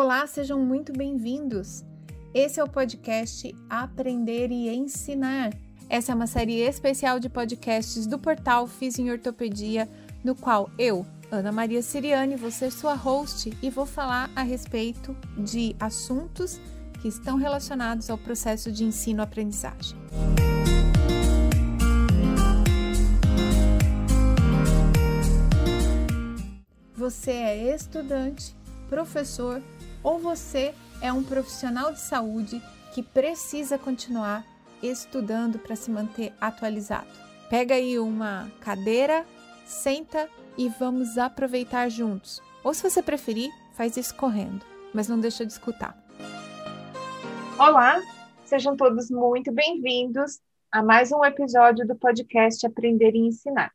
Olá, 0.00 0.24
sejam 0.28 0.60
muito 0.60 0.92
bem-vindos. 0.92 1.84
Esse 2.32 2.60
é 2.60 2.62
o 2.62 2.68
podcast 2.68 3.52
Aprender 3.68 4.48
e 4.52 4.68
Ensinar. 4.68 5.52
Essa 5.90 6.12
é 6.12 6.14
uma 6.14 6.28
série 6.28 6.60
especial 6.60 7.18
de 7.18 7.28
podcasts 7.28 8.06
do 8.06 8.16
portal 8.16 8.68
Fiz 8.68 8.96
em 8.96 9.10
Ortopedia, 9.10 9.88
no 10.22 10.36
qual 10.36 10.70
eu, 10.78 11.04
Ana 11.32 11.50
Maria 11.50 11.82
Siriane, 11.82 12.36
vou 12.36 12.52
ser 12.52 12.70
sua 12.70 12.94
host 12.94 13.52
e 13.60 13.70
vou 13.70 13.84
falar 13.84 14.30
a 14.36 14.42
respeito 14.42 15.16
de 15.36 15.74
assuntos 15.80 16.60
que 17.02 17.08
estão 17.08 17.36
relacionados 17.36 18.08
ao 18.08 18.16
processo 18.16 18.70
de 18.70 18.84
ensino-aprendizagem. 18.84 19.98
Você 26.94 27.32
é 27.32 27.74
estudante, 27.74 28.54
professor 28.88 29.60
ou 30.08 30.18
você 30.18 30.74
é 31.02 31.12
um 31.12 31.22
profissional 31.22 31.92
de 31.92 32.00
saúde 32.00 32.62
que 32.94 33.02
precisa 33.02 33.76
continuar 33.76 34.42
estudando 34.82 35.58
para 35.58 35.76
se 35.76 35.90
manter 35.90 36.32
atualizado. 36.40 37.10
Pega 37.50 37.74
aí 37.74 37.98
uma 37.98 38.50
cadeira, 38.58 39.26
senta 39.66 40.26
e 40.56 40.66
vamos 40.70 41.18
aproveitar 41.18 41.90
juntos. 41.90 42.40
Ou 42.64 42.72
se 42.72 42.82
você 42.82 43.02
preferir, 43.02 43.50
faz 43.74 43.98
isso 43.98 44.14
correndo, 44.16 44.64
mas 44.94 45.08
não 45.08 45.20
deixa 45.20 45.44
de 45.44 45.52
escutar. 45.52 45.94
Olá, 47.58 48.00
sejam 48.46 48.74
todos 48.74 49.10
muito 49.10 49.52
bem-vindos 49.52 50.40
a 50.72 50.82
mais 50.82 51.12
um 51.12 51.22
episódio 51.22 51.86
do 51.86 51.94
podcast 51.94 52.66
Aprender 52.66 53.14
e 53.14 53.26
Ensinar. 53.26 53.70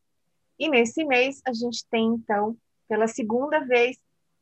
E 0.57 0.67
nesse 0.67 1.05
mês 1.05 1.43
a 1.45 1.53
gente 1.53 1.85
tem 1.91 2.07
então, 2.07 2.57
pela 2.89 3.05
segunda 3.05 3.59
vez, 3.59 3.97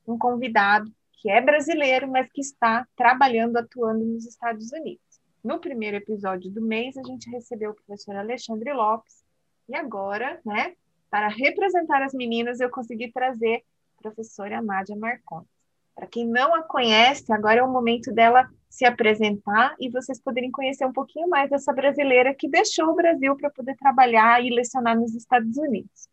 um 0.07 0.17
convidado 0.17 0.89
que 1.21 1.29
é 1.29 1.39
brasileiro, 1.39 2.07
mas 2.09 2.27
que 2.31 2.41
está 2.41 2.85
trabalhando, 2.95 3.55
atuando 3.55 4.03
nos 4.03 4.25
Estados 4.25 4.71
Unidos. 4.71 5.21
No 5.43 5.59
primeiro 5.59 5.97
episódio 5.97 6.49
do 6.49 6.61
mês, 6.61 6.97
a 6.97 7.03
gente 7.03 7.29
recebeu 7.29 7.71
o 7.71 7.75
professor 7.75 8.15
Alexandre 8.15 8.73
Lopes, 8.73 9.23
e 9.69 9.75
agora, 9.75 10.41
né, 10.43 10.73
para 11.11 11.27
representar 11.27 12.01
as 12.01 12.13
meninas, 12.13 12.59
eu 12.59 12.71
consegui 12.71 13.11
trazer 13.11 13.63
a 13.99 14.01
professora 14.01 14.63
Nádia 14.63 14.95
Marcondes. 14.95 15.47
Para 15.93 16.07
quem 16.07 16.27
não 16.27 16.55
a 16.55 16.63
conhece, 16.63 17.31
agora 17.31 17.59
é 17.59 17.63
o 17.63 17.71
momento 17.71 18.11
dela 18.11 18.49
se 18.67 18.83
apresentar 18.83 19.75
e 19.79 19.89
vocês 19.89 20.19
poderem 20.19 20.49
conhecer 20.49 20.85
um 20.85 20.93
pouquinho 20.93 21.29
mais 21.29 21.51
dessa 21.51 21.71
brasileira 21.71 22.33
que 22.33 22.49
deixou 22.49 22.87
o 22.87 22.95
Brasil 22.95 23.35
para 23.35 23.51
poder 23.51 23.75
trabalhar 23.75 24.43
e 24.43 24.49
lecionar 24.49 24.97
nos 24.97 25.13
Estados 25.13 25.55
Unidos 25.57 26.09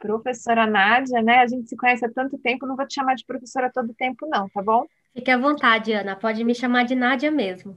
professora 0.00 0.66
Nádia, 0.66 1.22
né? 1.22 1.36
A 1.36 1.46
gente 1.46 1.68
se 1.68 1.76
conhece 1.76 2.04
há 2.04 2.10
tanto 2.10 2.38
tempo, 2.38 2.66
não 2.66 2.74
vou 2.74 2.86
te 2.86 2.94
chamar 2.94 3.14
de 3.14 3.24
professora 3.24 3.70
todo 3.72 3.94
tempo, 3.94 4.26
não, 4.26 4.48
tá 4.48 4.62
bom? 4.62 4.86
Fique 5.12 5.30
à 5.30 5.38
vontade, 5.38 5.92
Ana, 5.92 6.16
pode 6.16 6.42
me 6.42 6.54
chamar 6.54 6.84
de 6.84 6.94
Nádia 6.94 7.30
mesmo. 7.30 7.76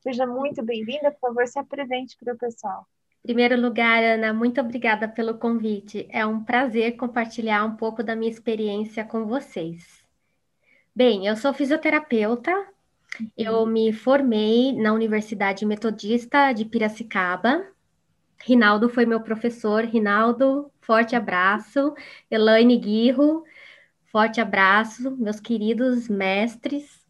Seja 0.00 0.26
muito 0.26 0.62
bem-vinda, 0.62 1.10
por 1.12 1.28
favor, 1.28 1.46
se 1.46 1.58
apresente 1.58 2.16
para 2.22 2.34
o 2.34 2.36
pessoal. 2.36 2.86
Em 3.22 3.28
primeiro 3.28 3.58
lugar, 3.58 4.02
Ana, 4.02 4.34
muito 4.34 4.60
obrigada 4.60 5.08
pelo 5.08 5.38
convite. 5.38 6.06
É 6.10 6.26
um 6.26 6.44
prazer 6.44 6.96
compartilhar 6.96 7.64
um 7.64 7.76
pouco 7.76 8.02
da 8.02 8.14
minha 8.14 8.30
experiência 8.30 9.04
com 9.04 9.24
vocês. 9.24 10.04
Bem, 10.94 11.26
eu 11.26 11.36
sou 11.36 11.54
fisioterapeuta, 11.54 12.52
eu 13.36 13.64
me 13.64 13.92
formei 13.92 14.72
na 14.72 14.92
Universidade 14.92 15.64
Metodista 15.64 16.52
de 16.52 16.64
Piracicaba, 16.64 17.64
Rinaldo 18.44 18.90
foi 18.90 19.06
meu 19.06 19.20
professor. 19.20 19.84
Rinaldo, 19.84 20.70
forte 20.84 21.16
abraço. 21.16 21.94
Elaine 22.30 22.78
Guirro, 22.78 23.44
forte 24.10 24.40
abraço, 24.40 25.10
meus 25.16 25.40
queridos 25.40 26.08
mestres. 26.08 27.04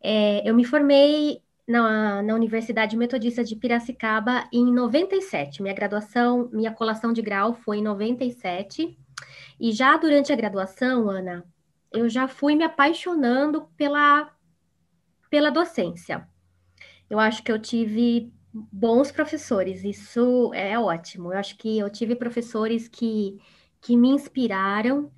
É, 0.00 0.48
eu 0.48 0.54
me 0.54 0.64
formei 0.64 1.42
na, 1.66 2.22
na 2.22 2.34
Universidade 2.34 2.96
Metodista 2.96 3.44
de 3.44 3.56
Piracicaba 3.56 4.48
em 4.52 4.72
97. 4.72 5.62
Minha 5.62 5.74
graduação, 5.74 6.48
minha 6.52 6.72
colação 6.72 7.12
de 7.12 7.22
grau 7.22 7.54
foi 7.54 7.78
em 7.78 7.82
97. 7.82 8.98
E 9.60 9.72
já 9.72 9.96
durante 9.96 10.32
a 10.32 10.36
graduação, 10.36 11.08
Ana, 11.08 11.44
eu 11.92 12.08
já 12.08 12.26
fui 12.26 12.56
me 12.56 12.64
apaixonando 12.64 13.68
pela, 13.76 14.30
pela 15.30 15.50
docência. 15.50 16.26
Eu 17.08 17.20
acho 17.20 17.42
que 17.42 17.52
eu 17.52 17.58
tive 17.58 18.32
bons 18.52 19.10
professores, 19.10 19.82
isso 19.84 20.52
é 20.54 20.78
ótimo. 20.78 21.32
Eu 21.32 21.38
acho 21.38 21.56
que 21.56 21.78
eu 21.78 21.88
tive 21.88 22.14
professores 22.14 22.88
que, 22.88 23.40
que 23.80 23.96
me 23.96 24.08
inspiraram, 24.08 25.10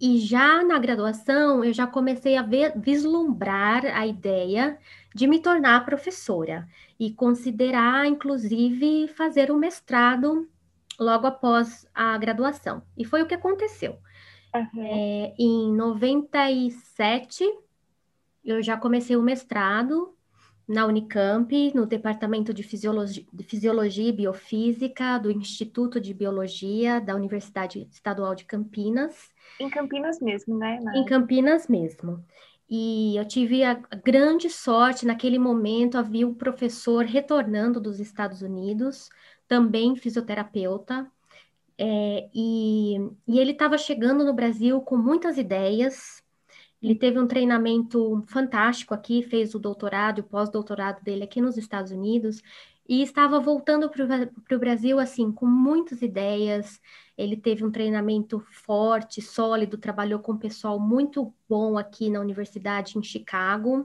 e 0.00 0.18
já 0.18 0.62
na 0.62 0.78
graduação 0.78 1.64
eu 1.64 1.72
já 1.72 1.86
comecei 1.86 2.36
a 2.36 2.42
ver, 2.42 2.78
vislumbrar 2.78 3.84
a 3.86 4.06
ideia 4.06 4.78
de 5.14 5.26
me 5.26 5.38
tornar 5.40 5.84
professora 5.86 6.68
e 7.00 7.10
considerar, 7.12 8.06
inclusive, 8.06 9.08
fazer 9.08 9.50
um 9.50 9.56
mestrado 9.56 10.48
logo 10.98 11.26
após 11.26 11.88
a 11.94 12.16
graduação. 12.18 12.82
E 12.96 13.04
foi 13.04 13.22
o 13.22 13.26
que 13.26 13.34
aconteceu. 13.34 13.98
Uhum. 14.54 14.86
É, 14.86 15.34
em 15.38 15.72
97, 15.72 17.44
eu 18.44 18.62
já 18.62 18.76
comecei 18.76 19.16
o 19.16 19.22
mestrado 19.22 20.15
na 20.66 20.84
Unicamp, 20.86 21.72
no 21.74 21.86
Departamento 21.86 22.52
de 22.52 22.62
Fisiologia, 22.62 23.24
de 23.32 23.44
Fisiologia, 23.44 24.08
e 24.08 24.12
Biofísica 24.12 25.18
do 25.18 25.30
Instituto 25.30 26.00
de 26.00 26.12
Biologia 26.12 27.00
da 27.00 27.14
Universidade 27.14 27.86
Estadual 27.90 28.34
de 28.34 28.44
Campinas. 28.44 29.30
Em 29.60 29.70
Campinas 29.70 30.18
mesmo, 30.20 30.58
né? 30.58 30.80
Em 30.94 31.04
Campinas 31.04 31.68
mesmo. 31.68 32.24
E 32.68 33.16
eu 33.16 33.24
tive 33.24 33.62
a 33.62 33.74
grande 33.74 34.50
sorte, 34.50 35.06
naquele 35.06 35.38
momento 35.38 35.96
havia 35.96 36.26
um 36.26 36.34
professor 36.34 37.04
retornando 37.04 37.80
dos 37.80 38.00
Estados 38.00 38.42
Unidos, 38.42 39.08
também 39.46 39.94
fisioterapeuta, 39.94 41.08
é, 41.78 42.28
e, 42.34 42.96
e 43.28 43.38
ele 43.38 43.52
estava 43.52 43.78
chegando 43.78 44.24
no 44.24 44.32
Brasil 44.32 44.80
com 44.80 44.96
muitas 44.96 45.38
ideias, 45.38 46.22
ele 46.86 46.94
teve 46.94 47.18
um 47.18 47.26
treinamento 47.26 48.22
fantástico 48.28 48.94
aqui, 48.94 49.20
fez 49.20 49.56
o 49.56 49.58
doutorado 49.58 50.18
e 50.18 50.20
o 50.20 50.24
pós-doutorado 50.24 51.02
dele 51.02 51.24
aqui 51.24 51.40
nos 51.40 51.56
Estados 51.56 51.90
Unidos 51.90 52.40
e 52.88 53.02
estava 53.02 53.40
voltando 53.40 53.90
para 53.90 54.56
o 54.56 54.58
Brasil 54.60 55.00
assim 55.00 55.32
com 55.32 55.46
muitas 55.46 56.00
ideias. 56.00 56.80
Ele 57.18 57.36
teve 57.36 57.64
um 57.64 57.72
treinamento 57.72 58.38
forte, 58.38 59.20
sólido, 59.20 59.76
trabalhou 59.76 60.20
com 60.20 60.34
um 60.34 60.38
pessoal 60.38 60.78
muito 60.78 61.34
bom 61.48 61.76
aqui 61.76 62.08
na 62.08 62.20
universidade 62.20 62.96
em 62.96 63.02
Chicago 63.02 63.84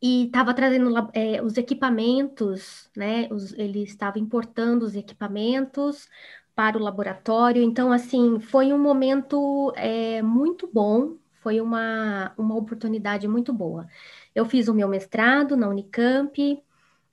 e 0.00 0.26
estava 0.26 0.54
trazendo 0.54 0.94
é, 1.12 1.42
os 1.42 1.56
equipamentos, 1.56 2.88
né? 2.96 3.26
Os, 3.28 3.52
ele 3.54 3.82
estava 3.82 4.20
importando 4.20 4.86
os 4.86 4.94
equipamentos 4.94 6.08
para 6.54 6.78
o 6.78 6.80
laboratório. 6.80 7.60
Então, 7.60 7.90
assim, 7.90 8.38
foi 8.38 8.72
um 8.72 8.78
momento 8.78 9.72
é, 9.74 10.22
muito 10.22 10.70
bom 10.72 11.18
foi 11.40 11.60
uma, 11.60 12.32
uma 12.38 12.56
oportunidade 12.56 13.26
muito 13.26 13.52
boa. 13.52 13.88
Eu 14.34 14.44
fiz 14.44 14.68
o 14.68 14.74
meu 14.74 14.88
mestrado 14.88 15.56
na 15.56 15.68
Unicamp, 15.68 16.62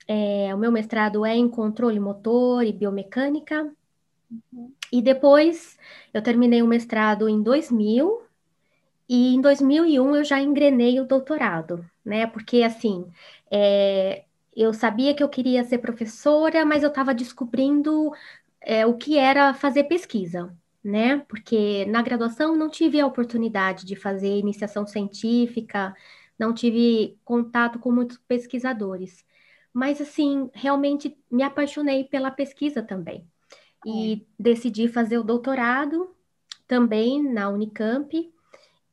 é, 0.06 0.54
o 0.54 0.58
meu 0.58 0.70
mestrado 0.70 1.24
é 1.24 1.34
em 1.34 1.48
controle 1.48 1.98
motor 1.98 2.62
e 2.62 2.72
biomecânica, 2.72 3.70
uhum. 4.30 4.72
e 4.92 5.02
depois 5.02 5.78
eu 6.14 6.22
terminei 6.22 6.62
o 6.62 6.66
mestrado 6.66 7.28
em 7.28 7.42
2000, 7.42 8.22
e 9.08 9.34
em 9.34 9.40
2001 9.40 10.16
eu 10.16 10.24
já 10.24 10.40
engrenei 10.40 11.00
o 11.00 11.06
doutorado, 11.06 11.84
né? 12.04 12.26
Porque 12.26 12.62
assim, 12.62 13.06
é, 13.50 14.24
eu 14.54 14.74
sabia 14.74 15.14
que 15.14 15.22
eu 15.22 15.28
queria 15.28 15.64
ser 15.64 15.78
professora, 15.78 16.64
mas 16.66 16.82
eu 16.82 16.90
estava 16.90 17.14
descobrindo 17.14 18.12
é, 18.60 18.84
o 18.86 18.94
que 18.94 19.16
era 19.18 19.54
fazer 19.54 19.84
pesquisa 19.84 20.54
né? 20.82 21.18
Porque 21.28 21.84
na 21.86 22.02
graduação 22.02 22.56
não 22.56 22.68
tive 22.68 23.00
a 23.00 23.06
oportunidade 23.06 23.84
de 23.84 23.96
fazer 23.96 24.38
iniciação 24.38 24.86
científica, 24.86 25.94
não 26.38 26.54
tive 26.54 27.18
contato 27.24 27.78
com 27.78 27.90
muitos 27.90 28.18
pesquisadores. 28.18 29.24
Mas, 29.72 30.00
assim, 30.00 30.50
realmente 30.54 31.16
me 31.30 31.42
apaixonei 31.42 32.04
pela 32.04 32.30
pesquisa 32.30 32.82
também. 32.82 33.26
E 33.84 34.14
é. 34.14 34.20
decidi 34.38 34.88
fazer 34.88 35.18
o 35.18 35.24
doutorado 35.24 36.14
também 36.66 37.22
na 37.22 37.48
Unicamp. 37.48 38.32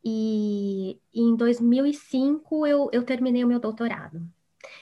E 0.03 0.99
em 1.13 1.35
2005 1.35 2.67
eu, 2.67 2.89
eu 2.91 3.03
terminei 3.03 3.43
o 3.43 3.47
meu 3.47 3.59
doutorado. 3.59 4.21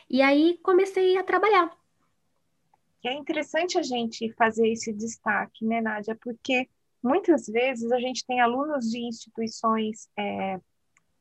E 0.10 0.22
aí 0.22 0.60
comecei 0.62 1.18
a 1.18 1.24
trabalhar. 1.24 1.72
É 3.06 3.14
interessante 3.14 3.78
a 3.78 3.82
gente 3.82 4.32
fazer 4.34 4.70
esse 4.70 4.94
destaque, 4.94 5.66
né, 5.66 5.82
Nádia? 5.82 6.18
Porque 6.22 6.70
Muitas 7.04 7.46
vezes 7.48 7.92
a 7.92 8.00
gente 8.00 8.26
tem 8.26 8.40
alunos 8.40 8.90
de 8.90 9.00
instituições 9.00 10.08
é, 10.18 10.60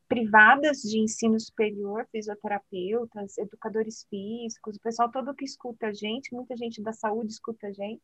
privadas 0.07 0.81
de 0.81 0.99
ensino 0.99 1.39
superior, 1.39 2.07
fisioterapeutas, 2.11 3.37
educadores 3.37 4.05
físicos, 4.09 4.77
o 4.77 4.81
pessoal 4.81 5.11
todo 5.11 5.33
que 5.33 5.43
escuta 5.43 5.87
a 5.87 5.93
gente, 5.93 6.33
muita 6.33 6.55
gente 6.55 6.81
da 6.81 6.93
saúde 6.93 7.33
escuta 7.33 7.67
a 7.67 7.71
gente, 7.73 8.01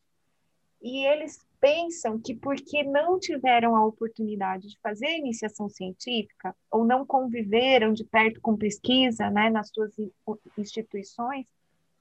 e 0.82 1.06
eles 1.06 1.46
pensam 1.60 2.20
que 2.20 2.34
porque 2.34 2.84
não 2.84 3.20
tiveram 3.20 3.76
a 3.76 3.86
oportunidade 3.86 4.70
de 4.70 4.80
fazer 4.80 5.18
iniciação 5.18 5.70
científica 5.70 6.56
ou 6.72 6.86
não 6.86 7.06
conviveram 7.06 7.94
de 7.94 8.06
perto 8.06 8.40
com 8.42 8.58
pesquisa, 8.58 9.30
né, 9.30 9.50
nas 9.50 9.70
suas 9.70 9.94
instituições, 10.58 11.48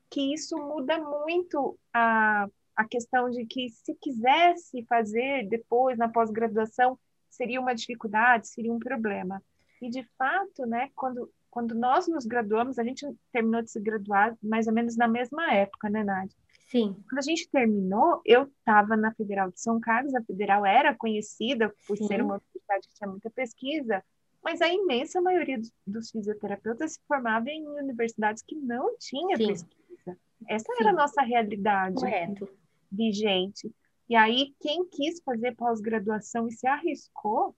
que 0.08 0.32
isso 0.32 0.56
muda 0.56 0.98
muito 0.98 1.78
a, 1.92 2.48
a 2.78 2.84
questão 2.84 3.28
de 3.28 3.44
que 3.44 3.69
se 3.70 3.92
quisesse 4.00 4.84
fazer 4.84 5.48
depois 5.48 5.98
na 5.98 6.08
pós-graduação 6.08 6.96
seria 7.28 7.60
uma 7.60 7.75
dificuldade, 7.75 8.46
seria 8.46 8.72
um 8.72 8.78
problema. 8.78 9.42
E 9.82 9.90
de 9.90 10.04
fato, 10.16 10.64
né, 10.64 10.88
quando 10.94 11.28
quando 11.50 11.75
nós 11.75 12.06
nos 12.06 12.26
graduamos, 12.26 12.78
a 12.78 12.84
gente 12.84 13.04
terminou 13.32 13.62
de 13.62 13.70
se 13.70 13.80
graduar 13.80 14.36
mais 14.40 14.69
ou 14.69 14.72
menos 14.72 14.96
na 14.96 15.08
mesma 15.08 15.52
época, 15.52 15.88
né, 15.88 16.04
Nádia? 16.04 16.36
Sim. 16.70 16.94
Quando 17.08 17.19
a 17.19 17.22
gente 17.22 17.48
terminou, 17.48 18.20
eu 18.25 18.44
estava 18.44 18.96
na 18.96 19.12
Federal 19.14 19.50
de 19.50 19.58
São 19.58 19.80
Carlos, 19.80 20.14
a 20.14 20.22
Federal 20.22 20.64
era 20.64 20.94
conhecida 20.94 21.75
por 21.86 21.96
Sim. 21.96 22.06
ser 22.06 22.22
uma 22.22 22.34
universidade 22.34 22.86
que 22.86 22.94
tinha 22.94 23.10
muita 23.10 23.30
pesquisa, 23.30 24.04
mas 24.44 24.60
a 24.60 24.69
imensa 24.69 25.20
maioria 25.20 25.58
dos, 25.86 26.10
fisioterapeutas 26.10 26.92
se 26.92 27.00
formava 27.08 27.48
em 27.48 27.66
universidades 27.66 28.42
que 28.42 28.54
não 28.54 28.96
tinha 28.98 29.36
Sim. 29.36 29.46
pesquisa. 29.48 30.16
Essa 30.46 30.72
Sim. 30.72 30.80
era 30.80 30.90
a 30.90 30.94
nossa 30.94 31.22
realidade 31.22 31.96
Correto. 31.96 32.48
Vigente. 32.90 33.70
E 34.08 34.17
aí, 34.17 34.55
quem 34.61 34.87
quis 34.88 35.20
fazer 35.23 35.55
pós-graduação 35.55 36.49
e 36.49 36.52
se 36.52 36.67
arriscou, 36.67 37.55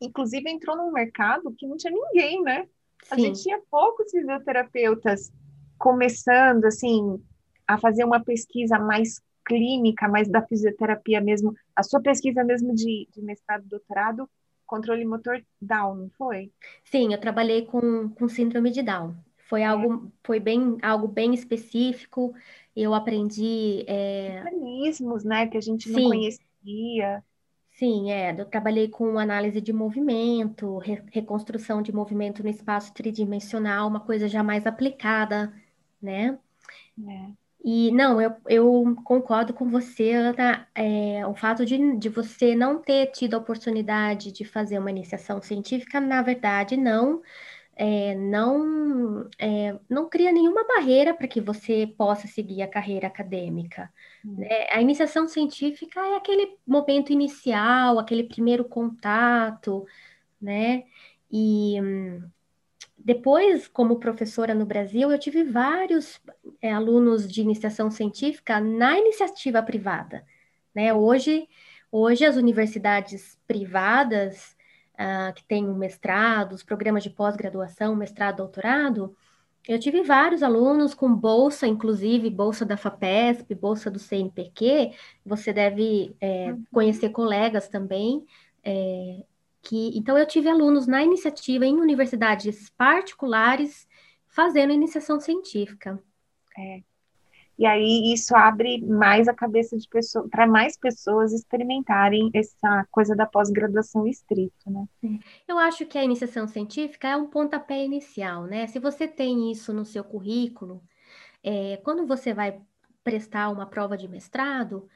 inclusive 0.00 0.50
entrou 0.50 0.76
num 0.76 0.92
mercado 0.92 1.54
que 1.56 1.66
não 1.66 1.76
tinha 1.76 1.92
ninguém, 1.92 2.42
né? 2.42 2.68
A 3.10 3.18
gente 3.18 3.42
tinha 3.42 3.60
poucos 3.70 4.10
fisioterapeutas 4.10 5.30
começando, 5.78 6.64
assim, 6.64 7.22
a 7.66 7.78
fazer 7.78 8.04
uma 8.04 8.22
pesquisa 8.22 8.78
mais 8.78 9.20
clínica, 9.44 10.08
mais 10.08 10.28
da 10.28 10.42
fisioterapia 10.42 11.20
mesmo, 11.20 11.54
a 11.74 11.82
sua 11.82 12.00
pesquisa 12.00 12.42
mesmo 12.42 12.74
de, 12.74 13.08
de 13.12 13.22
mestrado, 13.22 13.64
doutorado, 13.66 14.28
controle 14.66 15.04
motor 15.04 15.40
Down, 15.60 15.94
não 15.94 16.10
foi? 16.10 16.50
Sim, 16.84 17.12
eu 17.12 17.20
trabalhei 17.20 17.64
com, 17.64 18.08
com 18.10 18.28
síndrome 18.28 18.70
de 18.70 18.82
Down. 18.82 19.14
Foi 19.48 19.62
é. 19.62 19.64
algo, 19.64 20.12
foi 20.24 20.40
bem, 20.40 20.76
algo 20.82 21.08
bem 21.08 21.34
específico. 21.34 22.34
Eu 22.74 22.94
aprendi 22.94 23.84
é... 23.86 24.42
mecanismos, 24.44 25.24
né, 25.24 25.46
que 25.46 25.56
a 25.56 25.60
gente 25.60 25.88
não 25.90 26.00
Sim. 26.00 26.08
conhecia. 26.08 27.24
Sim, 27.72 28.10
é. 28.10 28.38
Eu 28.38 28.46
trabalhei 28.46 28.88
com 28.88 29.18
análise 29.18 29.60
de 29.60 29.72
movimento, 29.72 30.78
re 30.78 31.02
reconstrução 31.12 31.82
de 31.82 31.92
movimento 31.92 32.42
no 32.42 32.48
espaço 32.48 32.92
tridimensional, 32.94 33.86
uma 33.88 34.00
coisa 34.00 34.28
já 34.28 34.42
mais 34.42 34.66
aplicada, 34.66 35.52
né? 36.00 36.38
É. 37.06 37.30
E 37.62 37.90
não, 37.90 38.20
eu, 38.20 38.32
eu 38.48 38.96
concordo 39.04 39.52
com 39.52 39.68
você, 39.68 40.12
Ana. 40.12 40.66
É, 40.74 41.26
o 41.26 41.34
fato 41.34 41.66
de, 41.66 41.96
de 41.96 42.08
você 42.08 42.54
não 42.54 42.80
ter 42.80 43.08
tido 43.08 43.34
a 43.34 43.38
oportunidade 43.38 44.32
de 44.32 44.44
fazer 44.44 44.78
uma 44.78 44.90
iniciação 44.90 45.42
científica, 45.42 46.00
na 46.00 46.22
verdade, 46.22 46.76
não 46.76 47.20
é, 47.76 48.14
não, 48.14 49.28
é, 49.38 49.78
não 49.88 50.08
cria 50.08 50.32
nenhuma 50.32 50.66
barreira 50.66 51.12
para 51.12 51.28
que 51.28 51.40
você 51.40 51.86
possa 51.86 52.26
seguir 52.26 52.62
a 52.62 52.68
carreira 52.68 53.06
acadêmica. 53.06 53.92
Hum. 54.24 54.36
Né? 54.38 54.66
A 54.70 54.80
iniciação 54.80 55.28
científica 55.28 56.00
é 56.00 56.16
aquele 56.16 56.56
momento 56.66 57.12
inicial, 57.12 57.98
aquele 57.98 58.24
primeiro 58.24 58.64
contato, 58.64 59.86
né? 60.40 60.84
E 61.30 61.76
depois, 62.96 63.68
como 63.68 64.00
professora 64.00 64.54
no 64.54 64.66
Brasil, 64.66 65.12
eu 65.12 65.18
tive 65.18 65.44
vários 65.44 66.20
é, 66.60 66.72
alunos 66.72 67.30
de 67.30 67.42
iniciação 67.42 67.90
científica 67.90 68.58
na 68.58 68.98
iniciativa 68.98 69.62
privada. 69.62 70.24
Né? 70.74 70.92
Hoje, 70.92 71.46
hoje 71.92 72.24
as 72.24 72.36
universidades 72.36 73.38
privadas 73.46 74.55
uh, 74.98 75.32
que 75.34 75.44
tem 75.44 75.68
um 75.68 75.74
mestrado, 75.74 76.52
os 76.52 76.62
programas 76.62 77.02
de 77.02 77.10
pós-graduação, 77.10 77.94
mestrado, 77.94 78.38
doutorado, 78.38 79.14
eu 79.66 79.80
tive 79.80 80.02
vários 80.02 80.42
alunos 80.42 80.94
com 80.94 81.12
bolsa, 81.12 81.66
inclusive 81.66 82.30
bolsa 82.30 82.64
da 82.64 82.76
FAPESP, 82.76 83.54
bolsa 83.54 83.90
do 83.90 83.98
CNPq. 83.98 84.92
Você 85.24 85.52
deve 85.52 86.14
é, 86.20 86.52
uhum. 86.52 86.64
conhecer 86.72 87.10
colegas 87.10 87.68
também. 87.68 88.24
É, 88.62 89.24
que, 89.62 89.98
então, 89.98 90.16
eu 90.16 90.24
tive 90.24 90.48
alunos 90.48 90.86
na 90.86 91.02
iniciativa 91.02 91.66
em 91.66 91.80
universidades 91.80 92.70
particulares 92.70 93.88
fazendo 94.28 94.72
iniciação 94.72 95.18
científica. 95.18 96.00
É. 96.56 96.82
E 97.58 97.64
aí 97.64 98.12
isso 98.12 98.36
abre 98.36 98.82
mais 98.82 99.28
a 99.28 99.34
cabeça 99.34 99.78
de 99.78 99.88
pessoas, 99.88 100.28
para 100.28 100.46
mais 100.46 100.76
pessoas 100.76 101.32
experimentarem 101.32 102.30
essa 102.34 102.86
coisa 102.90 103.16
da 103.16 103.24
pós-graduação 103.24 104.06
estrito, 104.06 104.70
né? 104.70 104.86
Eu 105.48 105.58
acho 105.58 105.86
que 105.86 105.96
a 105.96 106.04
iniciação 106.04 106.46
científica 106.46 107.08
é 107.08 107.16
um 107.16 107.28
pontapé 107.28 107.82
inicial, 107.82 108.44
né? 108.44 108.66
Se 108.66 108.78
você 108.78 109.08
tem 109.08 109.50
isso 109.50 109.72
no 109.72 109.86
seu 109.86 110.04
currículo, 110.04 110.82
é, 111.42 111.78
quando 111.78 112.06
você 112.06 112.34
vai 112.34 112.60
prestar 113.02 113.48
uma 113.48 113.66
prova 113.66 113.96
de 113.96 114.06
mestrado, 114.06 114.86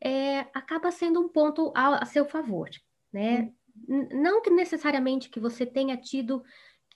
é, 0.00 0.40
acaba 0.54 0.92
sendo 0.92 1.20
um 1.20 1.28
ponto 1.28 1.72
a, 1.74 2.02
a 2.02 2.04
seu 2.04 2.24
favor, 2.24 2.70
né? 3.12 3.50
Não 3.88 4.40
que 4.40 4.50
necessariamente 4.50 5.28
que 5.28 5.40
você 5.40 5.66
tenha 5.66 5.96
tido 5.96 6.44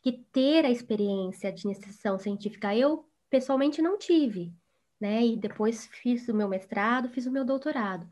que 0.01 0.13
ter 0.31 0.65
a 0.65 0.71
experiência 0.71 1.53
de 1.53 1.67
iniciação 1.67 2.19
científica. 2.19 2.77
Eu, 2.77 3.05
pessoalmente, 3.29 3.83
não 3.83 3.99
tive 3.99 4.53
né? 5.01 5.25
E 5.25 5.37
depois 5.37 5.87
fiz 5.87 6.29
o 6.29 6.35
meu 6.35 6.49
mestrado, 6.49 7.09
fiz 7.09 7.27
o 7.27 7.31
meu 7.31 7.45
doutorado. 7.45 8.07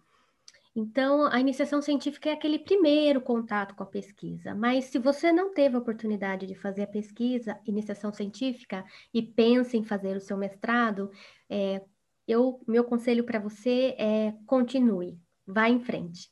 Então, 0.76 1.26
a 1.32 1.40
iniciação 1.40 1.80
científica 1.80 2.28
é 2.28 2.34
aquele 2.34 2.58
primeiro 2.58 3.18
contato 3.18 3.74
com 3.74 3.82
a 3.82 3.86
pesquisa, 3.86 4.54
mas 4.54 4.84
se 4.84 4.98
você 4.98 5.32
não 5.32 5.54
teve 5.54 5.74
a 5.74 5.78
oportunidade 5.78 6.46
de 6.46 6.54
fazer 6.54 6.82
a 6.82 6.86
pesquisa, 6.86 7.58
iniciação 7.64 8.12
científica, 8.12 8.84
e 9.12 9.22
pensa 9.22 9.78
em 9.78 9.82
fazer 9.82 10.14
o 10.18 10.20
seu 10.20 10.36
mestrado, 10.36 11.10
é, 11.48 11.80
eu, 12.28 12.60
meu 12.68 12.84
conselho 12.84 13.24
para 13.24 13.38
você 13.38 13.94
é 13.98 14.34
continue, 14.44 15.18
vá 15.46 15.66
em 15.66 15.80
frente. 15.80 16.30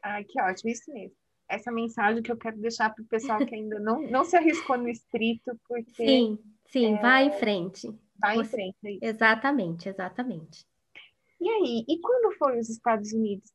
Ah, 0.00 0.22
que 0.22 0.40
ótimo, 0.40 0.70
isso 0.70 0.92
mesmo. 0.92 1.16
Essa 1.48 1.72
mensagem 1.72 2.22
que 2.22 2.30
eu 2.30 2.36
quero 2.36 2.58
deixar 2.58 2.94
para 2.94 3.02
o 3.02 3.08
pessoal 3.08 3.44
que 3.44 3.54
ainda 3.54 3.80
não, 3.80 4.00
não 4.02 4.24
se 4.24 4.36
arriscou 4.36 4.78
no 4.78 4.88
estrito, 4.88 5.58
porque... 5.66 6.06
Sim, 6.06 6.38
sim, 6.66 6.94
é... 6.94 7.02
vá 7.02 7.20
em 7.20 7.32
frente. 7.32 7.92
Vai 8.22 8.38
em 8.38 8.44
frente. 8.44 8.76
Exatamente, 9.02 9.88
exatamente. 9.88 10.64
E 11.40 11.48
aí, 11.48 11.84
e 11.88 12.00
quando 12.00 12.36
foi 12.36 12.58
os 12.58 12.70
Estados 12.70 13.12
Unidos? 13.12 13.52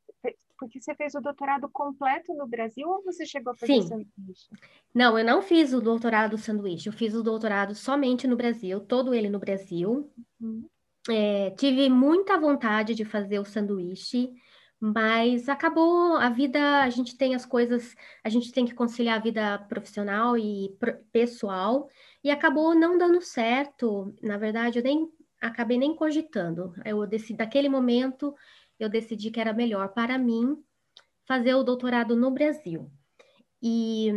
Porque 0.60 0.82
você 0.82 0.94
fez 0.96 1.14
o 1.16 1.22
doutorado 1.22 1.70
completo 1.70 2.34
no 2.34 2.48
Brasil 2.48 2.90
ou 2.90 3.04
você 3.04 3.26
chegou 3.26 3.54
a 3.54 3.56
fazer 3.56 3.74
Sim. 3.74 3.88
sanduíche? 3.88 4.50
Não, 4.94 5.18
eu 5.18 5.24
não 5.24 5.42
fiz 5.42 5.72
o 5.72 5.80
doutorado 5.80 6.38
sanduíche, 6.38 6.90
eu 6.90 6.94
fiz 6.94 7.14
o 7.14 7.24
doutorado 7.24 7.76
somente 7.76 8.28
no 8.28 8.36
Brasil, 8.36 8.80
todo 8.80 9.14
ele 9.14 9.30
no 9.30 9.40
Brasil. 9.40 10.12
Uhum. 10.42 10.68
É, 11.10 11.52
tive 11.52 11.88
muita 11.90 12.40
vontade 12.40 12.96
de 12.96 13.06
fazer 13.06 13.40
o 13.40 13.46
sanduíche, 13.46 14.34
mas 14.80 15.48
acabou 15.48 16.18
a 16.18 16.30
vida, 16.30 16.84
a 16.84 16.90
gente 16.90 17.16
tem 17.16 17.34
as 17.34 17.46
coisas, 17.46 17.96
a 18.24 18.30
gente 18.30 18.52
tem 18.52 18.66
que 18.66 18.74
conciliar 18.74 19.18
a 19.18 19.24
vida 19.24 19.60
profissional 19.70 20.38
e 20.38 20.76
pessoal, 21.12 21.88
e 22.24 22.32
acabou 22.32 22.76
não 22.76 22.98
dando 22.98 23.22
certo. 23.22 24.14
Na 24.22 24.38
verdade, 24.38 24.80
eu 24.80 24.84
nem 24.84 25.10
acabei 25.42 25.78
nem 25.78 25.96
cogitando. 25.96 26.74
Eu 26.84 27.06
decidi, 27.06 27.38
naquele 27.38 27.70
momento, 27.70 28.36
eu 28.80 28.90
decidi 28.90 29.32
que 29.32 29.40
era 29.40 29.54
melhor 29.54 29.90
para 29.90 30.18
mim 30.18 30.58
fazer 31.26 31.54
o 31.56 31.64
doutorado 31.64 32.16
no 32.16 32.32
Brasil. 32.32 32.90
E, 33.62 34.12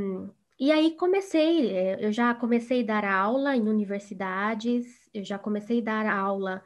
e 0.58 0.70
aí 0.70 0.96
comecei, 0.96 1.70
é, 1.70 2.04
eu 2.04 2.12
já 2.12 2.34
comecei 2.34 2.82
a 2.82 2.86
dar 2.86 3.04
aula 3.04 3.56
em 3.56 3.68
universidades, 3.68 4.86
eu 5.12 5.24
já 5.24 5.38
comecei 5.38 5.80
a 5.80 5.84
dar 5.84 6.06
aula 6.06 6.62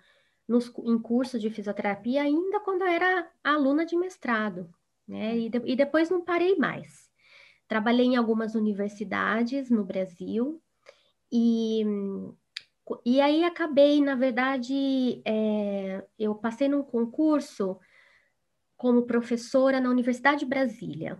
nos, 0.46 0.72
em 0.84 0.98
cursos 0.98 1.40
de 1.40 1.50
fisioterapia 1.50 2.22
ainda 2.22 2.60
quando 2.60 2.82
eu 2.82 2.88
era 2.88 3.30
aluna 3.42 3.86
de 3.86 3.96
mestrado, 3.96 4.68
né? 5.06 5.36
E, 5.38 5.48
de, 5.48 5.62
e 5.64 5.76
depois 5.76 6.10
não 6.10 6.24
parei 6.24 6.56
mais. 6.56 7.08
Trabalhei 7.66 8.06
em 8.06 8.16
algumas 8.16 8.54
universidades 8.54 9.70
no 9.70 9.84
Brasil, 9.84 10.60
e, 11.36 11.84
e 13.04 13.20
aí 13.20 13.42
acabei, 13.42 14.00
na 14.00 14.14
verdade, 14.14 15.20
é, 15.24 16.06
eu 16.16 16.32
passei 16.36 16.68
num 16.68 16.84
concurso 16.84 17.76
como 18.76 19.02
professora 19.02 19.80
na 19.80 19.90
Universidade 19.90 20.40
de 20.40 20.46
Brasília, 20.46 21.18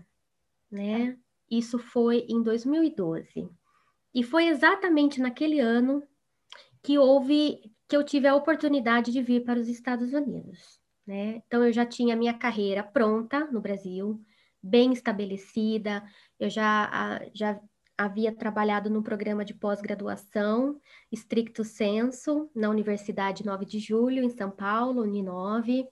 né? 0.71 1.19
Isso 1.51 1.81
foi 1.81 2.27
em 2.29 2.41
2012. 2.45 3.51
E 4.15 4.23
foi 4.23 4.47
exatamente 4.47 5.21
naquele 5.21 5.59
ano 5.59 6.01
que 6.81 6.97
houve 6.97 7.73
que 7.89 7.97
eu 7.97 8.05
tive 8.05 8.29
a 8.29 8.37
oportunidade 8.37 9.11
de 9.11 9.21
vir 9.21 9.43
para 9.43 9.59
os 9.59 9.67
Estados 9.67 10.13
Unidos, 10.13 10.81
né? 11.05 11.43
Então 11.45 11.65
eu 11.65 11.73
já 11.73 11.85
tinha 11.85 12.15
minha 12.15 12.35
carreira 12.35 12.85
pronta 12.85 13.47
no 13.51 13.61
Brasil, 13.61 14.25
bem 14.63 14.93
estabelecida, 14.93 16.05
eu 16.39 16.49
já 16.49 17.21
já 17.35 17.61
havia 17.97 18.35
trabalhado 18.35 18.91
no 18.91 19.03
programa 19.03 19.45
de 19.45 19.55
pós-graduação, 19.55 20.81
estricto 21.11 21.65
senso, 21.65 22.51
na 22.55 22.69
Universidade 22.69 23.45
9 23.45 23.65
de 23.65 23.79
Julho, 23.79 24.23
em 24.23 24.31
São 24.31 24.51
Paulo, 24.51 25.03
Uninove. 25.03 25.87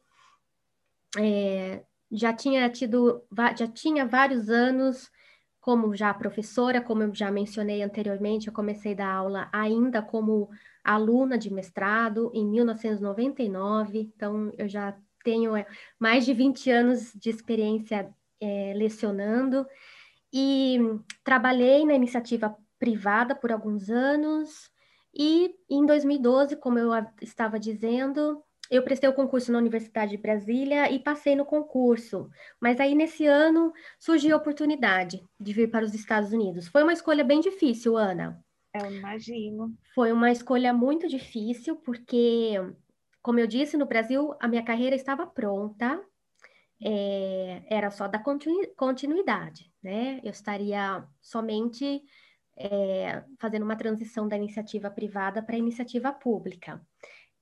É, 1.19 1.83
já 2.11 2.33
tinha 2.33 2.69
tido, 2.69 3.23
já 3.57 3.67
tinha 3.67 4.07
vários 4.07 4.49
anos 4.49 5.11
como 5.63 5.95
já 5.95 6.13
professora, 6.13 6.81
como 6.81 7.05
eu 7.05 7.15
já 7.15 7.31
mencionei 7.31 7.83
anteriormente, 7.83 8.49
eu 8.49 8.53
comecei 8.53 8.95
a 8.95 8.97
dar 8.97 9.15
aula 9.15 9.49
ainda 9.53 10.03
como 10.03 10.51
aluna 10.83 11.39
de 11.39 11.53
mestrado 11.53 12.33
em 12.35 12.45
1999, 12.45 14.13
então 14.17 14.53
eu 14.59 14.69
já 14.69 14.97
tenho 15.23 15.57
é, 15.57 15.65
mais 16.01 16.25
de 16.25 16.35
20 16.35 16.69
anos 16.69 17.13
de 17.15 17.31
experiência 17.31 18.13
é, 18.41 18.73
lecionando 18.75 19.65
e 20.33 20.79
trabalhei 21.23 21.85
na 21.85 21.95
iniciativa 21.95 22.57
privada 22.79 23.35
por 23.35 23.53
alguns 23.53 23.91
anos 23.91 24.73
e 25.15 25.55
em 25.69 25.85
2012, 25.85 26.57
como 26.57 26.79
eu 26.79 26.91
estava 27.21 27.59
dizendo, 27.59 28.43
eu 28.71 28.83
prestei 28.83 29.09
o 29.09 29.15
concurso 29.15 29.53
na 29.53 29.59
Universidade 29.59 30.13
de 30.13 30.23
Brasília 30.23 30.91
e 30.91 30.99
passei 30.99 31.37
no 31.37 31.45
concurso. 31.45 32.31
Mas 32.59 32.81
aí, 32.81 32.95
nesse 32.95 33.27
ano, 33.27 33.73
surgiu 33.99 34.35
a 34.35 34.39
oportunidade 34.39 35.23
de 35.39 35.53
vir 35.53 35.71
para 35.71 35.85
os 35.85 35.95
Estados 35.95 36.33
Unidos. 36.33 36.69
Foi 36.69 36.83
uma 36.83 36.95
escolha 36.95 37.23
bem 37.23 37.41
difícil, 37.41 37.97
Ana. 37.97 38.43
Eu 38.75 38.91
imagino. 38.91 39.77
Foi 39.95 40.11
uma 40.13 40.31
escolha 40.31 40.73
muito 40.73 41.07
difícil, 41.07 41.77
porque, 41.77 42.55
como 43.21 43.39
eu 43.39 43.47
disse, 43.47 43.77
no 43.77 43.85
Brasil, 43.85 44.35
a 44.41 44.49
minha 44.49 44.65
carreira 44.65 44.97
estava 44.97 45.27
pronta. 45.27 46.03
É, 46.85 47.63
era 47.69 47.91
só 47.91 48.09
da 48.09 48.19
continuidade, 48.77 49.72
né? 49.83 50.21
Eu 50.23 50.31
estaria 50.31 51.05
somente 51.21 52.03
é, 52.57 53.25
fazendo 53.39 53.65
uma 53.65 53.77
transição 53.77 54.29
da 54.29 54.37
iniciativa 54.37 54.91
privada 54.91 55.43
para 55.43 55.57
a 55.57 55.59
iniciativa 55.59 56.13
pública. 56.13 56.81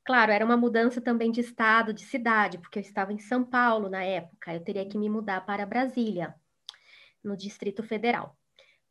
Claro, 0.05 0.33
era 0.33 0.45
uma 0.45 0.57
mudança 0.57 1.01
também 1.01 1.31
de 1.31 1.41
estado, 1.41 1.93
de 1.93 2.05
cidade, 2.05 2.59
porque 2.59 2.79
eu 2.79 2.83
estava 2.83 3.13
em 3.13 3.19
São 3.19 3.45
Paulo 3.45 3.89
na 3.89 4.03
época, 4.03 4.55
eu 4.55 4.61
teria 4.61 4.89
que 4.89 4.99
me 4.99 5.09
mudar 5.09 5.45
para 5.45 5.67
Brasília, 5.67 6.35
no 7.23 7.37
Distrito 7.37 7.83
Federal. 7.83 8.37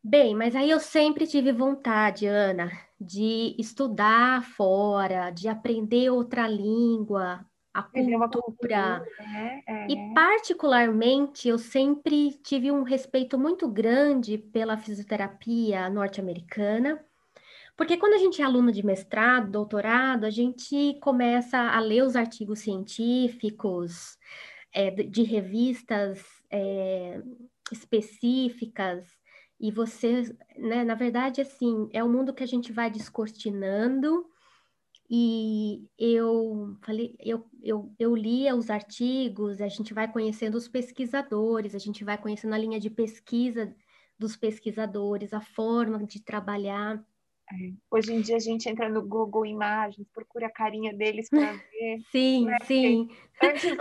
Bem, 0.01 0.33
mas 0.35 0.55
aí 0.55 0.69
eu 0.69 0.79
sempre 0.79 1.27
tive 1.27 1.51
vontade, 1.51 2.25
Ana, 2.25 2.71
de 2.99 3.55
estudar 3.59 4.43
fora, 4.43 5.29
de 5.29 5.49
aprender 5.49 6.09
outra 6.09 6.47
língua, 6.47 7.45
a 7.79 8.29
cultura. 8.29 8.41
cultura 8.41 9.05
né? 9.19 9.63
é. 9.67 9.87
E, 9.91 10.13
particularmente, 10.13 11.47
eu 11.47 11.57
sempre 11.57 12.33
tive 12.43 12.71
um 12.71 12.83
respeito 12.83 13.37
muito 13.37 13.67
grande 13.67 14.37
pela 14.37 14.77
fisioterapia 14.77 15.89
norte-americana 15.89 17.03
porque 17.79 17.95
quando 17.95 18.15
a 18.15 18.17
gente 18.17 18.41
é 18.41 18.43
aluno 18.43 18.73
de 18.73 18.85
mestrado, 18.85 19.51
doutorado, 19.51 20.25
a 20.25 20.29
gente 20.29 20.97
começa 20.99 21.57
a 21.57 21.79
ler 21.79 22.03
os 22.03 22.13
artigos 22.13 22.59
científicos 22.59 24.17
é, 24.73 24.91
de 24.91 25.23
revistas 25.23 26.21
é, 26.51 27.21
específicas, 27.71 29.07
e 29.59 29.71
você, 29.71 30.23
né, 30.57 30.83
na 30.83 30.95
verdade, 30.95 31.41
assim, 31.41 31.89
é 31.91 32.03
um 32.03 32.11
mundo 32.11 32.33
que 32.33 32.43
a 32.43 32.47
gente 32.47 32.71
vai 32.71 32.89
descortinando, 32.89 34.25
e 35.09 35.89
eu 35.97 36.77
falei, 36.83 37.15
eu, 37.19 37.43
eu, 37.63 37.91
eu 37.97 38.15
lia 38.15 38.55
os 38.55 38.69
artigos, 38.69 39.59
a 39.59 39.67
gente 39.67 39.91
vai 39.91 40.11
conhecendo 40.11 40.55
os 40.55 40.67
pesquisadores, 40.67 41.73
a 41.73 41.79
gente 41.79 42.03
vai 42.03 42.15
conhecendo 42.15 42.53
a 42.53 42.57
linha 42.59 42.79
de 42.79 42.91
pesquisa 42.91 43.75
dos 44.19 44.35
pesquisadores, 44.35 45.33
a 45.33 45.41
forma 45.41 46.05
de 46.05 46.21
trabalhar. 46.21 47.03
É. 47.51 47.71
Hoje 47.89 48.13
em 48.13 48.21
dia 48.21 48.35
a 48.35 48.39
gente 48.39 48.69
entra 48.69 48.87
no 48.87 49.01
Google 49.01 49.47
Imagens, 49.47 50.07
procura 50.13 50.45
a 50.45 50.51
carinha 50.51 50.93
deles 50.93 51.27
para 51.27 51.53
ver. 51.73 52.01
Sim, 52.11 52.45
né? 52.45 52.57
sim. 52.65 53.09
Antes, 53.41 53.75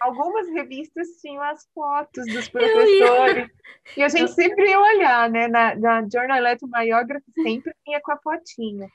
algumas 0.00 0.48
revistas 0.50 1.08
tinham 1.20 1.42
as 1.42 1.66
fotos 1.74 2.24
dos 2.26 2.46
professores. 2.50 3.50
E 3.96 4.02
a 4.02 4.08
gente 4.08 4.30
sempre 4.30 4.68
ia 4.68 4.78
olhar, 4.78 5.28
né? 5.28 5.48
Na, 5.48 5.74
na 5.74 6.02
Journal 6.02 6.36
Electromyography 6.36 7.32
sempre 7.42 7.74
tinha 7.84 8.00
com 8.00 8.12
a 8.12 8.18
fotinha. 8.18 8.86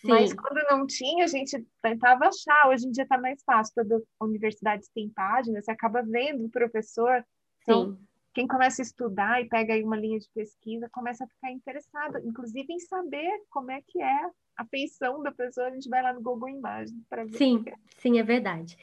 Sim. 0.00 0.08
Mas 0.08 0.32
quando 0.32 0.62
não 0.70 0.86
tinha, 0.86 1.24
a 1.24 1.28
gente 1.28 1.64
tentava 1.82 2.26
achar. 2.26 2.68
Hoje 2.68 2.86
em 2.86 2.90
dia 2.90 3.04
está 3.04 3.18
mais 3.18 3.42
fácil, 3.44 3.74
toda 3.74 4.02
universidade 4.20 4.84
tem 4.94 5.10
páginas, 5.10 5.64
você 5.64 5.70
acaba 5.70 6.02
vendo 6.02 6.46
o 6.46 6.50
professor. 6.50 7.24
Então, 7.62 7.92
Sim 7.92 8.10
quem 8.32 8.46
começa 8.46 8.80
a 8.80 8.84
estudar 8.84 9.40
e 9.40 9.48
pega 9.48 9.74
aí 9.74 9.82
uma 9.82 9.96
linha 9.96 10.18
de 10.18 10.28
pesquisa 10.32 10.88
começa 10.92 11.24
a 11.24 11.26
ficar 11.26 11.50
interessado, 11.50 12.18
inclusive 12.24 12.72
em 12.72 12.78
saber 12.78 13.28
como 13.50 13.70
é 13.70 13.80
que 13.86 14.00
é 14.00 14.30
a 14.56 14.64
feição 14.66 15.22
da 15.22 15.32
pessoa. 15.32 15.66
A 15.66 15.70
gente 15.70 15.88
vai 15.88 16.02
lá 16.02 16.12
no 16.12 16.22
Google 16.22 16.48
Imagens 16.48 17.02
para 17.08 17.24
ver. 17.24 17.36
Sim, 17.36 17.64
é. 17.66 17.74
sim, 17.98 18.18
é 18.18 18.22
verdade. 18.22 18.76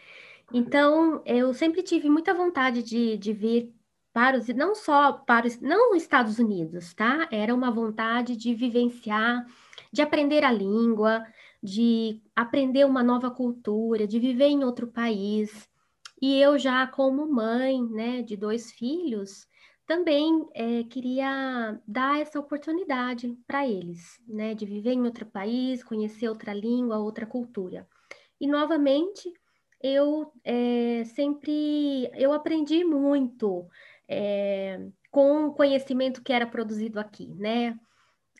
Então, 0.53 1.21
eu 1.25 1.53
sempre 1.53 1.83
tive 1.83 2.09
muita 2.09 2.33
vontade 2.33 2.81
de, 2.83 3.17
de 3.17 3.33
vir 3.33 3.74
para 4.13 4.38
os, 4.38 4.47
não 4.50 4.74
só 4.74 5.13
para 5.13 5.45
os, 5.45 5.59
não 5.59 5.91
os 5.91 6.01
Estados 6.01 6.39
Unidos, 6.39 6.93
tá? 6.93 7.27
Era 7.31 7.53
uma 7.53 7.69
vontade 7.69 8.36
de 8.36 8.53
vivenciar, 8.53 9.45
de 9.91 10.01
aprender 10.01 10.44
a 10.44 10.51
língua, 10.51 11.24
de 11.62 12.22
aprender 12.36 12.86
uma 12.86 13.03
nova 13.03 13.32
cultura, 13.32 14.08
de 14.08 14.20
viver 14.20 14.48
em 14.48 14.63
outro 14.63 14.88
país. 14.88 15.67
E 16.22 16.39
eu 16.39 16.58
já 16.58 16.86
como 16.88 17.27
mãe, 17.27 17.84
né, 17.89 18.22
de 18.22 18.36
dois 18.36 18.72
filhos, 18.72 19.48
também 19.86 20.46
é, 20.53 20.84
queria 20.84 21.79
dar 21.88 22.20
essa 22.20 22.39
oportunidade 22.39 23.38
para 23.48 23.67
eles, 23.67 24.20
né, 24.27 24.53
de 24.53 24.65
viver 24.65 24.91
em 24.91 25.03
outro 25.03 25.25
país, 25.25 25.84
conhecer 25.84 26.27
outra 26.27 26.53
língua, 26.53 26.98
outra 26.98 27.25
cultura. 27.25 27.88
E 28.39 28.48
novamente, 28.48 29.32
eu 29.82 30.32
é, 30.44 31.03
sempre, 31.06 32.12
eu 32.15 32.34
aprendi 32.34 32.84
muito 32.84 33.67
é, 34.08 34.88
com 35.10 35.48
o 35.48 35.53
conhecimento 35.53 36.22
que 36.22 36.34
era 36.34 36.46
produzido 36.46 37.00
aqui, 37.00 37.34
né? 37.36 37.79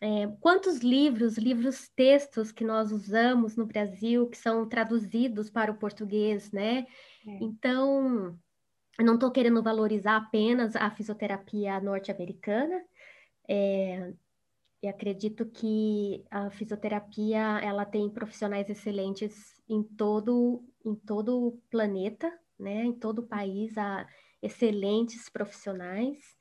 É, 0.02 0.28
quantos 0.40 0.80
livros, 0.80 1.38
livros 1.38 1.90
textos 1.90 2.52
que 2.52 2.64
nós 2.64 2.92
usamos 2.92 3.56
no 3.56 3.66
Brasil 3.66 4.30
que 4.30 4.38
são 4.38 4.68
traduzidos 4.68 5.50
para 5.50 5.72
o 5.72 5.78
português, 5.78 6.52
né? 6.52 6.86
É. 7.28 7.38
Então, 7.42 8.38
eu 9.00 9.06
não 9.06 9.16
estou 9.16 9.32
querendo 9.32 9.62
valorizar 9.64 10.18
apenas 10.18 10.76
a 10.76 10.90
fisioterapia 10.92 11.80
norte-americana. 11.80 12.84
É, 13.50 14.14
e 14.84 14.88
acredito 14.88 15.46
que 15.46 16.24
a 16.30 16.52
fisioterapia 16.52 17.60
ela 17.64 17.86
tem 17.86 18.10
profissionais 18.10 18.70
excelentes 18.70 19.62
em 19.68 19.84
todo 19.84 20.64
em 20.86 20.96
todo 20.96 21.48
o 21.48 21.62
planeta, 21.70 22.32
né? 22.60 22.86
Em 22.86 22.94
todo 22.94 23.20
o 23.20 23.28
país 23.28 23.78
há 23.78 24.08
excelentes 24.42 25.30
profissionais. 25.30 26.37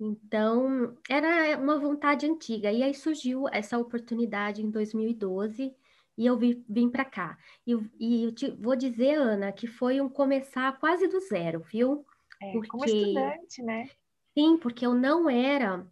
Então, 0.00 0.96
era 1.08 1.58
uma 1.58 1.78
vontade 1.78 2.26
antiga. 2.26 2.70
E 2.70 2.82
aí 2.82 2.94
surgiu 2.94 3.48
essa 3.48 3.78
oportunidade 3.78 4.62
em 4.62 4.70
2012 4.70 5.74
e 6.16 6.26
eu 6.26 6.36
vim, 6.36 6.64
vim 6.68 6.88
para 6.88 7.04
cá. 7.04 7.38
E, 7.66 7.72
e 7.98 8.24
eu 8.24 8.32
te, 8.32 8.50
vou 8.50 8.76
dizer, 8.76 9.14
Ana, 9.14 9.52
que 9.52 9.66
foi 9.66 10.00
um 10.00 10.08
começar 10.08 10.78
quase 10.78 11.08
do 11.08 11.20
zero, 11.20 11.60
viu? 11.60 12.04
É, 12.40 12.52
porque, 12.52 12.68
como 12.68 12.84
estudante, 12.84 13.62
né? 13.62 13.88
Sim, 14.36 14.56
porque 14.58 14.86
eu 14.86 14.94
não 14.94 15.28
era, 15.28 15.86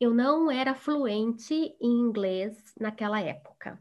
eu 0.00 0.14
não 0.14 0.50
era 0.50 0.74
fluente 0.74 1.54
em 1.80 1.90
inglês 2.00 2.74
naquela 2.80 3.20
época. 3.20 3.80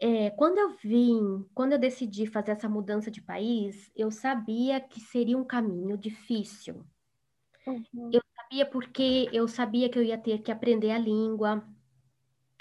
É, 0.00 0.30
quando 0.30 0.58
eu 0.58 0.70
vim, 0.82 1.46
quando 1.54 1.72
eu 1.72 1.78
decidi 1.78 2.26
fazer 2.26 2.52
essa 2.52 2.68
mudança 2.68 3.10
de 3.10 3.22
país, 3.22 3.90
eu 3.94 4.10
sabia 4.10 4.80
que 4.80 5.00
seria 5.00 5.38
um 5.38 5.44
caminho 5.44 5.96
difícil. 5.96 6.84
Uhum. 7.66 8.10
Eu 8.12 8.20
sabia 8.36 8.66
porque 8.66 9.28
eu 9.32 9.46
sabia 9.46 9.88
que 9.88 9.98
eu 9.98 10.02
ia 10.02 10.18
ter 10.18 10.42
que 10.42 10.50
aprender 10.50 10.90
a 10.90 10.98
língua, 10.98 11.64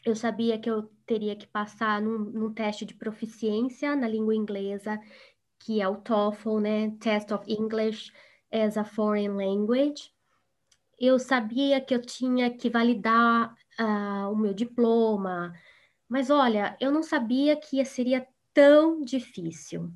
eu 0.06 0.16
sabia 0.16 0.60
que 0.60 0.70
eu 0.70 0.92
teria 1.06 1.36
que 1.36 1.48
passar 1.48 2.02
num, 2.02 2.18
num, 2.18 2.54
teste 2.54 2.86
de 2.86 2.94
proficiência 2.94 3.96
na 3.96 4.08
língua 4.08 4.36
inglesa, 4.36 5.00
que 5.60 5.80
é 5.82 5.88
o 5.88 5.98
TOEFL, 5.98 6.60
né? 6.60 6.92
Test 7.00 7.32
of 7.32 7.52
English 7.52 8.12
as 8.52 8.78
a 8.78 8.84
Foreign 8.84 9.36
Language. 9.36 10.12
Eu 11.00 11.18
sabia 11.20 11.80
que 11.80 11.94
eu 11.94 12.02
tinha 12.02 12.50
que 12.50 12.70
validar 12.70 13.56
uh, 13.80 14.32
o 14.32 14.36
meu 14.36 14.54
diploma, 14.54 15.54
mas 16.08 16.30
olha, 16.30 16.76
eu 16.80 16.92
não 16.92 17.02
sabia 17.02 17.56
que 17.56 17.84
seria 17.86 18.28
tão 18.54 19.02
difícil. 19.02 19.92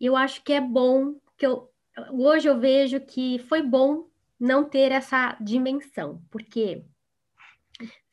Eu 0.00 0.16
acho 0.16 0.42
que 0.42 0.52
é 0.52 0.60
bom 0.60 1.14
que 1.36 1.46
eu 1.46 1.70
hoje 2.12 2.48
eu 2.48 2.58
vejo 2.58 3.00
que 3.00 3.38
foi 3.40 3.62
bom 3.62 4.09
não 4.40 4.64
ter 4.64 4.90
essa 4.90 5.36
dimensão, 5.38 6.22
porque 6.30 6.82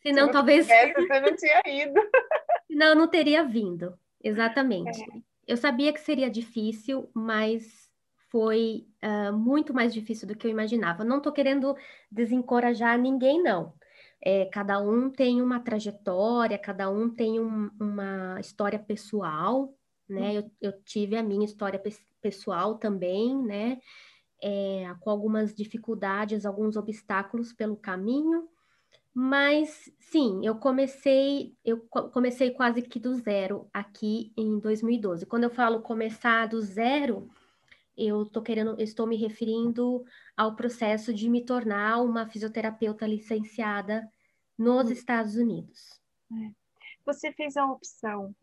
Senão, 0.01 0.29
talvez. 0.29 0.67
você 0.67 1.21
não 1.21 1.35
tinha 1.35 1.61
ido. 1.65 1.93
Não, 2.69 2.93
não 2.93 3.07
teria 3.07 3.43
vindo. 3.43 3.97
Exatamente. 4.23 5.01
É. 5.01 5.21
Eu 5.47 5.57
sabia 5.57 5.91
que 5.91 5.99
seria 5.99 6.29
difícil, 6.29 7.09
mas 7.11 7.89
foi 8.29 8.85
uh, 9.01 9.33
muito 9.33 9.73
mais 9.73 9.91
difícil 9.93 10.27
do 10.27 10.35
que 10.35 10.45
eu 10.45 10.51
imaginava. 10.51 11.03
Não 11.03 11.17
estou 11.17 11.31
querendo 11.31 11.75
desencorajar 12.11 12.99
ninguém, 12.99 13.41
não. 13.41 13.73
É, 14.21 14.45
cada 14.45 14.79
um 14.79 15.09
tem 15.09 15.41
uma 15.41 15.59
trajetória, 15.59 16.57
cada 16.57 16.89
um 16.89 17.09
tem 17.09 17.39
um, 17.39 17.71
uma 17.79 18.39
história 18.39 18.77
pessoal, 18.77 19.73
né? 20.07 20.37
Eu, 20.37 20.51
eu, 20.61 20.71
tive 20.83 21.15
a 21.15 21.23
minha 21.23 21.45
história 21.45 21.79
pe 21.79 21.95
pessoal 22.21 22.77
também, 22.77 23.35
né? 23.43 23.79
É, 24.41 24.93
com 24.99 25.09
algumas 25.09 25.53
dificuldades, 25.53 26.45
alguns 26.45 26.75
obstáculos 26.75 27.53
pelo 27.53 27.75
caminho, 27.75 28.47
mas 29.13 29.91
sim, 29.99 30.45
eu 30.45 30.55
comecei, 30.57 31.55
eu 31.65 31.79
comecei 32.13 32.51
quase 32.51 32.83
que 32.83 32.99
do 32.99 33.15
zero 33.15 33.67
aqui 33.73 34.31
em 34.37 34.59
2012. 34.59 35.25
Quando 35.25 35.45
eu 35.45 35.49
falo 35.49 35.81
começar 35.81 36.45
do 36.47 36.61
zero, 36.61 37.27
eu 37.97 38.21
estou 38.21 38.43
querendo, 38.43 38.79
estou 38.79 39.07
me 39.07 39.17
referindo 39.17 40.05
ao 40.35 40.55
processo 40.55 41.11
de 41.11 41.27
me 41.27 41.43
tornar 41.43 41.99
uma 42.03 42.29
fisioterapeuta 42.29 43.07
licenciada 43.07 44.07
nos 44.55 44.87
hum. 44.87 44.91
Estados 44.91 45.35
Unidos. 45.35 45.99
É. 46.31 46.51
Você 47.03 47.31
fez 47.31 47.57
a 47.57 47.65
opção 47.65 48.35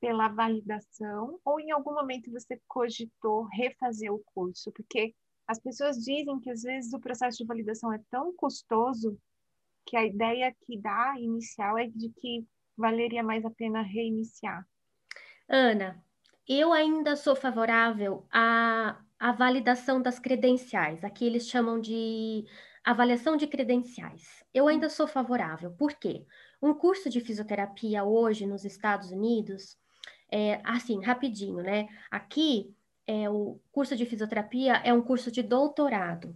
pela 0.00 0.28
validação 0.28 1.38
ou 1.44 1.60
em 1.60 1.70
algum 1.70 1.94
momento 1.94 2.32
você 2.32 2.60
cogitou 2.66 3.44
refazer 3.52 4.12
o 4.12 4.22
curso? 4.34 4.72
Porque 4.72 5.14
as 5.46 5.60
pessoas 5.60 5.96
dizem 5.96 6.40
que 6.40 6.50
às 6.50 6.62
vezes 6.62 6.92
o 6.92 7.00
processo 7.00 7.38
de 7.38 7.44
validação 7.44 7.92
é 7.92 8.00
tão 8.10 8.34
custoso 8.34 9.18
que 9.86 9.96
a 9.96 10.04
ideia 10.04 10.54
que 10.66 10.78
dá 10.78 11.14
inicial 11.18 11.78
é 11.78 11.86
de 11.86 12.10
que 12.10 12.44
valeria 12.76 13.22
mais 13.22 13.44
a 13.44 13.50
pena 13.50 13.80
reiniciar. 13.82 14.66
Ana, 15.48 16.02
eu 16.48 16.72
ainda 16.72 17.14
sou 17.14 17.36
favorável 17.36 18.26
à, 18.32 19.00
à 19.18 19.32
validação 19.32 20.02
das 20.02 20.18
credenciais. 20.18 21.04
Aqui 21.04 21.24
eles 21.24 21.48
chamam 21.48 21.80
de 21.80 22.44
avaliação 22.84 23.36
de 23.36 23.46
credenciais. 23.46 24.44
Eu 24.52 24.68
ainda 24.68 24.88
sou 24.88 25.06
favorável. 25.06 25.72
Por 25.72 25.94
quê? 25.94 26.26
Um 26.60 26.74
curso 26.74 27.08
de 27.08 27.20
fisioterapia 27.20 28.04
hoje 28.04 28.46
nos 28.46 28.64
Estados 28.64 29.10
Unidos, 29.10 29.76
é, 30.30 30.60
assim, 30.64 31.02
rapidinho, 31.02 31.62
né? 31.62 31.88
Aqui, 32.10 32.74
é, 33.06 33.30
o 33.30 33.60
curso 33.70 33.96
de 33.96 34.04
fisioterapia 34.04 34.74
é 34.84 34.92
um 34.92 35.02
curso 35.02 35.30
de 35.30 35.42
doutorado. 35.42 36.34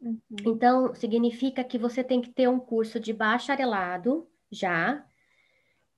Uhum. 0.00 0.18
Então, 0.46 0.94
significa 0.94 1.64
que 1.64 1.78
você 1.78 2.04
tem 2.04 2.20
que 2.20 2.30
ter 2.30 2.48
um 2.48 2.60
curso 2.60 3.00
de 3.00 3.12
bacharelado 3.12 4.28
já, 4.50 5.04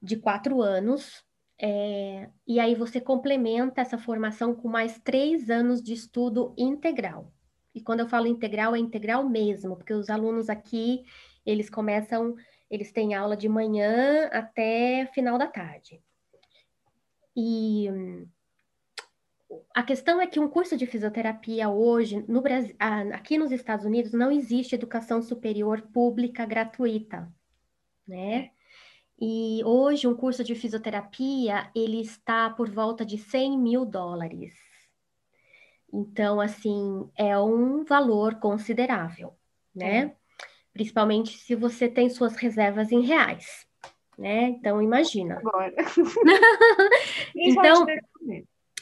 de 0.01 0.17
quatro 0.17 0.63
anos, 0.63 1.25
é, 1.59 2.29
e 2.47 2.61
aí 2.61 2.75
você 2.75 3.01
complementa 3.01 3.81
essa 3.81 3.99
formação 3.99 4.55
com 4.55 4.69
mais 4.69 4.99
três 5.01 5.51
anos 5.51 5.83
de 5.83 5.93
estudo 5.93 6.55
integral. 6.57 7.33
E 7.75 7.81
quando 7.81 8.01
eu 8.01 8.09
falo 8.09 8.27
integral, 8.27 8.75
é 8.75 8.79
integral 8.79 9.29
mesmo, 9.29 9.77
porque 9.77 9.93
os 9.93 10.09
alunos 10.09 10.49
aqui, 10.49 11.05
eles 11.45 11.69
começam, 11.69 12.35
eles 12.71 12.93
têm 12.93 13.15
aula 13.15 13.37
de 13.37 13.49
manhã 13.49 14.29
até 14.33 15.07
final 15.13 15.37
da 15.37 15.47
tarde. 15.47 16.01
E 17.35 17.89
a 19.75 19.83
questão 19.83 20.21
é 20.21 20.27
que 20.27 20.41
um 20.41 20.49
curso 20.49 20.77
de 20.77 20.87
fisioterapia 20.87 21.69
hoje, 21.69 22.25
no 22.29 22.41
Brasil, 22.41 22.75
aqui 22.79 23.39
nos 23.39 23.53
Estados 23.53 23.85
Unidos, 23.85 24.13
não 24.13 24.31
existe 24.31 24.75
educação 24.75 25.23
superior 25.23 25.83
pública 25.93 26.45
gratuita, 26.45 27.33
né? 28.07 28.51
E 29.21 29.63
hoje 29.65 30.07
um 30.07 30.17
curso 30.17 30.45
de 30.45 30.55
fisioterapia, 30.55 31.71
ele 31.75 32.01
está 32.01 32.51
por 32.51 32.69
volta 32.71 33.05
de 33.05 33.17
100 33.17 33.59
mil 33.59 33.85
dólares. 33.85 34.55
Então, 35.93 36.41
assim, 36.41 37.09
é 37.17 37.39
um 37.39 37.85
valor 37.85 38.37
considerável, 38.37 39.35
né? 39.75 39.99
É. 39.99 40.17
Principalmente 40.73 41.39
se 41.39 41.55
você 41.55 41.89
tem 41.89 42.11
suas 42.11 42.37
reservas 42.37 42.93
em 42.93 43.01
reais, 43.01 43.67
né? 44.19 44.49
Então, 44.49 44.83
imagina. 44.83 45.39
Agora. 45.39 45.73
então, 47.35 47.87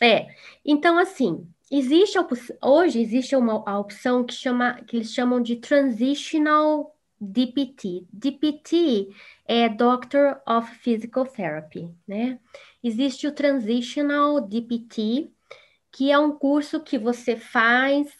é, 0.00 0.28
então 0.64 0.98
assim, 0.98 1.46
existe 1.70 2.18
hoje 2.62 3.00
existe 3.00 3.36
uma 3.36 3.62
a 3.66 3.78
opção 3.78 4.24
que 4.24 4.34
chama 4.34 4.74
que 4.82 4.96
eles 4.96 5.12
chamam 5.12 5.40
de 5.40 5.56
transitional 5.56 6.94
DPT. 7.20 8.06
DPT 8.12 9.08
é 9.46 9.68
Doctor 9.68 10.40
of 10.46 10.70
Physical 10.76 11.26
Therapy, 11.26 11.94
né? 12.06 12.38
Existe 12.82 13.26
o 13.26 13.32
Transitional 13.32 14.40
DPT, 14.40 15.30
que 15.90 16.10
é 16.10 16.18
um 16.18 16.32
curso 16.32 16.80
que 16.82 16.98
você 16.98 17.36
faz, 17.36 18.12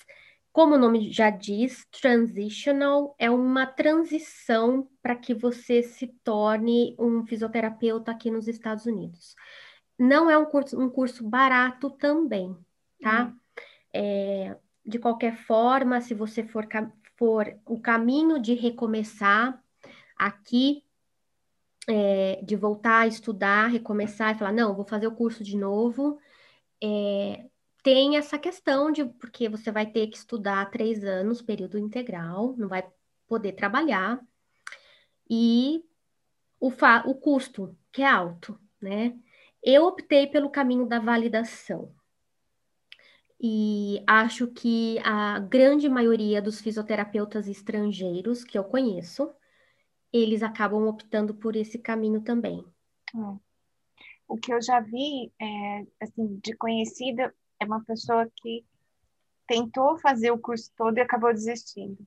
como 0.52 0.76
o 0.76 0.78
nome 0.78 1.10
já 1.12 1.30
diz, 1.30 1.84
transitional 1.90 3.14
é 3.18 3.28
uma 3.28 3.66
transição 3.66 4.88
para 5.02 5.16
que 5.16 5.34
você 5.34 5.82
se 5.82 6.06
torne 6.22 6.94
um 6.98 7.26
fisioterapeuta 7.26 8.12
aqui 8.12 8.30
nos 8.30 8.48
Estados 8.48 8.86
Unidos. 8.86 9.34
Não 9.98 10.30
é 10.30 10.36
um 10.36 10.44
curso, 10.44 10.80
um 10.80 10.90
curso 10.90 11.22
barato 11.22 11.90
também, 11.90 12.56
tá? 13.00 13.26
Uhum. 13.26 13.38
É, 13.92 14.56
de 14.84 14.98
qualquer 14.98 15.36
forma, 15.36 16.00
se 16.00 16.14
você 16.14 16.42
for, 16.42 16.66
for 17.16 17.56
o 17.64 17.80
caminho 17.80 18.40
de 18.40 18.54
recomeçar 18.54 19.62
aqui, 20.16 20.84
é, 21.88 22.40
de 22.42 22.56
voltar 22.56 23.00
a 23.00 23.06
estudar, 23.06 23.68
recomeçar 23.68 24.34
e 24.34 24.38
falar, 24.38 24.52
não, 24.52 24.74
vou 24.74 24.84
fazer 24.84 25.06
o 25.06 25.14
curso 25.14 25.44
de 25.44 25.56
novo, 25.56 26.18
é, 26.82 27.46
tem 27.82 28.16
essa 28.16 28.38
questão 28.38 28.90
de, 28.90 29.04
porque 29.04 29.48
você 29.48 29.70
vai 29.70 29.86
ter 29.86 30.06
que 30.08 30.16
estudar 30.16 30.70
três 30.70 31.04
anos, 31.04 31.42
período 31.42 31.78
integral, 31.78 32.54
não 32.56 32.68
vai 32.68 32.84
poder 33.26 33.52
trabalhar, 33.52 34.20
e 35.28 35.84
o, 36.58 36.70
o 36.70 37.14
custo, 37.14 37.76
que 37.92 38.02
é 38.02 38.08
alto, 38.08 38.58
né? 38.80 39.16
Eu 39.64 39.86
optei 39.86 40.26
pelo 40.26 40.50
caminho 40.50 40.86
da 40.86 40.98
validação. 40.98 41.90
E 43.40 44.02
acho 44.06 44.46
que 44.48 44.98
a 45.00 45.38
grande 45.38 45.88
maioria 45.88 46.40
dos 46.40 46.60
fisioterapeutas 46.60 47.48
estrangeiros 47.48 48.44
que 48.44 48.58
eu 48.58 48.64
conheço, 48.64 49.34
eles 50.12 50.42
acabam 50.42 50.86
optando 50.86 51.34
por 51.34 51.56
esse 51.56 51.78
caminho 51.78 52.20
também. 52.20 52.64
É. 53.14 53.38
O 54.28 54.36
que 54.36 54.52
eu 54.52 54.60
já 54.62 54.80
vi, 54.80 55.32
é, 55.40 55.86
assim, 56.00 56.38
de 56.42 56.54
conhecida, 56.56 57.34
é 57.58 57.64
uma 57.64 57.82
pessoa 57.84 58.30
que 58.36 58.64
tentou 59.46 59.98
fazer 59.98 60.30
o 60.30 60.38
curso 60.38 60.70
todo 60.76 60.98
e 60.98 61.00
acabou 61.00 61.32
desistindo. 61.32 61.98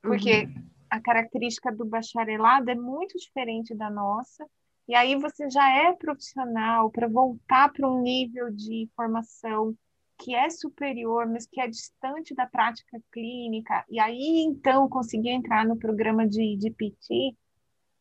Porque 0.00 0.44
uhum. 0.44 0.68
a 0.90 1.00
característica 1.00 1.70
do 1.72 1.84
bacharelado 1.84 2.70
é 2.70 2.74
muito 2.74 3.16
diferente 3.18 3.74
da 3.74 3.88
nossa, 3.88 4.46
e 4.88 4.94
aí 4.94 5.16
você 5.16 5.48
já 5.48 5.68
é 5.70 5.92
profissional 5.92 6.90
para 6.90 7.08
voltar 7.08 7.72
para 7.72 7.88
um 7.88 8.02
nível 8.02 8.50
de 8.50 8.88
formação 8.96 9.76
que 10.18 10.34
é 10.34 10.48
superior, 10.50 11.26
mas 11.26 11.46
que 11.46 11.60
é 11.60 11.66
distante 11.66 12.34
da 12.34 12.46
prática 12.46 13.00
clínica, 13.10 13.84
e 13.88 13.98
aí 13.98 14.44
então 14.46 14.88
conseguir 14.88 15.30
entrar 15.30 15.66
no 15.66 15.76
programa 15.76 16.26
de, 16.26 16.56
de 16.56 16.70
PT, 16.70 17.36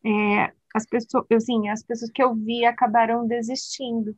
é, 0.05 0.53
as 0.73 0.85
pessoas, 0.85 1.25
assim, 1.31 1.69
as 1.69 1.83
pessoas 1.83 2.11
que 2.11 2.21
eu 2.21 2.33
vi 2.35 2.65
acabaram 2.65 3.27
desistindo. 3.27 4.15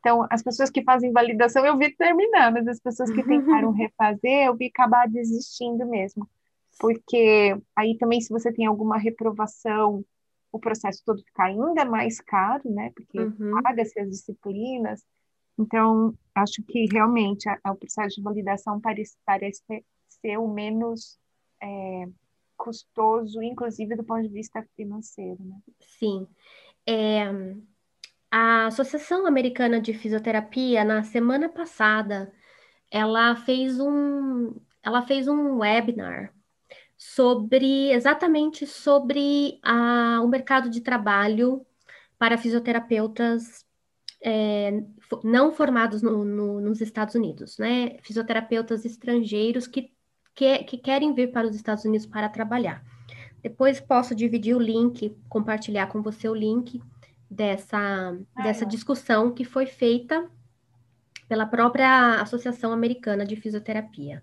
Então, 0.00 0.26
as 0.30 0.42
pessoas 0.42 0.70
que 0.70 0.82
fazem 0.82 1.12
validação 1.12 1.64
eu 1.66 1.76
vi 1.76 1.94
terminar, 1.96 2.52
mas 2.52 2.66
as 2.68 2.80
pessoas 2.80 3.10
que 3.10 3.22
tentaram 3.22 3.72
refazer 3.72 4.46
eu 4.46 4.56
vi 4.56 4.66
acabar 4.66 5.08
desistindo 5.08 5.86
mesmo. 5.86 6.28
Porque 6.78 7.56
aí 7.74 7.96
também, 7.98 8.20
se 8.20 8.30
você 8.30 8.52
tem 8.52 8.66
alguma 8.66 8.96
reprovação 8.96 10.04
o 10.52 10.58
processo 10.58 11.02
todo 11.04 11.22
fica 11.22 11.44
ainda 11.44 11.84
mais 11.84 12.20
caro, 12.20 12.62
né? 12.70 12.90
Porque 12.94 13.18
uhum. 13.18 13.62
paga-se 13.62 13.98
as 14.00 14.08
disciplinas. 14.08 15.04
Então, 15.58 16.14
acho 16.34 16.62
que 16.62 16.86
realmente 16.90 17.48
a, 17.48 17.58
a, 17.64 17.72
o 17.72 17.76
processo 17.76 18.16
de 18.16 18.22
validação 18.22 18.80
parece, 18.80 19.16
parece 19.24 19.62
ser 20.08 20.38
o 20.38 20.48
menos 20.48 21.18
é, 21.62 22.08
custoso, 22.56 23.42
inclusive 23.42 23.96
do 23.96 24.04
ponto 24.04 24.22
de 24.22 24.28
vista 24.28 24.64
financeiro, 24.76 25.38
né? 25.44 25.56
Sim. 25.80 26.26
É, 26.86 27.24
a 28.30 28.66
Associação 28.66 29.26
Americana 29.26 29.80
de 29.80 29.92
Fisioterapia, 29.92 30.84
na 30.84 31.02
semana 31.02 31.48
passada, 31.48 32.32
ela 32.90 33.36
fez 33.36 33.78
um, 33.80 34.54
ela 34.82 35.02
fez 35.02 35.28
um 35.28 35.58
webinar 35.58 36.32
sobre 36.98 37.92
exatamente 37.92 38.66
sobre 38.66 39.60
a, 39.62 40.20
o 40.20 40.26
mercado 40.26 40.68
de 40.68 40.80
trabalho 40.80 41.64
para 42.18 42.36
fisioterapeutas 42.36 43.64
é, 44.20 44.82
não 45.22 45.52
formados 45.52 46.02
no, 46.02 46.24
no, 46.24 46.60
nos 46.60 46.80
Estados 46.80 47.14
Unidos, 47.14 47.56
né? 47.56 47.98
Fisioterapeutas 48.02 48.84
estrangeiros 48.84 49.68
que, 49.68 49.92
que, 50.34 50.64
que 50.64 50.76
querem 50.76 51.14
vir 51.14 51.30
para 51.30 51.46
os 51.46 51.54
Estados 51.54 51.84
Unidos 51.84 52.04
para 52.04 52.28
trabalhar. 52.28 52.84
Depois 53.40 53.80
posso 53.80 54.12
dividir 54.12 54.56
o 54.56 54.60
link, 54.60 55.16
compartilhar 55.28 55.86
com 55.86 56.02
você 56.02 56.28
o 56.28 56.34
link 56.34 56.82
dessa, 57.30 58.18
dessa 58.42 58.66
discussão 58.66 59.32
que 59.32 59.44
foi 59.44 59.66
feita 59.66 60.28
pela 61.28 61.46
própria 61.46 62.20
Associação 62.20 62.72
Americana 62.72 63.24
de 63.24 63.36
Fisioterapia 63.36 64.20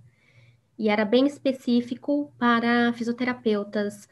e 0.77 0.89
era 0.89 1.05
bem 1.05 1.25
específico 1.25 2.31
para 2.37 2.93
fisioterapeutas 2.93 4.07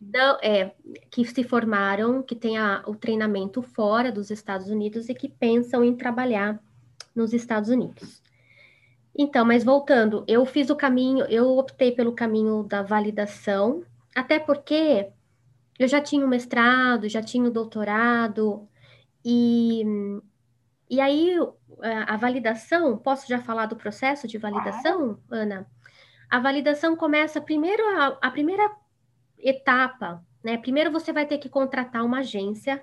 não, 0.00 0.38
é, 0.42 0.74
que 1.10 1.24
se 1.24 1.42
formaram, 1.42 2.22
que 2.22 2.36
têm 2.36 2.56
o 2.86 2.94
treinamento 2.94 3.62
fora 3.62 4.12
dos 4.12 4.30
Estados 4.30 4.68
Unidos 4.68 5.08
e 5.08 5.14
que 5.14 5.28
pensam 5.28 5.82
em 5.82 5.96
trabalhar 5.96 6.62
nos 7.14 7.32
Estados 7.32 7.70
Unidos. 7.70 8.22
Então, 9.16 9.44
mas 9.44 9.64
voltando, 9.64 10.24
eu 10.26 10.44
fiz 10.46 10.70
o 10.70 10.76
caminho, 10.76 11.24
eu 11.26 11.58
optei 11.58 11.92
pelo 11.92 12.12
caminho 12.12 12.62
da 12.62 12.82
validação, 12.82 13.82
até 14.14 14.38
porque 14.38 15.10
eu 15.78 15.88
já 15.88 16.00
tinha 16.00 16.24
o 16.24 16.28
mestrado, 16.28 17.08
já 17.08 17.22
tinha 17.22 17.44
o 17.44 17.50
doutorado, 17.50 18.66
e, 19.24 19.84
e 20.88 21.00
aí 21.00 21.36
a 21.80 22.16
validação, 22.16 22.96
posso 22.98 23.28
já 23.28 23.40
falar 23.40 23.66
do 23.66 23.76
processo 23.76 24.26
de 24.28 24.38
validação, 24.38 25.18
Ana? 25.30 25.66
A 26.30 26.38
validação 26.38 26.96
começa 26.96 27.40
primeiro, 27.40 27.82
a, 27.98 28.18
a 28.22 28.30
primeira 28.30 28.70
etapa, 29.38 30.24
né? 30.42 30.56
Primeiro 30.56 30.90
você 30.90 31.12
vai 31.12 31.26
ter 31.26 31.38
que 31.38 31.48
contratar 31.48 32.04
uma 32.04 32.20
agência 32.20 32.82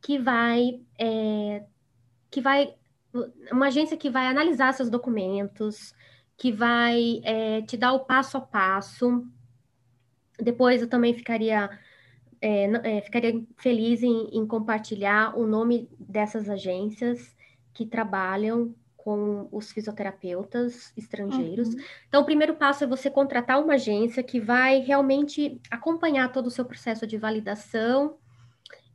que 0.00 0.18
vai, 0.18 0.80
é, 0.98 1.64
que 2.30 2.40
vai, 2.40 2.74
uma 3.50 3.66
agência 3.66 3.96
que 3.96 4.10
vai 4.10 4.26
analisar 4.26 4.72
seus 4.72 4.90
documentos, 4.90 5.94
que 6.36 6.52
vai 6.52 7.20
é, 7.24 7.62
te 7.62 7.76
dar 7.76 7.92
o 7.92 8.04
passo 8.04 8.36
a 8.36 8.40
passo. 8.40 9.26
Depois 10.38 10.82
eu 10.82 10.88
também 10.88 11.14
ficaria 11.14 11.70
é, 12.40 12.98
é, 12.98 13.00
ficaria 13.00 13.42
feliz 13.56 14.02
em, 14.02 14.28
em, 14.30 14.46
compartilhar 14.46 15.34
o 15.34 15.46
nome 15.46 15.88
dessas 15.98 16.50
agências 16.50 17.33
que 17.74 17.84
trabalham 17.84 18.74
com 18.96 19.48
os 19.52 19.70
fisioterapeutas 19.70 20.92
estrangeiros. 20.96 21.68
Uhum. 21.68 21.80
Então, 22.08 22.22
o 22.22 22.24
primeiro 22.24 22.54
passo 22.54 22.84
é 22.84 22.86
você 22.86 23.10
contratar 23.10 23.62
uma 23.62 23.74
agência 23.74 24.22
que 24.22 24.40
vai 24.40 24.78
realmente 24.78 25.60
acompanhar 25.70 26.32
todo 26.32 26.46
o 26.46 26.50
seu 26.50 26.64
processo 26.64 27.06
de 27.06 27.18
validação. 27.18 28.16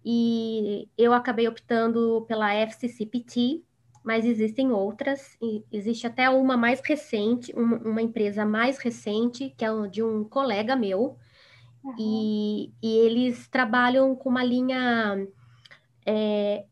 E 0.04 0.90
eu 0.98 1.14
acabei 1.14 1.48
optando 1.48 2.26
pela 2.28 2.52
FCCPT, 2.56 3.62
mas 4.04 4.26
existem 4.26 4.72
outras. 4.72 5.38
existe 5.72 6.08
até 6.08 6.28
uma 6.28 6.58
mais 6.58 6.82
recente, 6.84 7.54
uma, 7.56 7.78
uma 7.78 8.02
empresa 8.02 8.44
mais 8.46 8.80
recente, 8.80 9.54
que 9.56 9.64
é 9.64 9.70
de 9.88 10.02
um 10.02 10.24
colega 10.24 10.76
meu, 10.76 11.20
Uhum. 11.84 11.96
E, 11.98 12.74
e 12.82 12.98
eles 12.98 13.48
trabalham 13.48 14.16
com 14.16 14.30
uma 14.30 14.44
linha. 14.44 15.28
É, 16.06 16.66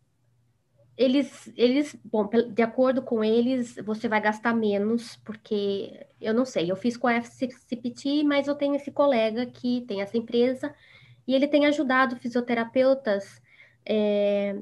eles, 0.98 1.52
eles, 1.56 1.96
bom, 2.04 2.28
de 2.28 2.62
acordo 2.64 3.04
com 3.04 3.24
eles, 3.24 3.76
você 3.86 4.08
vai 4.08 4.20
gastar 4.20 4.54
menos, 4.54 5.16
porque 5.18 6.08
eu 6.20 6.34
não 6.34 6.44
sei, 6.44 6.72
eu 6.72 6.76
fiz 6.76 6.98
com 6.98 7.08
a 7.08 7.14
FCPT, 7.14 8.24
mas 8.24 8.48
eu 8.48 8.56
tenho 8.56 8.76
esse 8.76 8.92
colega 8.92 9.46
que 9.46 9.82
tem 9.82 10.02
essa 10.02 10.18
empresa 10.18 10.74
e 11.28 11.36
ele 11.36 11.48
tem 11.48 11.68
ajudado 11.68 12.16
fisioterapeutas. 12.16 13.40
É, 13.86 14.58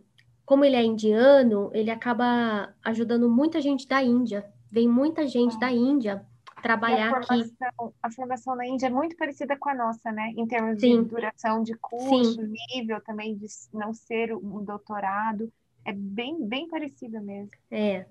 como 0.45 0.65
ele 0.65 0.75
é 0.75 0.83
indiano, 0.83 1.71
ele 1.73 1.89
acaba 1.89 2.75
ajudando 2.83 3.29
muita 3.29 3.61
gente 3.61 3.87
da 3.87 4.03
Índia. 4.03 4.45
Vem 4.69 4.89
muita 4.89 5.25
gente 5.25 5.57
da 5.57 5.71
Índia 5.71 6.25
trabalhar 6.61 7.07
a 7.07 7.23
formação, 7.23 7.67
aqui. 7.79 7.95
A 8.03 8.11
formação 8.11 8.55
na 8.55 8.67
Índia 8.67 8.87
é 8.87 8.89
muito 8.89 9.15
parecida 9.15 9.55
com 9.55 9.69
a 9.69 9.75
nossa, 9.75 10.11
né? 10.11 10.33
Em 10.35 10.45
termos 10.45 10.81
Sim. 10.81 11.03
de 11.03 11.09
duração 11.09 11.63
de 11.63 11.75
curso, 11.75 12.41
Sim. 12.41 12.53
nível 12.75 12.99
também 13.01 13.37
de 13.37 13.47
não 13.73 13.93
ser 13.93 14.33
um 14.33 14.63
doutorado. 14.63 15.49
É 15.85 15.93
bem, 15.93 16.45
bem 16.45 16.67
parecida 16.67 17.21
mesmo. 17.21 17.51
É. 17.69 18.05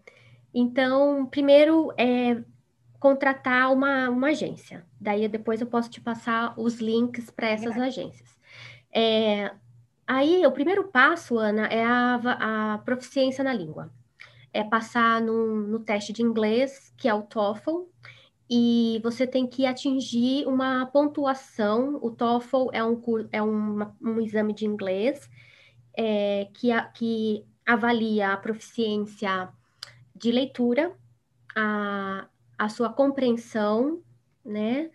Então, 0.55 1.27
primeiro 1.27 1.93
é 1.99 2.41
contratar 3.01 3.73
uma, 3.73 4.09
uma 4.09 4.29
agência. 4.29 4.87
Daí 4.99 5.29
depois 5.29 5.61
eu 5.61 5.67
posso 5.67 5.91
te 5.91 6.01
passar 6.01 6.55
os 6.59 6.81
links 6.81 7.31
para 7.31 7.49
essas 7.49 7.77
é. 7.77 7.81
agências. 7.81 8.35
É, 8.91 9.53
aí, 10.07 10.47
o 10.47 10.53
primeiro 10.53 10.85
passo, 10.85 11.37
Ana, 11.37 11.67
é 11.67 11.85
a, 11.85 12.75
a 12.75 12.79
proficiência 12.79 13.43
na 13.43 13.53
língua. 13.53 13.93
É 14.53 14.63
passar 14.63 15.21
no, 15.21 15.67
no 15.67 15.81
teste 15.81 16.13
de 16.13 16.23
inglês, 16.23 16.95
que 16.97 17.09
é 17.09 17.13
o 17.13 17.23
TOEFL, 17.23 17.83
e 18.49 19.01
você 19.03 19.27
tem 19.27 19.47
que 19.47 19.67
atingir 19.67 20.47
uma 20.47 20.87
pontuação. 20.87 21.99
O 22.01 22.11
TOEFL 22.11 22.71
é 22.73 22.85
um, 22.85 23.03
é 23.33 23.43
uma, 23.43 23.97
um 24.01 24.21
exame 24.21 24.55
de 24.55 24.65
inglês 24.65 25.29
é, 25.97 26.49
que, 26.55 26.71
a, 26.71 26.85
que 26.85 27.45
avalia 27.67 28.33
a 28.33 28.37
proficiência 28.37 29.49
de 30.15 30.31
leitura, 30.31 30.93
a, 31.55 32.27
a 32.59 32.69
sua 32.69 32.93
compreensão 32.93 34.03
né, 34.45 34.91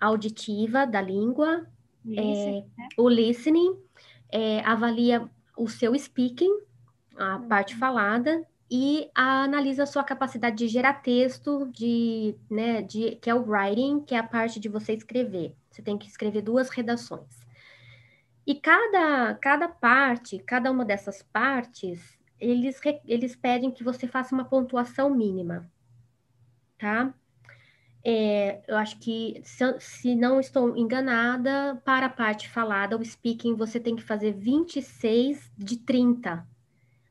auditiva 0.00 0.86
da 0.86 1.00
língua, 1.00 1.66
é, 2.08 2.60
né? 2.60 2.64
o 2.96 3.08
listening, 3.08 3.76
é, 4.30 4.60
avalia 4.60 5.28
o 5.56 5.68
seu 5.68 5.94
speaking, 5.98 6.58
a 7.16 7.38
parte 7.38 7.74
uhum. 7.74 7.80
falada, 7.80 8.46
e 8.70 9.08
analisa 9.14 9.84
a 9.84 9.86
sua 9.86 10.02
capacidade 10.02 10.56
de 10.56 10.68
gerar 10.68 10.94
texto, 10.94 11.70
de, 11.72 12.34
né, 12.50 12.82
de, 12.82 13.16
que 13.16 13.30
é 13.30 13.34
o 13.34 13.44
writing, 13.48 14.00
que 14.00 14.14
é 14.14 14.18
a 14.18 14.24
parte 14.24 14.58
de 14.58 14.68
você 14.68 14.92
escrever. 14.92 15.54
Você 15.70 15.82
tem 15.82 15.96
que 15.96 16.08
escrever 16.08 16.42
duas 16.42 16.68
redações. 16.68 17.45
E 18.46 18.54
cada, 18.54 19.34
cada 19.34 19.68
parte, 19.68 20.38
cada 20.38 20.70
uma 20.70 20.84
dessas 20.84 21.22
partes, 21.22 22.16
eles, 22.38 22.80
eles 23.04 23.34
pedem 23.34 23.70
que 23.70 23.82
você 23.82 24.06
faça 24.06 24.34
uma 24.34 24.44
pontuação 24.44 25.10
mínima, 25.10 25.70
tá? 26.78 27.12
É, 28.04 28.62
eu 28.68 28.76
acho 28.76 28.98
que, 29.00 29.40
se, 29.42 29.80
se, 29.80 30.14
não 30.14 30.38
estou 30.38 30.76
enganada, 30.76 31.82
para 31.84 32.06
a 32.06 32.10
parte 32.10 32.48
falada, 32.48 32.96
o 32.96 33.04
speaking, 33.04 33.56
você 33.56 33.80
tem 33.80 33.96
que 33.96 34.02
fazer 34.02 34.32
26 34.32 35.52
de 35.58 35.78
30, 35.78 36.46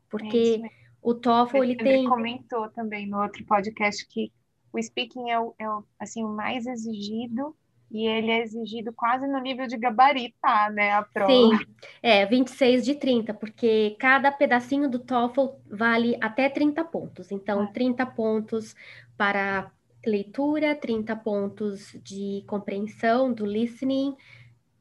porque... 0.09 0.61
É 0.63 0.85
o 1.05 1.13
TOEFL, 1.13 1.63
ele 1.63 1.75
tem... 1.75 2.09
comentou 2.09 2.67
também 2.69 3.05
no 3.05 3.21
outro 3.21 3.45
podcast 3.45 4.07
que 4.07 4.33
o 4.73 4.81
speaking 4.81 5.29
é 5.29 5.39
o, 5.39 5.53
é 5.59 5.69
o, 5.69 5.83
assim, 5.99 6.23
o 6.23 6.29
mais 6.29 6.65
exigido 6.65 7.55
e 7.95 8.05
ele 8.05 8.29
é 8.29 8.41
exigido 8.41 8.91
quase 8.91 9.25
no 9.25 9.39
nível 9.39 9.67
de 9.67 9.77
gabaritar, 9.77 10.69
né, 10.73 10.91
a 10.91 11.01
prova. 11.01 11.31
Sim, 11.31 11.65
é 12.03 12.25
26 12.25 12.83
de 12.83 12.95
30, 12.95 13.33
porque 13.33 13.95
cada 13.97 14.29
pedacinho 14.33 14.89
do 14.89 14.99
TOEFL 14.99 15.51
vale 15.65 16.17
até 16.19 16.49
30 16.49 16.83
pontos. 16.83 17.31
Então, 17.31 17.61
ah. 17.61 17.67
30 17.67 18.05
pontos 18.07 18.75
para 19.15 19.71
leitura, 20.05 20.75
30 20.75 21.15
pontos 21.15 21.95
de 22.03 22.43
compreensão, 22.47 23.31
do 23.31 23.45
listening, 23.45 24.13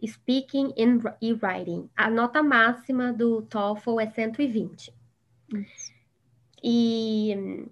speaking 0.04 0.74
e 1.22 1.32
writing. 1.34 1.88
A 1.96 2.10
nota 2.10 2.42
máxima 2.42 3.12
do 3.12 3.42
TOEFL 3.42 4.00
é 4.00 4.10
120. 4.10 4.92
Isso. 5.54 5.94
E, 6.60 7.68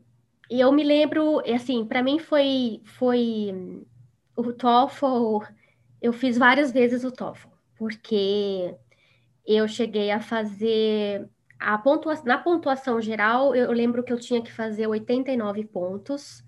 e 0.49 0.61
eu 0.61 0.71
me 0.71 0.85
lembro, 0.85 1.41
assim, 1.53 1.85
para 1.85 2.01
mim 2.01 2.21
foi, 2.21 2.81
foi 2.85 3.85
o 4.37 4.53
TOEFL, 4.53 5.45
eu 6.01 6.13
fiz 6.13 6.39
várias 6.39 6.73
vezes 6.73 7.05
o 7.05 7.13
TOEFL, 7.13 7.49
porque 7.77 8.75
eu 9.47 9.67
cheguei 9.69 10.11
a 10.11 10.21
fazer 10.21 11.29
a 11.59 11.79
pontua, 11.79 12.21
na 12.25 12.39
pontuação 12.39 13.01
geral, 13.01 13.55
eu 13.55 13.71
lembro 13.71 14.03
que 14.03 14.13
eu 14.13 14.19
tinha 14.19 14.43
que 14.43 14.53
fazer 14.53 14.87
89 14.87 15.65
pontos. 15.65 16.45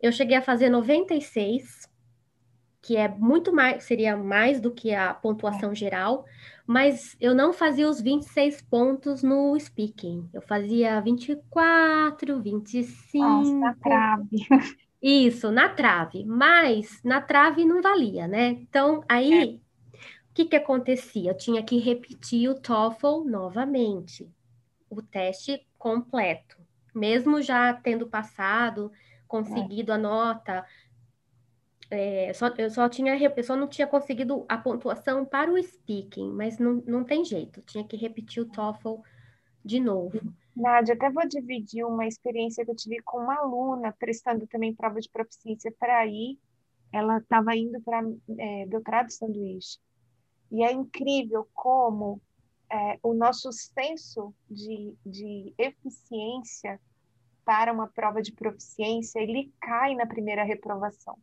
Eu 0.00 0.12
cheguei 0.12 0.36
a 0.36 0.42
fazer 0.42 0.68
96, 0.68 1.88
que 2.82 2.96
é 2.96 3.08
muito 3.08 3.54
mais, 3.54 3.84
seria 3.84 4.16
mais 4.16 4.60
do 4.60 4.70
que 4.70 4.94
a 4.94 5.14
pontuação 5.14 5.72
é. 5.72 5.74
geral, 5.74 6.26
mas 6.66 7.16
eu 7.18 7.34
não 7.34 7.54
fazia 7.54 7.88
os 7.88 8.02
26 8.02 8.60
pontos 8.62 9.22
no 9.22 9.58
speaking. 9.58 10.28
Eu 10.32 10.42
fazia 10.42 11.00
24, 11.00 12.42
25. 12.42 13.24
Nossa, 13.24 13.54
na 13.54 13.74
trave. 13.74 14.76
Isso, 15.06 15.50
na 15.50 15.68
trave. 15.68 16.24
Mas 16.24 17.02
na 17.04 17.20
trave 17.20 17.62
não 17.62 17.82
valia, 17.82 18.26
né? 18.26 18.48
Então, 18.48 19.04
aí, 19.06 19.60
é. 19.92 19.98
o 20.00 20.00
que 20.32 20.46
que 20.46 20.56
acontecia? 20.56 21.30
Eu 21.30 21.36
tinha 21.36 21.62
que 21.62 21.76
repetir 21.76 22.48
o 22.48 22.58
TOEFL 22.58 23.24
novamente, 23.24 24.26
o 24.88 25.02
teste 25.02 25.62
completo. 25.78 26.56
Mesmo 26.94 27.42
já 27.42 27.74
tendo 27.74 28.06
passado, 28.06 28.90
conseguido 29.28 29.92
é. 29.92 29.96
a 29.96 29.98
nota, 29.98 30.64
é, 31.90 32.32
só, 32.32 32.48
eu 32.56 32.70
só 32.70 32.88
tinha, 32.88 33.14
eu 33.14 33.44
só 33.44 33.54
não 33.54 33.68
tinha 33.68 33.86
conseguido 33.86 34.46
a 34.48 34.56
pontuação 34.56 35.22
para 35.22 35.52
o 35.52 35.62
speaking, 35.62 36.30
mas 36.30 36.58
não, 36.58 36.82
não 36.86 37.04
tem 37.04 37.26
jeito, 37.26 37.60
tinha 37.60 37.84
que 37.84 37.94
repetir 37.94 38.42
o 38.42 38.46
TOEFL 38.46 39.02
de 39.62 39.80
novo. 39.80 40.18
Nádia, 40.56 40.94
até 40.94 41.10
vou 41.10 41.26
dividir 41.26 41.84
uma 41.84 42.06
experiência 42.06 42.64
que 42.64 42.70
eu 42.70 42.76
tive 42.76 43.00
com 43.02 43.18
uma 43.18 43.36
aluna 43.36 43.92
prestando 43.98 44.46
também 44.46 44.74
prova 44.74 45.00
de 45.00 45.08
proficiência 45.08 45.72
para 45.78 46.06
ir. 46.06 46.38
Ela 46.92 47.18
estava 47.18 47.56
indo 47.56 47.80
para 47.80 48.02
é, 48.38 48.66
doutorado 48.66 49.10
sanduíche. 49.10 49.78
E 50.50 50.62
é 50.62 50.72
incrível 50.72 51.48
como 51.52 52.20
é, 52.70 52.98
o 53.02 53.12
nosso 53.14 53.50
senso 53.52 54.32
de, 54.48 54.94
de 55.04 55.52
eficiência 55.58 56.80
para 57.44 57.72
uma 57.72 57.88
prova 57.88 58.22
de 58.22 58.32
proficiência, 58.32 59.20
ele 59.20 59.52
cai 59.60 59.94
na 59.94 60.06
primeira 60.06 60.44
reprovação. 60.44 61.18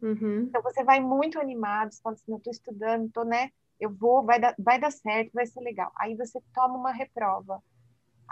Uhum. 0.00 0.42
Então 0.42 0.62
você 0.62 0.82
vai 0.82 1.00
muito 1.00 1.38
animado, 1.38 1.92
você 1.92 2.00
fala 2.00 2.14
assim, 2.14 2.32
eu 2.32 2.38
estou 2.38 2.50
estudando, 2.50 3.10
tô, 3.10 3.24
né? 3.24 3.50
Eu 3.78 3.90
vou, 3.92 4.24
vai 4.24 4.40
dar, 4.40 4.54
vai 4.58 4.78
dar 4.78 4.90
certo, 4.90 5.32
vai 5.32 5.46
ser 5.46 5.60
legal. 5.60 5.92
Aí 5.96 6.14
você 6.14 6.40
toma 6.54 6.76
uma 6.76 6.92
reprova. 6.92 7.62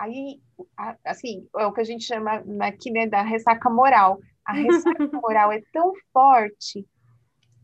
Aí, 0.03 0.41
assim, 1.05 1.49
é 1.57 1.65
o 1.65 1.73
que 1.73 1.81
a 1.81 1.85
gente 1.85 2.05
chama 2.05 2.43
aqui, 2.67 2.91
né, 2.91 3.07
da 3.07 3.23
ressaca 3.23 3.71
moral. 3.71 4.19
A 4.45 4.53
ressaca 4.53 5.09
moral 5.23 5.53
é 5.53 5.63
tão 5.73 5.93
forte 6.13 6.85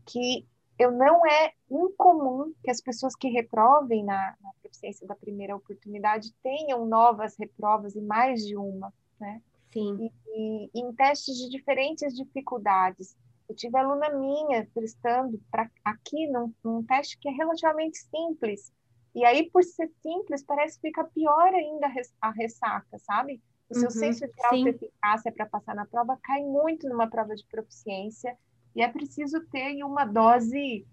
que 0.05 0.47
eu 0.79 0.89
não 0.89 1.25
é 1.27 1.51
incomum 1.69 2.53
que 2.63 2.71
as 2.71 2.79
pessoas 2.79 3.13
que 3.13 3.27
reprovem 3.27 4.05
na, 4.05 4.37
na 4.41 4.51
proficiência 4.61 5.05
da 5.05 5.15
primeira 5.15 5.53
oportunidade 5.53 6.33
tenham 6.41 6.85
novas 6.85 7.35
reprovas 7.37 7.93
e 7.95 8.01
mais 8.01 8.45
de 8.45 8.55
uma, 8.55 8.93
né? 9.19 9.41
Sim. 9.73 10.09
E, 10.33 10.69
e 10.73 10.79
em 10.79 10.93
testes 10.93 11.35
de 11.37 11.49
diferentes 11.49 12.15
dificuldades. 12.15 13.17
Eu 13.49 13.55
tive 13.55 13.77
aluna 13.77 14.11
minha 14.11 14.65
prestando 14.73 15.41
para 15.51 15.69
aqui 15.83 16.27
num, 16.27 16.53
num 16.63 16.83
teste 16.83 17.17
que 17.19 17.27
é 17.27 17.31
relativamente 17.33 17.97
simples. 17.97 18.71
E 19.13 19.25
aí, 19.25 19.49
por 19.49 19.63
ser 19.63 19.89
simples, 20.01 20.43
parece 20.43 20.75
que 20.75 20.87
fica 20.87 21.03
pior 21.03 21.53
ainda 21.53 21.87
a 22.21 22.31
ressaca, 22.31 22.97
sabe? 22.99 23.41
O 23.69 23.75
seu 23.75 23.85
uhum, 23.85 23.91
senso 23.91 24.25
de 24.25 24.45
auto-eficácia 24.45 25.31
para 25.31 25.45
passar 25.45 25.75
na 25.75 25.85
prova 25.85 26.17
cai 26.23 26.41
muito 26.41 26.87
numa 26.87 27.07
prova 27.07 27.35
de 27.35 27.45
proficiência 27.45 28.35
e 28.75 28.81
é 28.81 28.87
preciso 28.87 29.45
ter 29.51 29.83
uma 29.83 30.05
dose 30.05 30.85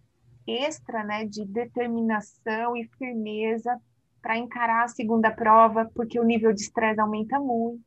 extra 0.46 1.02
né, 1.02 1.24
de 1.24 1.44
determinação 1.44 2.76
e 2.76 2.84
firmeza 2.98 3.80
para 4.20 4.36
encarar 4.36 4.84
a 4.84 4.88
segunda 4.88 5.30
prova, 5.30 5.90
porque 5.94 6.18
o 6.18 6.24
nível 6.24 6.52
de 6.52 6.62
estresse 6.62 7.00
aumenta 7.00 7.38
muito. 7.38 7.85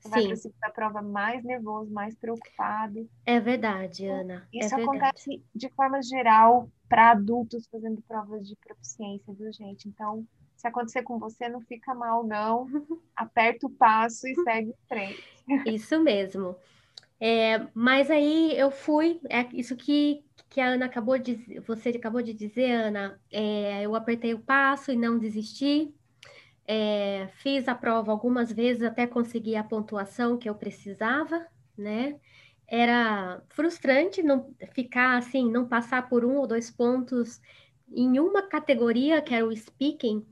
Você 0.00 0.20
Sim. 0.20 0.28
vai 0.28 0.52
para 0.60 0.68
a 0.68 0.72
prova 0.72 1.02
mais 1.02 1.42
nervoso, 1.44 1.90
mais 1.90 2.14
preocupado. 2.14 3.08
É 3.26 3.40
verdade, 3.40 4.04
então, 4.04 4.20
Ana. 4.20 4.48
Isso 4.52 4.74
é 4.74 4.82
acontece 4.82 5.30
verdade. 5.30 5.44
de 5.54 5.68
forma 5.70 6.02
geral 6.02 6.68
para 6.88 7.10
adultos 7.10 7.66
fazendo 7.70 8.00
provas 8.02 8.46
de 8.48 8.56
proficiência, 8.56 9.34
viu, 9.34 9.52
gente? 9.52 9.88
Então, 9.88 10.26
se 10.56 10.66
acontecer 10.66 11.02
com 11.02 11.18
você, 11.18 11.48
não 11.48 11.60
fica 11.60 11.94
mal, 11.94 12.24
não. 12.24 12.66
Aperta 13.14 13.66
o 13.66 13.70
passo 13.70 14.26
e 14.26 14.34
segue 14.42 14.70
em 14.70 14.88
frente. 14.88 15.22
Isso 15.66 16.00
mesmo. 16.00 16.56
É, 17.20 17.66
mas 17.74 18.10
aí 18.10 18.56
eu 18.56 18.70
fui, 18.70 19.20
é 19.28 19.44
isso 19.52 19.74
que, 19.74 20.24
que 20.48 20.60
a 20.60 20.68
Ana 20.68 20.86
acabou 20.86 21.18
de 21.18 21.60
você 21.66 21.88
acabou 21.88 22.22
de 22.22 22.32
dizer, 22.32 22.70
Ana, 22.70 23.20
é, 23.32 23.82
eu 23.82 23.96
apertei 23.96 24.34
o 24.34 24.38
passo 24.38 24.92
e 24.92 24.96
não 24.96 25.18
desisti. 25.18 25.92
É, 26.70 27.28
fiz 27.36 27.66
a 27.66 27.74
prova 27.74 28.12
algumas 28.12 28.52
vezes 28.52 28.82
até 28.82 29.06
conseguir 29.06 29.56
a 29.56 29.64
pontuação 29.64 30.36
que 30.36 30.48
eu 30.48 30.54
precisava, 30.54 31.46
né? 31.76 32.20
Era 32.66 33.42
frustrante 33.48 34.22
não 34.22 34.54
ficar 34.74 35.16
assim, 35.16 35.50
não 35.50 35.66
passar 35.66 36.10
por 36.10 36.26
um 36.26 36.36
ou 36.36 36.46
dois 36.46 36.70
pontos 36.70 37.40
em 37.90 38.20
uma 38.20 38.42
categoria, 38.42 39.22
que 39.22 39.34
era 39.34 39.46
o 39.46 39.56
speaking. 39.56 40.26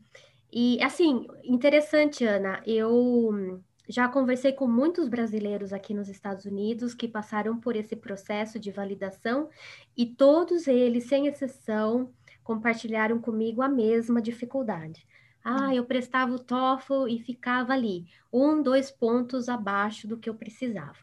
E 0.52 0.82
assim, 0.82 1.26
interessante, 1.42 2.22
Ana, 2.24 2.62
eu 2.66 3.62
já 3.88 4.06
conversei 4.06 4.52
com 4.52 4.66
muitos 4.66 5.08
brasileiros 5.08 5.72
aqui 5.72 5.94
nos 5.94 6.08
Estados 6.08 6.44
Unidos 6.44 6.92
que 6.94 7.08
passaram 7.08 7.58
por 7.58 7.76
esse 7.76 7.96
processo 7.96 8.58
de 8.58 8.70
validação 8.70 9.48
e 9.96 10.04
todos 10.04 10.66
eles, 10.66 11.04
sem 11.04 11.26
exceção, 11.28 12.12
compartilharam 12.44 13.18
comigo 13.20 13.62
a 13.62 13.68
mesma 13.70 14.20
dificuldade. 14.20 15.06
Ah, 15.48 15.72
eu 15.72 15.84
prestava 15.84 16.34
o 16.34 16.40
TOEFL 16.40 17.06
e 17.06 17.20
ficava 17.20 17.72
ali, 17.72 18.04
um, 18.32 18.60
dois 18.60 18.90
pontos 18.90 19.48
abaixo 19.48 20.08
do 20.08 20.16
que 20.16 20.28
eu 20.28 20.34
precisava. 20.34 20.96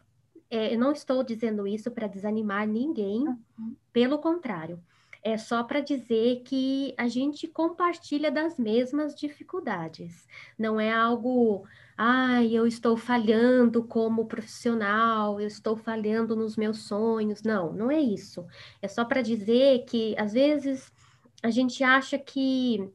É, 0.50 0.74
eu 0.74 0.78
não 0.78 0.92
estou 0.92 1.24
dizendo 1.24 1.66
isso 1.66 1.90
para 1.90 2.06
desanimar 2.06 2.68
ninguém, 2.68 3.26
uhum. 3.26 3.74
pelo 3.90 4.18
contrário, 4.18 4.78
é 5.22 5.38
só 5.38 5.64
para 5.64 5.80
dizer 5.80 6.42
que 6.44 6.92
a 6.98 7.08
gente 7.08 7.48
compartilha 7.48 8.30
das 8.30 8.58
mesmas 8.58 9.14
dificuldades. 9.14 10.28
Não 10.58 10.78
é 10.78 10.92
algo, 10.92 11.66
ai, 11.96 12.52
eu 12.52 12.66
estou 12.66 12.98
falhando 12.98 13.82
como 13.82 14.26
profissional, 14.26 15.40
eu 15.40 15.46
estou 15.46 15.74
falhando 15.74 16.36
nos 16.36 16.54
meus 16.54 16.82
sonhos. 16.82 17.42
Não, 17.42 17.72
não 17.72 17.90
é 17.90 17.98
isso. 17.98 18.46
É 18.82 18.88
só 18.88 19.06
para 19.06 19.22
dizer 19.22 19.86
que 19.86 20.14
às 20.18 20.34
vezes 20.34 20.92
a 21.42 21.48
gente 21.48 21.82
acha 21.82 22.18
que 22.18 22.92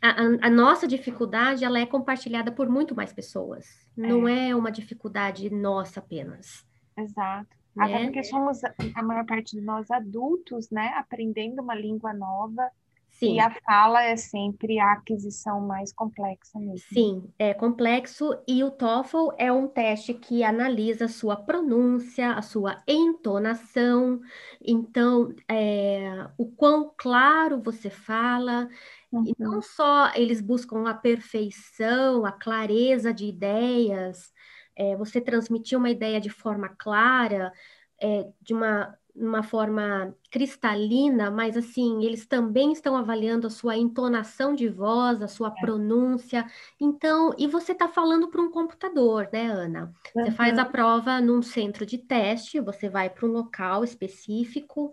a, 0.00 0.46
a, 0.46 0.50
nossa 0.50 0.86
dificuldade 0.86 1.64
ela 1.64 1.78
é 1.78 1.86
compartilhada 1.86 2.52
por 2.52 2.68
muito 2.68 2.94
mais 2.94 3.12
pessoas. 3.12 3.66
É. 3.96 4.02
Não 4.02 4.28
é 4.28 4.54
uma 4.54 4.70
dificuldade 4.70 5.50
nossa 5.50 6.00
apenas. 6.00 6.64
Exato. 6.96 7.56
Né? 7.74 7.84
Até 7.84 8.04
porque 8.04 8.24
somos 8.24 8.60
a 8.94 9.02
maior 9.02 9.24
parte 9.24 9.56
de 9.56 9.62
nós 9.62 9.90
adultos, 9.90 10.70
né, 10.70 10.92
aprendendo 10.96 11.62
uma 11.62 11.74
língua 11.74 12.12
nova. 12.12 12.68
Sim. 13.10 13.34
E 13.34 13.40
a 13.40 13.50
fala 13.50 14.02
é 14.04 14.16
sempre 14.16 14.78
a 14.78 14.92
aquisição 14.92 15.60
mais 15.60 15.92
complexa 15.92 16.56
mesmo. 16.58 16.86
Sim, 16.92 17.32
é 17.36 17.52
complexo 17.52 18.30
e 18.46 18.62
o 18.62 18.70
TOEFL 18.70 19.30
é 19.36 19.50
um 19.50 19.66
teste 19.66 20.14
que 20.14 20.44
analisa 20.44 21.06
a 21.06 21.08
sua 21.08 21.34
pronúncia, 21.34 22.32
a 22.32 22.42
sua 22.42 22.80
entonação, 22.86 24.20
então 24.64 25.34
é, 25.48 26.28
o 26.36 26.46
quão 26.46 26.92
claro 26.96 27.60
você 27.60 27.90
fala, 27.90 28.68
Uhum. 29.10 29.24
E 29.26 29.34
não 29.38 29.62
só 29.62 30.12
eles 30.14 30.40
buscam 30.40 30.88
a 30.88 30.94
perfeição, 30.94 32.26
a 32.26 32.32
clareza 32.32 33.12
de 33.12 33.26
ideias, 33.26 34.32
é, 34.76 34.96
você 34.96 35.20
transmitir 35.20 35.78
uma 35.78 35.90
ideia 35.90 36.20
de 36.20 36.30
forma 36.30 36.68
clara, 36.68 37.52
é, 38.00 38.28
de 38.40 38.54
uma, 38.54 38.96
uma 39.14 39.42
forma 39.42 40.14
cristalina, 40.30 41.30
mas 41.30 41.56
assim, 41.56 42.04
eles 42.04 42.26
também 42.26 42.72
estão 42.72 42.96
avaliando 42.96 43.46
a 43.46 43.50
sua 43.50 43.76
entonação 43.76 44.54
de 44.54 44.68
voz, 44.68 45.20
a 45.20 45.26
sua 45.26 45.48
é. 45.48 45.60
pronúncia. 45.60 46.46
Então, 46.80 47.34
e 47.36 47.46
você 47.46 47.72
está 47.72 47.88
falando 47.88 48.28
para 48.28 48.40
um 48.40 48.50
computador, 48.50 49.28
né, 49.32 49.46
Ana? 49.46 49.92
Uhum. 50.14 50.24
Você 50.24 50.30
faz 50.30 50.58
a 50.58 50.64
uhum. 50.64 50.70
prova 50.70 51.20
num 51.20 51.42
centro 51.42 51.84
de 51.84 51.98
teste, 51.98 52.60
você 52.60 52.88
vai 52.88 53.10
para 53.10 53.26
um 53.26 53.32
local 53.32 53.82
específico. 53.82 54.92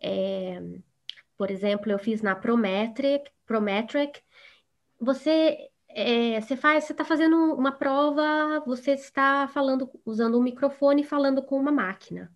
É, 0.00 0.62
por 1.36 1.50
exemplo, 1.50 1.92
eu 1.92 1.98
fiz 1.98 2.22
na 2.22 2.34
Prometric, 2.34 3.30
Prometric. 3.46 4.20
Você, 5.00 5.70
é, 5.88 6.40
você 6.40 6.56
faz, 6.56 6.84
você 6.84 6.92
está 6.92 7.04
fazendo 7.04 7.36
uma 7.54 7.72
prova, 7.72 8.60
você 8.66 8.92
está 8.92 9.48
falando, 9.48 9.90
usando 10.04 10.38
um 10.38 10.42
microfone, 10.42 11.04
falando 11.04 11.42
com 11.42 11.58
uma 11.58 11.72
máquina. 11.72 12.30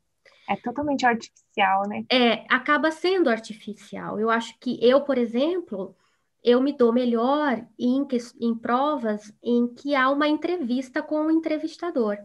É 0.48 0.56
totalmente 0.56 1.06
artificial, 1.06 1.88
né? 1.88 2.04
É, 2.10 2.44
acaba 2.48 2.90
sendo 2.90 3.30
artificial. 3.30 4.18
Eu 4.18 4.30
acho 4.30 4.58
que 4.58 4.78
eu, 4.84 5.02
por 5.02 5.16
exemplo, 5.16 5.94
eu 6.42 6.60
me 6.60 6.72
dou 6.72 6.92
melhor 6.92 7.64
em, 7.78 8.06
em 8.40 8.54
provas 8.54 9.32
em 9.42 9.68
que 9.68 9.94
há 9.94 10.10
uma 10.10 10.26
entrevista 10.26 11.02
com 11.02 11.26
o 11.26 11.30
entrevistador. 11.30 12.18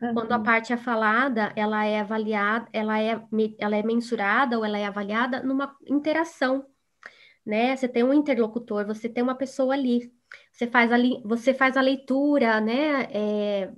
Uhum. 0.00 0.14
Quando 0.14 0.32
a 0.32 0.38
parte 0.38 0.72
é 0.72 0.76
falada, 0.76 1.52
ela 1.54 1.84
é 1.84 2.00
avaliada, 2.00 2.68
ela 2.72 3.00
é, 3.00 3.20
ela 3.58 3.76
é 3.76 3.82
mensurada 3.82 4.58
ou 4.58 4.64
ela 4.64 4.78
é 4.78 4.86
avaliada 4.86 5.42
numa 5.42 5.76
interação, 5.86 6.64
né? 7.48 7.74
Você 7.74 7.88
tem 7.88 8.04
um 8.04 8.12
interlocutor, 8.12 8.86
você 8.86 9.08
tem 9.08 9.22
uma 9.22 9.34
pessoa 9.34 9.72
ali, 9.72 10.12
você 10.52 10.66
faz 10.66 10.92
a, 10.92 10.96
você 11.24 11.54
faz 11.54 11.78
a 11.78 11.80
leitura, 11.80 12.60
né? 12.60 13.08
É, 13.10 13.72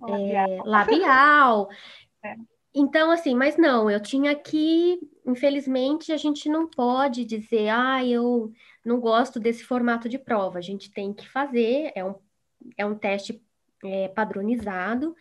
labial. 0.00 0.50
É, 0.50 0.62
labial. 0.64 1.68
É. 2.20 2.34
Então, 2.74 3.12
assim, 3.12 3.32
mas 3.32 3.56
não, 3.56 3.88
eu 3.88 4.02
tinha 4.02 4.34
que, 4.34 4.98
infelizmente, 5.24 6.12
a 6.12 6.16
gente 6.16 6.48
não 6.48 6.68
pode 6.68 7.24
dizer, 7.24 7.68
ah, 7.68 8.04
eu 8.04 8.52
não 8.84 8.98
gosto 8.98 9.38
desse 9.38 9.62
formato 9.62 10.08
de 10.08 10.18
prova. 10.18 10.58
A 10.58 10.60
gente 10.60 10.90
tem 10.90 11.14
que 11.14 11.28
fazer, 11.28 11.92
é 11.94 12.04
um, 12.04 12.16
é 12.76 12.84
um 12.84 12.96
teste 12.96 13.40
é, 13.84 14.08
padronizado, 14.08 15.14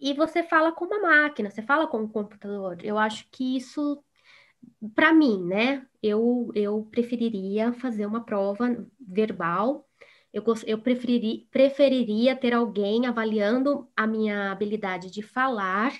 e 0.00 0.14
você 0.14 0.44
fala 0.44 0.70
com 0.70 0.84
uma 0.84 1.00
máquina, 1.00 1.50
você 1.50 1.60
fala 1.60 1.88
com 1.88 1.98
um 1.98 2.08
computador. 2.08 2.78
Eu 2.84 2.96
acho 2.96 3.28
que 3.32 3.56
isso, 3.56 4.00
para 4.94 5.12
mim, 5.12 5.44
né? 5.44 5.86
Eu, 6.02 6.50
eu 6.54 6.88
preferiria 6.90 7.72
fazer 7.72 8.06
uma 8.06 8.24
prova 8.24 8.84
verbal. 9.00 9.88
Eu, 10.32 10.42
eu 10.66 10.78
preferiria, 10.78 11.44
preferiria 11.50 12.34
ter 12.34 12.54
alguém 12.54 13.06
avaliando 13.06 13.88
a 13.96 14.06
minha 14.06 14.50
habilidade 14.50 15.10
de 15.10 15.22
falar 15.22 15.92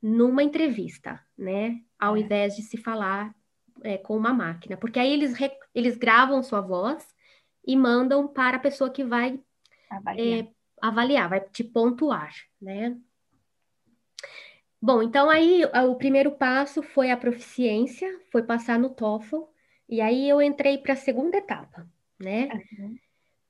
numa 0.00 0.42
entrevista, 0.42 1.20
né? 1.36 1.80
Ao 1.98 2.16
é. 2.16 2.20
invés 2.20 2.56
de 2.56 2.62
se 2.62 2.76
falar 2.76 3.34
é, 3.82 3.98
com 3.98 4.16
uma 4.16 4.32
máquina. 4.32 4.76
Porque 4.76 4.98
aí 4.98 5.12
eles, 5.12 5.34
eles 5.74 5.96
gravam 5.96 6.42
sua 6.42 6.60
voz 6.60 7.06
e 7.66 7.76
mandam 7.76 8.26
para 8.26 8.56
a 8.56 8.60
pessoa 8.60 8.90
que 8.90 9.04
vai 9.04 9.38
avaliar, 9.90 10.40
é, 10.40 10.48
avaliar 10.80 11.28
vai 11.28 11.40
te 11.40 11.62
pontuar, 11.62 12.32
né? 12.60 12.96
Bom, 14.84 15.00
então 15.00 15.30
aí 15.30 15.64
o 15.64 15.94
primeiro 15.94 16.32
passo 16.32 16.82
foi 16.82 17.12
a 17.12 17.16
proficiência, 17.16 18.20
foi 18.32 18.42
passar 18.42 18.80
no 18.80 18.90
TOEFL, 18.90 19.44
e 19.88 20.00
aí 20.00 20.28
eu 20.28 20.42
entrei 20.42 20.76
para 20.76 20.94
a 20.94 20.96
segunda 20.96 21.36
etapa, 21.36 21.88
né? 22.18 22.48
Uhum. 22.76 22.98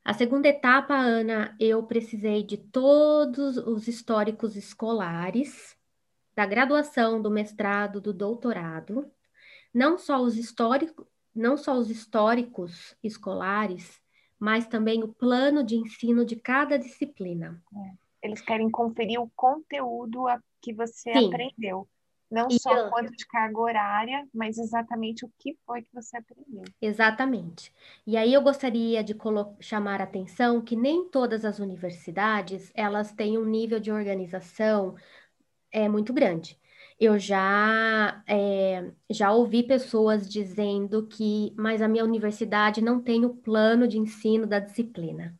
A 0.05 0.13
segunda 0.13 0.49
etapa, 0.49 0.95
Ana, 0.95 1.57
eu 1.59 1.83
precisei 1.85 2.43
de 2.43 2.59
todos 2.59 3.57
os 3.57 3.89
históricos 3.89 4.57
escolares, 4.57 5.75
da 6.35 6.45
graduação, 6.45 7.23
do 7.23 7.31
mestrado, 7.31 7.99
do 7.99 8.13
doutorado, 8.13 9.11
não 9.73 9.97
só 9.97 10.21
os 10.21 10.37
históricos, 10.37 11.07
não 11.35 11.57
só 11.57 11.73
os 11.79 11.89
históricos 11.89 12.95
escolares, 13.03 13.99
mas 14.39 14.67
também 14.67 15.03
o 15.03 15.09
plano 15.09 15.65
de 15.65 15.77
ensino 15.77 16.27
de 16.27 16.37
cada 16.37 16.79
disciplina. 16.79 17.63
É. 17.75 18.03
Eles 18.27 18.43
querem 18.43 18.71
conferir 18.71 19.19
o 19.19 19.31
conteúdo 19.35 20.29
que 20.63 20.75
você 20.75 21.13
Sim. 21.13 21.13
aprendeu. 21.13 21.89
Não 22.31 22.51
E 22.51 22.59
só 22.63 22.71
eu- 22.71 22.91
quanto 22.91 23.13
de 23.15 23.27
carga 23.27 23.59
horária, 23.61 24.27
mas 24.35 24.59
exatamente 24.59 25.25
o 25.27 25.33
que 25.39 25.59
foi 25.67 25.83
que 25.83 25.93
você 25.95 26.17
aprendeu. 26.17 26.65
Exatamente. 26.81 27.73
E 28.07 28.17
aí 28.17 28.33
eu 28.35 28.43
gostaria 28.43 29.05
de 29.05 29.15
chamar 29.61 30.01
a 30.01 30.05
atenção 30.05 30.61
que 30.61 30.75
nem 30.75 31.09
todas 31.09 31.45
as 31.45 31.59
universidades 31.61 32.73
elas 32.75 33.13
têm 33.13 33.39
um 33.39 33.45
nível 33.45 33.79
de 33.79 33.93
organização 33.93 34.97
é 35.73 35.89
muito 35.89 36.13
grande. 36.13 36.59
Eu 37.01 37.19
já 37.19 38.23
é, 38.29 38.93
já 39.11 39.33
ouvi 39.33 39.63
pessoas 39.65 40.29
dizendo 40.31 41.07
que, 41.09 41.55
mas 41.57 41.83
a 41.83 41.89
minha 41.89 42.05
universidade 42.05 42.83
não 42.83 43.01
tem 43.03 43.25
o 43.27 43.35
plano 43.35 43.89
de 43.89 43.99
ensino 43.99 44.47
da 44.47 44.59
disciplina. 44.61 45.39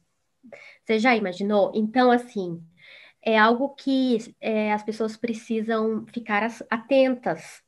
Você 0.85 0.99
já 0.99 1.17
imaginou? 1.17 1.73
Então, 1.75 2.11
assim, 2.11 2.63
é 3.25 3.39
algo 3.39 3.71
que 3.75 4.19
é, 4.41 4.73
as 4.73 4.83
pessoas 4.83 5.17
precisam 5.17 6.07
ficar 6.13 6.43
as- 6.43 6.63
atentas, 6.71 7.63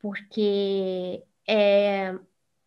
porque 0.00 1.24
é, 1.46 2.14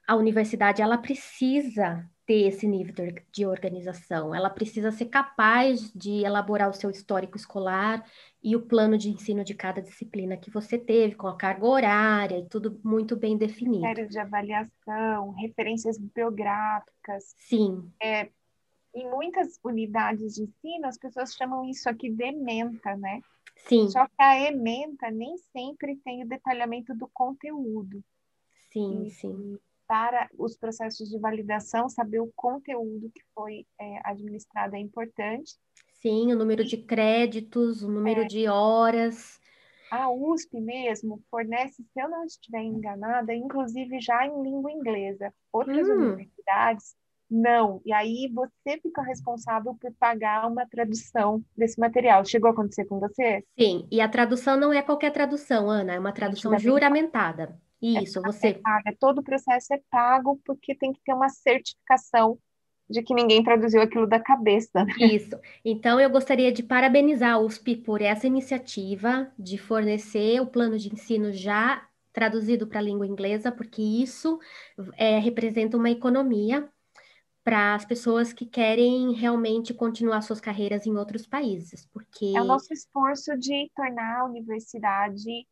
a 0.08 0.16
universidade 0.16 0.82
ela 0.82 0.98
precisa 0.98 2.08
ter 2.26 2.48
esse 2.48 2.66
nível 2.68 2.94
de 2.94 3.02
or- 3.02 3.24
de 3.32 3.46
organização, 3.46 4.34
ela 4.34 4.50
precisa 4.50 4.92
ser 4.92 5.08
capaz 5.08 5.92
de 5.94 6.24
elaborar 6.24 6.70
o 6.70 6.74
seu 6.74 6.90
histórico 6.90 7.36
escolar 7.36 8.06
e 8.42 8.56
o 8.56 8.62
plano 8.62 8.98
de 8.98 9.10
ensino 9.10 9.44
de 9.44 9.54
cada 9.54 9.82
disciplina 9.82 10.38
que 10.38 10.50
você 10.50 10.78
teve, 10.78 11.16
com 11.16 11.28
a 11.28 11.36
carga 11.38 11.66
horária 11.66 12.40
e 12.40 12.48
tudo 12.48 12.80
muito 12.84 13.16
bem 13.16 13.38
definido. 13.38 13.82
Critérios 13.82 14.10
de 14.10 14.20
avaliação, 14.20 15.32
referências 15.32 15.98
bibliográficas. 15.98 17.36
Sim, 17.40 17.92
Em 18.94 19.10
muitas 19.10 19.60
unidades 19.64 20.36
de 20.36 20.44
ensino, 20.44 20.88
as 20.88 20.98
pessoas 20.98 21.34
chamam 21.34 21.66
isso 21.70 21.90
aqui 21.90 22.10
de 22.12 22.26
ementa, 22.26 22.96
né? 22.98 23.22
sim, 23.56 23.88
Só 23.88 24.06
que 24.08 24.14
a 24.22 24.40
ementa 24.42 25.12
nem 25.12 25.38
sempre 25.54 25.98
tem 26.06 26.24
o 26.24 26.28
detalhamento 26.30 26.96
do 26.96 27.10
conteúdo. 27.14 28.04
sim, 28.72 29.06
E- 29.06 29.10
sim. 29.10 29.60
Para 29.88 30.30
os 30.40 30.58
processos 30.58 31.10
de 31.10 31.20
validação, 31.20 31.90
saber 31.90 32.20
o 32.22 32.32
conteúdo 32.36 33.12
que 33.12 33.22
foi 33.36 33.68
é, 33.80 34.00
administrado 34.10 34.76
é 34.76 34.80
importante. 34.80 35.58
Sim, 36.02 36.34
o 36.34 36.36
número 36.36 36.62
de 36.66 36.76
créditos, 36.76 37.84
o 37.84 37.90
número 37.90 38.26
É. 38.26 38.28
de 38.28 38.50
horas. 38.50 39.40
A 39.90 40.10
USP 40.12 40.60
mesmo 40.60 41.24
fornece, 41.30 41.84
se 41.84 42.02
eu 42.02 42.10
não 42.10 42.26
estiver 42.26 42.62
enganada, 42.64 43.34
inclusive 43.34 44.02
já 44.02 44.26
em 44.26 44.42
língua 44.44 44.72
inglesa. 44.72 45.34
Outras 45.54 45.88
Hum. 45.88 45.90
universidades, 45.90 46.96
não. 47.34 47.82
E 47.86 47.92
aí 47.92 48.32
você 48.34 48.80
fica 48.82 49.02
responsável 49.02 49.76
por 49.76 49.92
pagar 50.00 50.48
uma 50.48 50.66
tradução 50.68 51.44
desse 51.58 51.80
material. 51.80 52.24
Chegou 52.26 52.50
a 52.50 52.54
acontecer 52.54 52.86
com 52.86 53.00
você? 53.00 53.44
Sim, 53.60 53.88
e 53.92 54.00
a 54.00 54.08
tradução 54.08 54.56
não 54.56 54.72
é 54.72 54.82
qualquer 54.82 55.12
tradução, 55.12 55.70
Ana, 55.70 55.94
é 55.94 56.00
uma 56.00 56.14
tradução 56.14 56.52
ainda 56.52 56.64
bem. 56.64 56.72
juramentada. 56.72 57.60
Isso, 57.82 58.20
É 58.20 58.22
você 58.22 58.54
paga. 58.54 58.96
Todo 59.00 59.20
o 59.20 59.24
processo 59.24 59.74
é 59.74 59.82
pago 59.90 60.40
porque 60.46 60.74
tem 60.76 60.94
que 60.94 61.02
ter 61.04 61.14
uma 61.14 61.28
certificação 61.30 62.38
de 62.90 63.02
que 63.02 63.14
ninguém 63.14 63.44
traduziu 63.44 63.82
aquilo 63.82 64.08
da 64.08 64.20
cabeça. 64.20 64.86
né? 64.86 64.94
Isso. 65.00 65.38
Então, 65.66 66.00
eu 66.00 66.10
gostaria 66.10 66.52
de 66.52 66.62
parabenizar 66.64 67.34
a 67.34 67.40
USP 67.40 67.76
por 67.78 68.02
essa 68.02 68.28
iniciativa 68.28 69.32
de 69.38 69.58
fornecer 69.58 70.40
o 70.42 70.48
plano 70.48 70.78
de 70.78 70.94
ensino 70.94 71.32
já 71.34 71.86
traduzido 72.14 72.68
para 72.68 72.80
a 72.80 72.84
língua 72.84 73.08
inglesa, 73.08 73.52
porque 73.52 73.82
isso 73.82 74.40
é, 74.98 75.18
representa 75.18 75.76
uma 75.76 75.90
economia 75.90 76.70
para 77.44 77.76
as 77.76 77.84
pessoas 77.84 78.32
que 78.32 78.46
querem 78.46 79.12
realmente 79.14 79.74
continuar 79.74 80.22
suas 80.22 80.40
carreiras 80.40 80.86
em 80.86 80.96
outros 80.96 81.28
países, 81.28 81.86
porque 81.92 82.34
É 82.36 82.42
o 82.42 82.46
nosso 82.46 82.72
esforço 82.74 83.38
de 83.38 83.70
tornar 83.76 84.22
a 84.22 84.26
universidade 84.26 85.46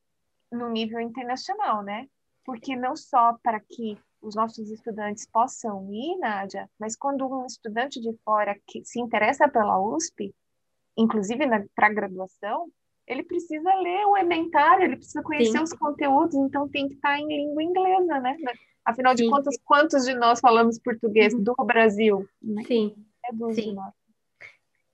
no 0.51 0.69
nível 0.69 0.99
internacional, 1.01 1.84
né? 1.84 2.08
Porque 2.45 2.75
não 2.75 2.95
só 2.95 3.38
para 3.43 3.60
que 3.60 3.97
os 4.21 4.36
nossos 4.36 4.69
estudantes 4.69 5.27
possam 5.27 5.91
ir, 5.91 6.17
Nádia, 6.17 6.69
mas 6.80 6.95
quando 6.95 7.27
um 7.27 7.45
estudante 7.45 7.99
de 7.99 8.15
fora 8.23 8.56
que 8.67 8.86
se 8.86 8.99
interessa 8.99 9.49
pela 9.49 9.82
USP, 9.82 10.34
inclusive 10.95 11.45
para 11.75 11.88
a 11.88 11.93
graduação, 11.93 12.69
ele 13.08 13.23
precisa 13.23 13.73
ler 13.75 14.06
o 14.06 14.15
elementar, 14.15 14.82
ele 14.82 14.95
precisa 14.95 15.21
conhecer 15.23 15.58
Sim. 15.58 15.63
os 15.63 15.73
conteúdos, 15.73 16.36
então 16.36 16.69
tem 16.69 16.88
que 16.88 16.93
estar 16.93 17.19
em 17.19 17.27
língua 17.27 17.63
inglesa, 17.63 18.19
né? 18.19 18.38
Afinal 18.86 19.13
de 19.13 19.24
Sim. 19.24 19.30
contas, 19.30 19.58
quantos 19.63 20.06
de 20.06 20.13
nós 20.15 20.39
falamos 20.39 20.80
português 20.80 21.34
Uhum. 21.34 21.44
do 21.44 21.56
Brasil? 21.65 22.28
Né? 22.41 22.63
sim, 22.65 22.96
É 23.26 23.34
dos 23.34 23.56
Sim. 23.56 23.74
nós. 23.74 23.94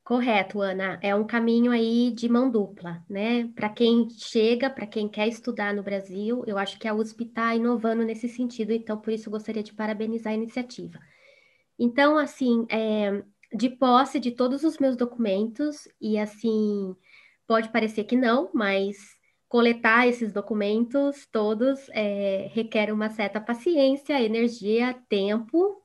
Correto, 0.04 0.62
Ana. 0.62 0.98
É 1.04 1.14
um 1.14 1.28
caminho 1.28 1.70
aí 1.72 2.12
de 2.12 2.30
mão 2.30 2.50
dupla, 2.50 3.04
né? 3.10 3.48
Para 3.54 3.68
quem 3.70 4.10
chega, 4.10 4.70
para 4.70 4.88
quem 4.88 5.10
quer 5.10 5.28
estudar 5.28 5.74
no 5.74 5.84
Brasil, 5.84 6.44
eu 6.48 6.58
acho 6.58 6.80
que 6.80 6.88
a 6.88 6.94
USP 6.94 7.26
está 7.26 7.54
inovando 7.54 8.06
nesse 8.06 8.30
sentido, 8.30 8.72
então 8.72 8.98
por 8.98 9.12
isso 9.12 9.28
eu 9.28 9.32
gostaria 9.32 9.62
de 9.62 9.74
parabenizar 9.74 10.32
a 10.32 10.36
iniciativa. 10.36 10.98
Então, 11.78 12.18
assim, 12.18 12.66
é, 12.70 13.22
de 13.54 13.70
posse 13.70 14.20
de 14.20 14.32
todos 14.32 14.64
os 14.64 14.78
meus 14.78 14.96
documentos, 14.96 15.88
e 16.00 16.18
assim, 16.18 16.96
pode 17.46 17.70
parecer 17.70 18.06
que 18.06 18.16
não, 18.16 18.50
mas 18.54 19.17
coletar 19.48 20.08
esses 20.08 20.34
documentos 20.34 21.26
todos 21.32 21.88
é, 21.90 22.50
requer 22.54 22.92
uma 22.92 23.10
certa 23.10 23.40
paciência, 23.40 24.22
energia, 24.22 24.94
tempo, 25.08 25.82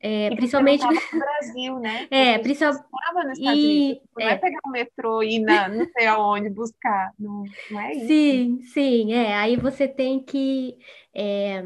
é, 0.00 0.26
E 0.30 0.36
principalmente. 0.36 0.84
no 0.84 1.18
Brasil, 1.18 1.78
né? 1.80 2.08
É, 2.12 2.36
Você 2.36 2.42
principal- 2.42 2.72
estava 2.74 3.24
nos 3.28 3.38
Estados 3.38 3.64
E. 3.64 4.02
Não 4.16 4.26
é, 4.26 4.36
pegar 4.36 4.60
o 4.66 4.70
metrô 4.70 5.22
e 5.22 5.36
ir 5.36 5.38
na, 5.40 5.68
não 5.68 5.86
sei 5.96 6.06
aonde 6.06 6.50
buscar. 6.50 7.12
Não, 7.18 7.44
não 7.70 7.80
é 7.80 7.92
isso. 7.94 8.06
Sim, 8.06 8.62
sim, 8.62 9.12
é. 9.12 9.34
Aí 9.34 9.56
você 9.56 9.88
tem 9.88 10.22
que. 10.22 10.76
é, 11.14 11.62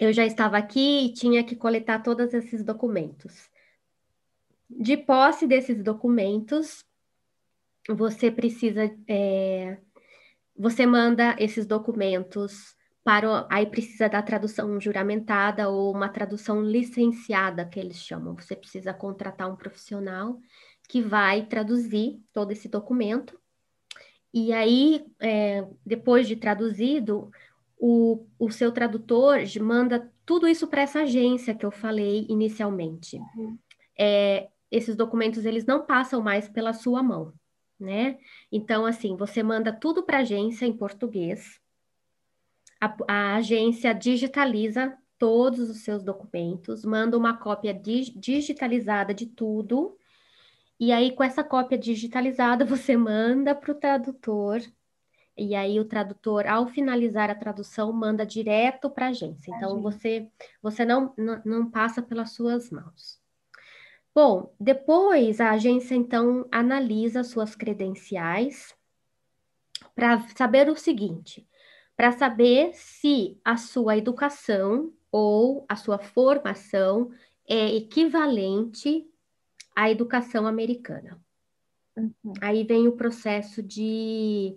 eu 0.00 0.12
já 0.12 0.24
estava 0.24 0.56
aqui 0.58 1.06
e 1.06 1.12
tinha 1.12 1.44
que 1.44 1.54
coletar 1.54 2.02
todos 2.02 2.32
esses 2.34 2.64
documentos. 2.64 3.48
De 4.70 4.96
posse 4.96 5.46
desses 5.46 5.82
documentos, 5.82 6.84
você 7.88 8.30
precisa. 8.30 8.90
é, 9.06 9.78
você 10.58 10.84
manda 10.84 11.36
esses 11.38 11.66
documentos 11.66 12.74
para. 13.04 13.46
Aí 13.50 13.66
precisa 13.66 14.08
da 14.08 14.20
tradução 14.20 14.80
juramentada 14.80 15.68
ou 15.68 15.94
uma 15.94 16.08
tradução 16.08 16.60
licenciada, 16.62 17.64
que 17.64 17.78
eles 17.78 17.96
chamam. 17.96 18.34
Você 18.34 18.56
precisa 18.56 18.92
contratar 18.92 19.50
um 19.50 19.56
profissional 19.56 20.38
que 20.88 21.00
vai 21.00 21.46
traduzir 21.46 22.20
todo 22.32 22.50
esse 22.50 22.68
documento. 22.68 23.38
E 24.32 24.52
aí, 24.52 25.06
é, 25.20 25.66
depois 25.86 26.26
de 26.26 26.36
traduzido, 26.36 27.30
o, 27.78 28.26
o 28.38 28.50
seu 28.50 28.72
tradutor 28.72 29.38
manda 29.60 30.10
tudo 30.26 30.46
isso 30.46 30.66
para 30.66 30.82
essa 30.82 31.00
agência 31.00 31.54
que 31.54 31.64
eu 31.64 31.70
falei 31.70 32.26
inicialmente. 32.28 33.18
Uhum. 33.36 33.58
É, 33.98 34.48
esses 34.70 34.96
documentos, 34.96 35.44
eles 35.44 35.64
não 35.64 35.86
passam 35.86 36.20
mais 36.20 36.48
pela 36.48 36.72
sua 36.72 37.02
mão, 37.02 37.32
né? 37.78 38.18
Então, 38.50 38.84
assim, 38.86 39.16
você 39.16 39.42
manda 39.42 39.72
tudo 39.72 40.02
para 40.02 40.18
a 40.18 40.20
agência 40.20 40.66
em 40.66 40.76
português, 40.76 41.60
a, 42.80 42.96
a 43.08 43.36
agência 43.36 43.92
digitaliza 43.92 44.96
todos 45.18 45.68
os 45.68 45.78
seus 45.78 46.02
documentos, 46.02 46.84
manda 46.84 47.18
uma 47.18 47.36
cópia 47.36 47.74
dig- 47.74 48.16
digitalizada 48.16 49.12
de 49.12 49.26
tudo, 49.26 49.96
e 50.78 50.92
aí, 50.92 51.10
com 51.12 51.24
essa 51.24 51.42
cópia 51.42 51.76
digitalizada, 51.76 52.64
você 52.66 52.96
manda 52.96 53.54
para 53.54 53.72
o 53.72 53.74
tradutor, 53.74 54.60
e 55.36 55.54
aí 55.54 55.78
o 55.78 55.84
tradutor, 55.84 56.46
ao 56.46 56.66
finalizar 56.66 57.30
a 57.30 57.34
tradução, 57.34 57.92
manda 57.92 58.26
direto 58.26 58.90
para 58.90 59.06
a 59.06 59.10
agência. 59.10 59.52
Então, 59.52 59.80
você, 59.80 60.28
você 60.60 60.84
não, 60.84 61.14
não, 61.16 61.42
não 61.44 61.70
passa 61.70 62.02
pelas 62.02 62.32
suas 62.32 62.70
mãos. 62.70 63.20
Bom, 64.20 64.52
depois 64.58 65.40
a 65.40 65.52
agência, 65.52 65.94
então, 65.94 66.44
analisa 66.50 67.22
suas 67.22 67.54
credenciais 67.54 68.74
para 69.94 70.18
saber 70.30 70.68
o 70.68 70.74
seguinte, 70.74 71.46
para 71.96 72.10
saber 72.10 72.72
se 72.74 73.38
a 73.44 73.56
sua 73.56 73.96
educação 73.96 74.92
ou 75.12 75.64
a 75.68 75.76
sua 75.76 76.00
formação 76.00 77.12
é 77.48 77.72
equivalente 77.76 79.08
à 79.72 79.88
educação 79.88 80.48
americana. 80.48 81.22
Uhum. 81.96 82.32
Aí 82.40 82.64
vem 82.64 82.88
o 82.88 82.96
processo 82.96 83.62
de 83.62 84.56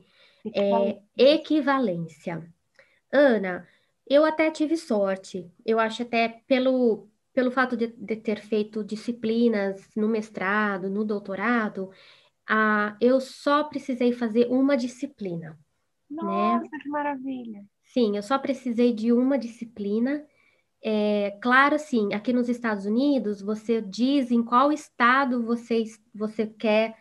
é, 0.55 0.99
equivalência. 1.15 2.51
Ana, 3.13 3.67
eu 4.09 4.25
até 4.25 4.49
tive 4.49 4.75
sorte. 4.75 5.51
Eu 5.63 5.79
acho 5.79 6.01
até 6.01 6.41
pelo, 6.47 7.10
pelo 7.33 7.51
fato 7.51 7.77
de, 7.77 7.87
de 7.87 8.15
ter 8.15 8.39
feito 8.41 8.83
disciplinas 8.83 9.89
no 9.95 10.07
mestrado, 10.07 10.89
no 10.89 11.05
doutorado, 11.05 11.91
ah, 12.47 12.97
eu 12.99 13.21
só 13.21 13.63
precisei 13.63 14.11
fazer 14.11 14.47
uma 14.49 14.75
disciplina. 14.75 15.57
Nossa, 16.09 16.69
que 16.81 16.89
maravilha. 16.89 17.63
Sim, 17.85 18.15
eu 18.15 18.23
só 18.23 18.37
precisei 18.37 18.93
de 18.93 19.11
uma 19.13 19.37
disciplina. 19.37 20.25
É, 20.83 21.37
claro, 21.41 21.75
assim, 21.75 22.13
aqui 22.13 22.33
nos 22.33 22.49
Estados 22.49 22.85
Unidos, 22.85 23.41
você 23.41 23.81
diz 23.81 24.31
em 24.31 24.43
qual 24.43 24.71
estado 24.71 25.43
você, 25.43 25.83
você 26.13 26.47
quer 26.47 26.97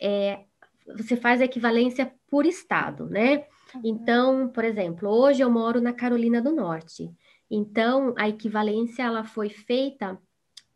é, 0.00 0.44
você 0.86 1.16
faz 1.16 1.40
a 1.40 1.44
equivalência 1.44 2.12
por 2.28 2.44
estado, 2.44 3.06
né? 3.06 3.46
Uhum. 3.74 3.80
Então, 3.84 4.48
por 4.48 4.64
exemplo, 4.64 5.08
hoje 5.08 5.42
eu 5.42 5.50
moro 5.50 5.80
na 5.80 5.92
Carolina 5.92 6.40
do 6.40 6.52
Norte. 6.52 7.10
Então, 7.50 8.14
a 8.16 8.28
equivalência 8.28 9.02
ela 9.02 9.24
foi 9.24 9.48
feita 9.48 10.18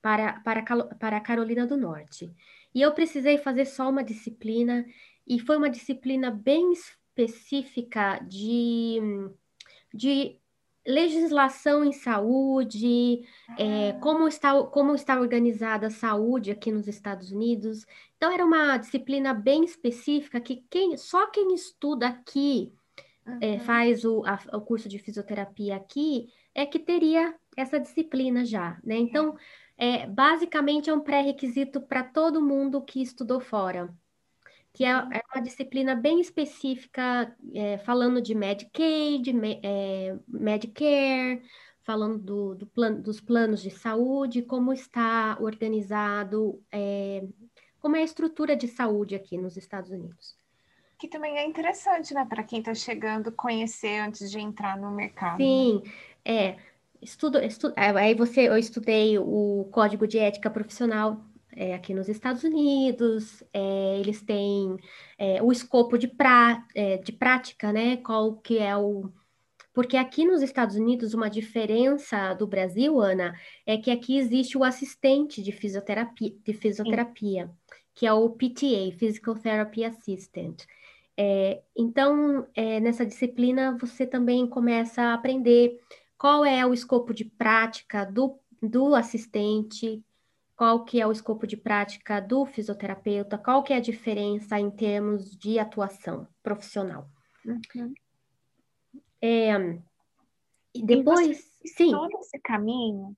para, 0.02 0.34
para, 0.40 0.62
para 0.62 1.16
a 1.16 1.20
Carolina 1.20 1.66
do 1.66 1.76
Norte. 1.76 2.32
E 2.74 2.82
eu 2.82 2.92
precisei 2.92 3.38
fazer 3.38 3.64
só 3.64 3.88
uma 3.88 4.04
disciplina, 4.04 4.86
e 5.26 5.40
foi 5.40 5.56
uma 5.56 5.70
disciplina 5.70 6.30
bem 6.30 6.72
específica 6.72 8.18
de, 8.28 9.00
de 9.92 10.38
legislação 10.86 11.84
em 11.84 11.92
saúde, 11.92 13.24
é, 13.58 13.94
como, 13.94 14.28
está, 14.28 14.62
como 14.64 14.94
está 14.94 15.18
organizada 15.18 15.88
a 15.88 15.90
saúde 15.90 16.52
aqui 16.52 16.70
nos 16.70 16.86
Estados 16.86 17.32
Unidos. 17.32 17.84
Então, 18.16 18.30
era 18.30 18.44
uma 18.44 18.76
disciplina 18.76 19.34
bem 19.34 19.64
específica 19.64 20.40
que 20.40 20.64
quem, 20.70 20.96
só 20.96 21.26
quem 21.26 21.52
estuda 21.54 22.06
aqui, 22.06 22.72
uhum. 23.26 23.38
é, 23.40 23.58
faz 23.58 24.04
o, 24.04 24.22
a, 24.24 24.38
o 24.56 24.60
curso 24.60 24.88
de 24.88 24.98
fisioterapia 24.98 25.74
aqui, 25.74 26.28
é 26.56 26.66
que 26.66 26.78
teria 26.78 27.34
essa 27.56 27.78
disciplina 27.78 28.44
já, 28.44 28.78
né? 28.82 28.96
Então, 28.96 29.36
é, 29.76 30.06
basicamente 30.06 30.90
é 30.90 30.94
um 30.94 31.00
pré-requisito 31.00 31.80
para 31.80 32.02
todo 32.02 32.42
mundo 32.42 32.82
que 32.82 33.00
estudou 33.02 33.40
fora 33.40 33.94
que 34.76 34.84
é, 34.84 34.90
é 34.90 35.22
uma 35.34 35.42
disciplina 35.42 35.94
bem 35.94 36.20
específica, 36.20 37.34
é, 37.54 37.78
falando 37.78 38.20
de 38.20 38.34
Medicaid, 38.34 39.32
é, 39.62 40.14
Medicare, 40.28 41.42
falando 41.80 42.18
do, 42.18 42.54
do 42.54 42.66
plan, 42.66 42.92
dos 42.92 43.18
planos 43.18 43.62
de 43.62 43.70
saúde, 43.70 44.42
como 44.42 44.74
está 44.74 45.38
organizado, 45.40 46.62
é, 46.70 47.24
como 47.80 47.96
é 47.96 48.00
a 48.00 48.04
estrutura 48.04 48.54
de 48.54 48.68
saúde 48.68 49.14
aqui 49.14 49.38
nos 49.38 49.56
Estados 49.56 49.90
Unidos. 49.90 50.36
Que 50.98 51.08
também 51.08 51.38
é 51.38 51.46
interessante, 51.46 52.12
né, 52.12 52.26
para 52.28 52.42
quem 52.42 52.58
está 52.58 52.74
chegando, 52.74 53.32
conhecer 53.32 53.98
antes 54.00 54.30
de 54.30 54.38
entrar 54.38 54.76
no 54.76 54.90
mercado. 54.90 55.38
Sim, 55.38 55.80
né? 55.82 55.90
É. 56.26 56.56
Estudo, 57.02 57.38
estudo, 57.38 57.74
aí 57.76 58.14
você, 58.14 58.48
eu 58.48 58.56
estudei 58.56 59.18
o 59.18 59.68
Código 59.70 60.06
de 60.06 60.18
Ética 60.18 60.50
Profissional 60.50 61.22
é, 61.54 61.74
aqui 61.74 61.94
nos 61.94 62.08
Estados 62.08 62.42
Unidos, 62.42 63.42
é, 63.52 63.98
eles 64.00 64.22
têm 64.22 64.76
é, 65.18 65.42
o 65.42 65.52
escopo 65.52 65.98
de, 65.98 66.08
pra, 66.08 66.66
é, 66.74 66.96
de 66.98 67.12
prática, 67.12 67.72
né? 67.72 67.98
Qual 67.98 68.36
que 68.36 68.58
é 68.58 68.76
o. 68.76 69.10
Porque 69.72 69.96
aqui 69.96 70.24
nos 70.24 70.42
Estados 70.42 70.76
Unidos, 70.76 71.14
uma 71.14 71.28
diferença 71.28 72.32
do 72.34 72.46
Brasil, 72.46 72.98
Ana, 72.98 73.34
é 73.66 73.76
que 73.76 73.90
aqui 73.90 74.16
existe 74.16 74.56
o 74.56 74.64
assistente 74.64 75.42
de 75.42 75.52
fisioterapia, 75.52 76.34
de 76.44 76.52
fisioterapia 76.54 77.50
que 77.96 78.06
é 78.06 78.12
o 78.12 78.28
PTA, 78.28 78.92
Physical 78.96 79.34
Therapy 79.34 79.82
Assistant. 79.82 80.64
É, 81.16 81.62
então, 81.74 82.46
é, 82.54 82.78
nessa 82.78 83.06
disciplina, 83.06 83.76
você 83.80 84.06
também 84.06 84.46
começa 84.46 85.00
a 85.02 85.14
aprender 85.14 85.80
qual 86.18 86.44
é 86.44 86.64
o 86.64 86.72
escopo 86.72 87.12
de 87.12 87.24
prática 87.24 88.04
do, 88.04 88.38
do 88.62 88.94
assistente, 88.94 90.02
qual 90.56 90.84
que 90.84 91.00
é 91.00 91.06
o 91.06 91.12
escopo 91.12 91.46
de 91.46 91.56
prática 91.56 92.20
do 92.20 92.46
fisioterapeuta, 92.46 93.36
qual 93.36 93.62
que 93.62 93.72
é 93.72 93.76
a 93.76 93.80
diferença 93.80 94.58
em 94.58 94.70
termos 94.70 95.36
de 95.36 95.58
atuação 95.58 96.26
profissional. 96.42 97.08
Uhum. 97.44 97.94
É, 99.20 99.78
depois, 100.74 101.38
sim. 101.64 101.90
Todo 101.90 102.18
esse 102.20 102.38
caminho 102.40 103.16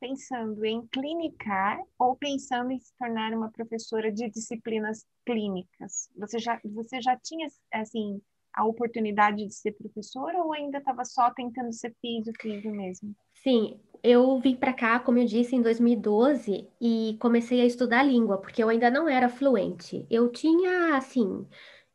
pensando 0.00 0.64
em 0.64 0.84
clinicar 0.88 1.80
ou 1.96 2.16
pensando 2.16 2.72
em 2.72 2.78
se 2.80 2.92
tornar 2.98 3.32
uma 3.32 3.52
professora 3.52 4.10
de 4.10 4.28
disciplinas 4.28 5.06
clínicas? 5.24 6.10
Você 6.16 6.40
já, 6.40 6.60
você 6.64 7.00
já 7.00 7.16
tinha, 7.16 7.46
assim, 7.72 8.20
a 8.54 8.64
oportunidade 8.64 9.46
de 9.46 9.54
ser 9.54 9.72
professora 9.72 10.42
ou 10.42 10.52
ainda 10.52 10.78
estava 10.78 11.04
só 11.04 11.30
tentando 11.30 11.72
ser 11.72 11.94
físico, 12.00 12.46
mesmo? 12.46 13.14
Sim, 13.34 13.80
eu 14.02 14.38
vim 14.40 14.54
para 14.54 14.72
cá, 14.72 15.00
como 15.00 15.18
eu 15.18 15.24
disse, 15.24 15.56
em 15.56 15.62
2012 15.62 16.68
e 16.80 17.16
comecei 17.20 17.60
a 17.60 17.66
estudar 17.66 18.02
língua, 18.02 18.38
porque 18.38 18.62
eu 18.62 18.68
ainda 18.68 18.90
não 18.90 19.08
era 19.08 19.28
fluente. 19.28 20.06
Eu 20.10 20.30
tinha, 20.30 20.96
assim, 20.96 21.46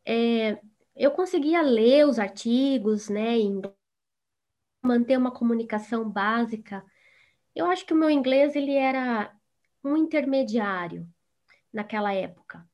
é, 0.05 0.59
eu 0.95 1.11
conseguia 1.11 1.61
ler 1.61 2.07
os 2.07 2.17
artigos, 2.17 3.09
né, 3.09 3.37
manter 4.83 5.17
uma 5.17 5.31
comunicação 5.31 6.09
básica. 6.09 6.83
Eu 7.55 7.65
acho 7.67 7.85
que 7.85 7.93
o 7.93 7.97
meu 7.97 8.09
inglês 8.09 8.55
ele 8.55 8.73
era 8.73 9.33
um 9.83 9.97
intermediário 9.97 11.07
naquela 11.71 12.13
época. 12.13 12.67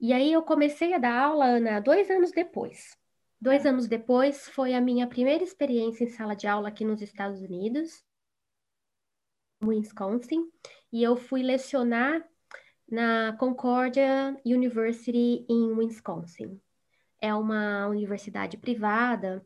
E 0.00 0.12
aí 0.12 0.32
eu 0.32 0.42
comecei 0.42 0.94
a 0.94 0.98
dar 0.98 1.20
aula, 1.20 1.44
Ana, 1.46 1.80
dois 1.80 2.08
anos 2.10 2.30
depois. 2.30 2.96
Dois 3.40 3.64
anos 3.64 3.86
depois 3.86 4.48
foi 4.48 4.74
a 4.74 4.80
minha 4.80 5.06
primeira 5.06 5.44
experiência 5.44 6.04
em 6.04 6.08
sala 6.08 6.34
de 6.34 6.46
aula 6.46 6.68
aqui 6.68 6.84
nos 6.84 7.00
Estados 7.00 7.40
Unidos. 7.40 8.04
Wisconsin, 9.62 10.50
e 10.92 11.02
eu 11.02 11.16
fui 11.16 11.42
lecionar 11.42 12.24
na 12.90 13.36
Concordia 13.38 14.36
University 14.44 15.44
em 15.48 15.72
Wisconsin. 15.72 16.60
É 17.20 17.34
uma 17.34 17.86
universidade 17.88 18.56
privada 18.56 19.44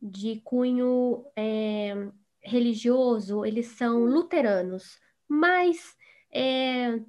de 0.00 0.40
cunho 0.40 1.24
é, 1.36 2.10
religioso, 2.40 3.44
eles 3.44 3.66
são 3.66 4.04
luteranos, 4.04 4.98
mas 5.28 5.96
é, 6.30 7.00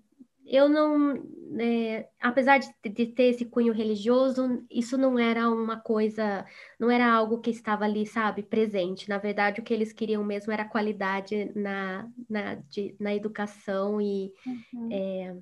eu 0.49 0.67
não, 0.67 1.23
é, 1.59 2.09
apesar 2.19 2.57
de, 2.57 2.67
de, 2.89 3.05
ter 3.05 3.25
esse 3.25 3.45
cunho 3.45 3.71
religioso, 3.71 4.65
isso 4.69 4.97
não 4.97 5.19
era 5.19 5.47
uma 5.49 5.79
coisa, 5.79 6.43
não 6.79 6.89
era 6.89 7.11
algo 7.11 7.39
que 7.39 7.51
estava 7.51 7.85
ali, 7.85 8.05
sabe, 8.07 8.41
presente. 8.41 9.07
Na 9.07 9.19
verdade, 9.19 9.61
o 9.61 9.63
que 9.63 9.73
eles 9.73 9.93
queriam 9.93 10.23
mesmo 10.23 10.51
era 10.51 10.65
qualidade 10.65 11.51
na, 11.55 12.09
na, 12.27 12.55
de, 12.55 12.95
na 12.99 13.13
educação 13.13 14.01
e 14.01 14.33
uhum. 14.73 14.89
é, 14.91 15.37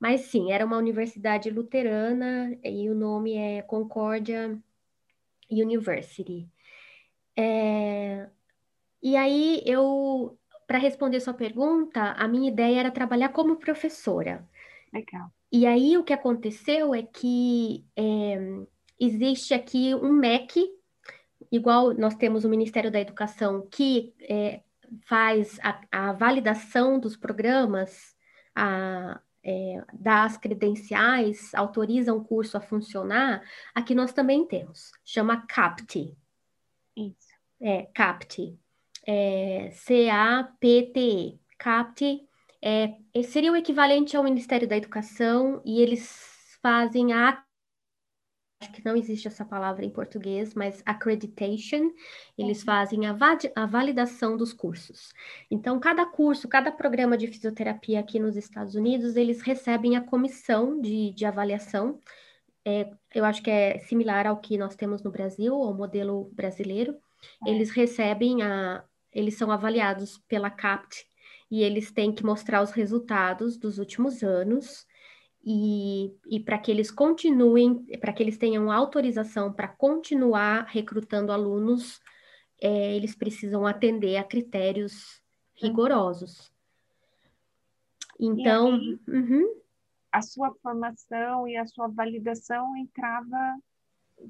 mas 0.00 0.22
sim, 0.22 0.50
era 0.50 0.64
uma 0.64 0.78
universidade 0.78 1.50
luterana 1.50 2.58
e 2.64 2.88
o 2.88 2.94
nome 2.94 3.34
é 3.34 3.60
Concordia 3.60 4.58
University. 5.50 6.48
É, 7.36 8.26
e 9.02 9.16
aí 9.16 9.62
eu 9.66 10.38
para 10.66 10.78
responder 10.78 11.20
sua 11.20 11.34
pergunta, 11.34 12.12
a 12.12 12.26
minha 12.26 12.50
ideia 12.50 12.80
era 12.80 12.90
trabalhar 12.90 13.28
como 13.28 13.56
professora. 13.56 14.46
Legal. 14.92 15.30
E 15.52 15.66
aí 15.66 15.96
o 15.96 16.02
que 16.04 16.12
aconteceu 16.12 16.94
é 16.94 17.02
que 17.02 17.84
é, 17.96 18.38
existe 18.98 19.54
aqui 19.54 19.94
um 19.94 20.12
MEC, 20.12 20.68
igual 21.52 21.94
nós 21.94 22.16
temos 22.16 22.44
o 22.44 22.48
Ministério 22.48 22.90
da 22.90 23.00
Educação, 23.00 23.66
que 23.70 24.12
é, 24.22 24.62
faz 25.06 25.58
a, 25.62 25.80
a, 25.90 26.12
validação 26.12 26.98
dos 26.98 27.16
programas, 27.16 28.16
a, 28.54 29.20
é, 29.44 29.84
das 29.92 30.36
credenciais, 30.36 31.54
autoriza 31.54 32.12
um 32.12 32.24
curso 32.24 32.56
a 32.56 32.60
funcionar, 32.60 33.42
aqui 33.72 33.94
nós 33.94 34.12
também 34.12 34.44
temos, 34.46 34.90
chama 35.04 35.46
CAPT. 35.46 36.16
Isso. 36.96 37.36
É, 37.60 37.82
CAPT 37.94 38.58
é, 39.06 39.70
CAPTE. 39.86 41.40
CAPT 41.58 42.28
é, 42.62 42.96
seria 43.22 43.52
o 43.52 43.56
equivalente 43.56 44.16
ao 44.16 44.24
Ministério 44.24 44.68
da 44.68 44.76
Educação 44.76 45.62
e 45.64 45.80
eles 45.80 46.58
fazem 46.60 47.12
a 47.12 47.42
acho 48.60 48.72
que 48.72 48.84
não 48.84 48.96
existe 48.96 49.28
essa 49.28 49.44
palavra 49.44 49.84
em 49.84 49.90
português, 49.90 50.54
mas 50.54 50.82
accreditation, 50.86 51.92
eles 52.38 52.60
uhum. 52.60 52.64
fazem 52.64 53.06
a, 53.06 53.16
a, 53.54 53.66
validação 53.66 54.36
dos 54.36 54.52
cursos. 54.52 55.12
Então, 55.50 55.78
cada 55.78 56.06
curso, 56.06 56.48
cada 56.48 56.72
programa 56.72 57.16
de 57.18 57.26
fisioterapia 57.26 58.00
aqui 58.00 58.18
nos 58.18 58.34
Estados 58.36 58.74
Unidos, 58.74 59.14
eles 59.14 59.42
recebem 59.42 59.96
a 59.96 60.00
comissão 60.00 60.80
de, 60.80 61.12
de 61.12 61.26
avaliação. 61.26 62.00
É, 62.64 62.90
eu 63.14 63.24
acho 63.24 63.42
que 63.42 63.50
é 63.50 63.78
similar 63.80 64.26
ao 64.26 64.38
que 64.38 64.56
nós 64.56 64.74
temos 64.74 65.02
no 65.02 65.10
Brasil, 65.10 65.54
ao 65.54 65.74
modelo 65.74 66.30
brasileiro. 66.32 66.96
É. 67.46 67.50
Eles 67.50 67.70
recebem 67.70 68.42
a, 68.42 68.82
eles 69.16 69.38
são 69.38 69.50
avaliados 69.50 70.18
pela 70.28 70.50
CAPT 70.50 71.06
e 71.50 71.62
eles 71.62 71.90
têm 71.90 72.14
que 72.14 72.22
mostrar 72.22 72.62
os 72.62 72.70
resultados 72.70 73.56
dos 73.56 73.78
últimos 73.78 74.22
anos 74.22 74.86
e, 75.42 76.14
e 76.28 76.38
para 76.38 76.58
que 76.58 76.70
eles 76.70 76.90
continuem, 76.90 77.82
para 77.98 78.12
que 78.12 78.22
eles 78.22 78.36
tenham 78.36 78.70
autorização 78.70 79.50
para 79.50 79.68
continuar 79.68 80.66
recrutando 80.66 81.32
alunos, 81.32 81.98
é, 82.60 82.94
eles 82.94 83.14
precisam 83.14 83.66
atender 83.66 84.18
a 84.18 84.24
critérios 84.24 85.22
rigorosos. 85.54 86.52
Então, 88.20 88.74
aí, 88.74 89.00
uhum. 89.08 89.62
a 90.12 90.20
sua 90.20 90.54
formação 90.56 91.48
e 91.48 91.56
a 91.56 91.66
sua 91.66 91.88
validação 91.88 92.76
entrava 92.76 93.58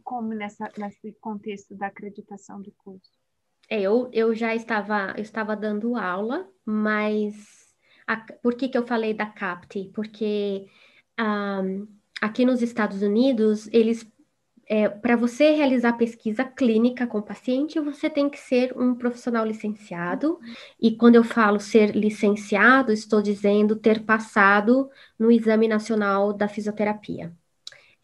como 0.04 0.28
nessa, 0.28 0.70
nesse 0.78 1.12
contexto 1.14 1.74
da 1.74 1.88
acreditação 1.88 2.62
do 2.62 2.70
curso? 2.70 3.25
É, 3.68 3.80
eu, 3.80 4.08
eu 4.12 4.34
já 4.34 4.54
estava, 4.54 5.12
eu 5.16 5.22
estava 5.22 5.56
dando 5.56 5.96
aula, 5.96 6.48
mas 6.64 7.34
a, 8.06 8.16
por 8.42 8.54
que, 8.54 8.68
que 8.68 8.78
eu 8.78 8.86
falei 8.86 9.12
da 9.14 9.26
CAPT? 9.26 9.90
Porque 9.94 10.66
um, 11.18 11.88
aqui 12.20 12.44
nos 12.44 12.62
Estados 12.62 13.02
Unidos, 13.02 13.68
eles 13.72 14.06
é, 14.68 14.88
para 14.88 15.16
você 15.16 15.52
realizar 15.52 15.94
pesquisa 15.94 16.44
clínica 16.44 17.06
com 17.06 17.22
paciente, 17.22 17.78
você 17.80 18.10
tem 18.10 18.28
que 18.30 18.38
ser 18.38 18.76
um 18.78 18.94
profissional 18.94 19.44
licenciado. 19.46 20.40
E 20.80 20.96
quando 20.96 21.16
eu 21.16 21.24
falo 21.24 21.60
ser 21.60 21.94
licenciado, 21.96 22.92
estou 22.92 23.22
dizendo 23.22 23.76
ter 23.76 24.04
passado 24.04 24.90
no 25.18 25.30
Exame 25.30 25.68
Nacional 25.68 26.32
da 26.32 26.48
Fisioterapia, 26.48 27.32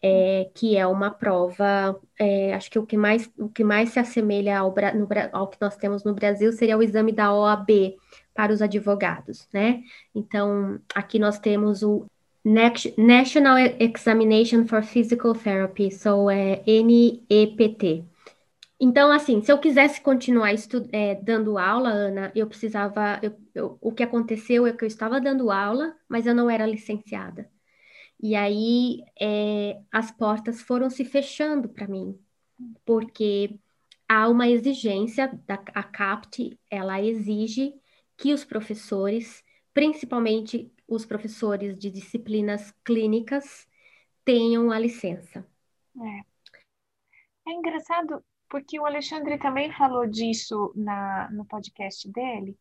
é, 0.03 0.49
que 0.53 0.75
é 0.75 0.85
uma 0.85 1.09
prova. 1.09 1.97
É, 2.19 2.53
acho 2.53 2.69
que 2.69 2.77
o 2.77 2.85
que 2.85 2.97
mais, 2.97 3.31
o 3.37 3.47
que 3.47 3.63
mais 3.63 3.89
se 3.89 3.99
assemelha 3.99 4.59
ao, 4.59 4.75
no, 4.93 5.07
ao 5.31 5.47
que 5.47 5.57
nós 5.61 5.77
temos 5.77 6.03
no 6.03 6.13
Brasil 6.13 6.51
seria 6.51 6.77
o 6.77 6.83
exame 6.83 7.13
da 7.13 7.33
OAB 7.33 7.95
para 8.33 8.51
os 8.51 8.61
advogados, 8.61 9.47
né? 9.53 9.81
Então, 10.13 10.79
aqui 10.93 11.17
nós 11.19 11.39
temos 11.39 11.83
o 11.83 12.05
National 12.43 13.57
Examination 13.79 14.67
for 14.67 14.83
Physical 14.83 15.33
Therapy, 15.33 15.89
so 15.89 16.29
é 16.29 16.61
NEPT. 16.67 18.03
Então, 18.79 19.11
assim, 19.13 19.41
se 19.41 19.49
eu 19.49 19.59
quisesse 19.59 20.01
continuar 20.01 20.51
é, 20.91 21.15
dando 21.15 21.57
aula, 21.57 21.89
Ana, 21.89 22.31
eu 22.35 22.45
precisava. 22.47 23.19
Eu, 23.21 23.33
eu, 23.55 23.77
o 23.79 23.93
que 23.93 24.03
aconteceu 24.03 24.67
é 24.67 24.73
que 24.73 24.83
eu 24.83 24.87
estava 24.87 25.21
dando 25.21 25.49
aula, 25.51 25.95
mas 26.09 26.25
eu 26.27 26.35
não 26.35 26.49
era 26.49 26.65
licenciada. 26.65 27.49
E 28.21 28.35
aí 28.35 29.03
é, 29.19 29.81
as 29.91 30.11
portas 30.11 30.61
foram 30.61 30.89
se 30.89 31.03
fechando 31.03 31.67
para 31.67 31.87
mim, 31.87 32.17
porque 32.85 33.59
há 34.07 34.29
uma 34.29 34.47
exigência 34.47 35.27
da 35.45 35.55
a 35.73 35.83
CAPT, 35.83 36.59
ela 36.69 37.01
exige 37.01 37.73
que 38.15 38.33
os 38.33 38.45
professores, 38.45 39.43
principalmente 39.73 40.71
os 40.87 41.05
professores 41.05 41.77
de 41.77 41.89
disciplinas 41.89 42.71
clínicas 42.83 43.67
tenham 44.23 44.71
a 44.71 44.79
licença. 44.79 45.45
É, 45.97 47.49
é 47.49 47.53
engraçado 47.53 48.23
porque 48.49 48.79
o 48.79 48.85
Alexandre 48.85 49.39
também 49.39 49.71
falou 49.73 50.07
disso 50.07 50.71
na, 50.75 51.29
no 51.31 51.45
podcast 51.45 52.09
dele. 52.11 52.57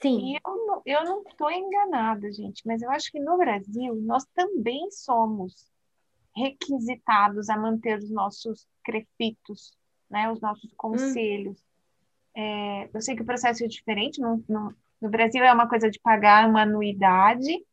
Sim. 0.00 0.32
E 0.32 0.40
eu, 0.44 0.82
eu 0.84 1.04
não 1.04 1.22
estou 1.22 1.50
enganada, 1.50 2.30
gente, 2.32 2.66
mas 2.66 2.82
eu 2.82 2.90
acho 2.90 3.10
que 3.10 3.20
no 3.20 3.36
Brasil 3.36 3.94
nós 4.02 4.24
também 4.34 4.90
somos 4.90 5.70
requisitados 6.36 7.48
a 7.48 7.56
manter 7.56 7.98
os 7.98 8.10
nossos 8.10 8.66
crefitos, 8.82 9.76
né, 10.10 10.30
os 10.30 10.40
nossos 10.40 10.72
conselhos. 10.74 11.58
Hum. 12.36 12.40
É, 12.40 12.90
eu 12.92 13.00
sei 13.00 13.14
que 13.14 13.22
o 13.22 13.26
processo 13.26 13.64
é 13.64 13.68
diferente, 13.68 14.20
não, 14.20 14.42
não, 14.48 14.74
no 15.00 15.08
Brasil 15.08 15.44
é 15.44 15.52
uma 15.52 15.68
coisa 15.68 15.90
de 15.90 16.00
pagar 16.00 16.48
uma 16.48 16.62
anuidade, 16.62 17.64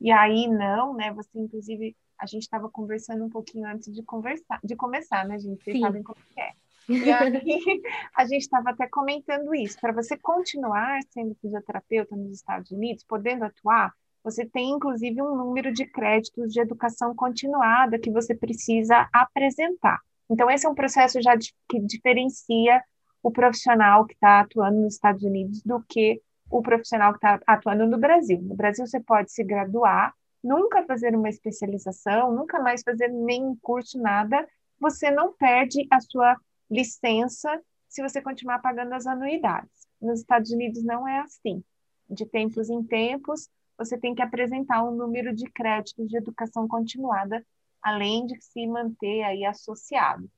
e 0.00 0.10
aí 0.10 0.46
não, 0.46 0.92
né? 0.92 1.12
Você, 1.14 1.38
inclusive, 1.38 1.96
a 2.18 2.26
gente 2.26 2.42
estava 2.42 2.68
conversando 2.68 3.24
um 3.24 3.30
pouquinho 3.30 3.66
antes 3.66 3.92
de 3.92 4.02
conversar, 4.02 4.60
de 4.62 4.76
começar, 4.76 5.26
né, 5.26 5.38
gente? 5.38 5.62
Vocês 5.64 5.76
Sim. 5.76 5.82
sabem 5.82 6.02
como 6.02 6.18
é. 6.36 6.52
E 6.88 7.10
aí 7.10 7.42
a 8.16 8.24
gente 8.24 8.42
estava 8.42 8.70
até 8.70 8.86
comentando 8.88 9.54
isso. 9.54 9.78
Para 9.80 9.92
você 9.92 10.16
continuar 10.16 11.00
sendo 11.10 11.34
fisioterapeuta 11.40 12.14
nos 12.16 12.32
Estados 12.32 12.70
Unidos, 12.70 13.04
podendo 13.04 13.44
atuar, 13.44 13.92
você 14.22 14.46
tem 14.46 14.70
inclusive 14.70 15.20
um 15.20 15.36
número 15.36 15.72
de 15.72 15.84
créditos 15.84 16.52
de 16.52 16.60
educação 16.60 17.14
continuada 17.14 17.98
que 17.98 18.10
você 18.10 18.34
precisa 18.34 19.08
apresentar. 19.12 20.00
Então, 20.30 20.50
esse 20.50 20.66
é 20.66 20.68
um 20.68 20.74
processo 20.74 21.20
já 21.20 21.36
que 21.68 21.78
diferencia 21.80 22.82
o 23.22 23.30
profissional 23.30 24.06
que 24.06 24.14
está 24.14 24.40
atuando 24.40 24.80
nos 24.80 24.94
Estados 24.94 25.22
Unidos 25.22 25.62
do 25.62 25.82
que 25.88 26.20
o 26.50 26.62
profissional 26.62 27.12
que 27.12 27.18
está 27.18 27.40
atuando 27.46 27.86
no 27.86 27.98
Brasil. 27.98 28.40
No 28.40 28.54
Brasil, 28.54 28.86
você 28.86 29.00
pode 29.00 29.32
se 29.32 29.42
graduar, 29.42 30.14
nunca 30.42 30.84
fazer 30.84 31.14
uma 31.14 31.28
especialização, 31.28 32.32
nunca 32.32 32.58
mais 32.60 32.82
fazer 32.82 33.08
nenhum 33.08 33.56
curso, 33.60 33.98
nada. 34.00 34.46
Você 34.78 35.10
não 35.10 35.32
perde 35.32 35.86
a 35.90 36.00
sua 36.00 36.36
licença 36.74 37.60
se 37.88 38.02
você 38.02 38.20
continuar 38.20 38.58
pagando 38.58 38.92
as 38.92 39.06
anuidades. 39.06 39.86
Nos 40.00 40.20
Estados 40.20 40.50
Unidos 40.50 40.82
não 40.82 41.06
é 41.06 41.20
assim. 41.20 41.62
De 42.10 42.26
tempos 42.26 42.68
em 42.68 42.82
tempos, 42.82 43.48
você 43.78 43.96
tem 43.96 44.14
que 44.14 44.22
apresentar 44.22 44.84
um 44.84 44.94
número 44.94 45.34
de 45.34 45.44
créditos 45.50 46.08
de 46.08 46.16
educação 46.16 46.66
continuada, 46.66 47.44
além 47.80 48.26
de 48.26 48.40
se 48.40 48.66
manter 48.66 49.22
aí 49.22 49.44
associado. 49.44 50.28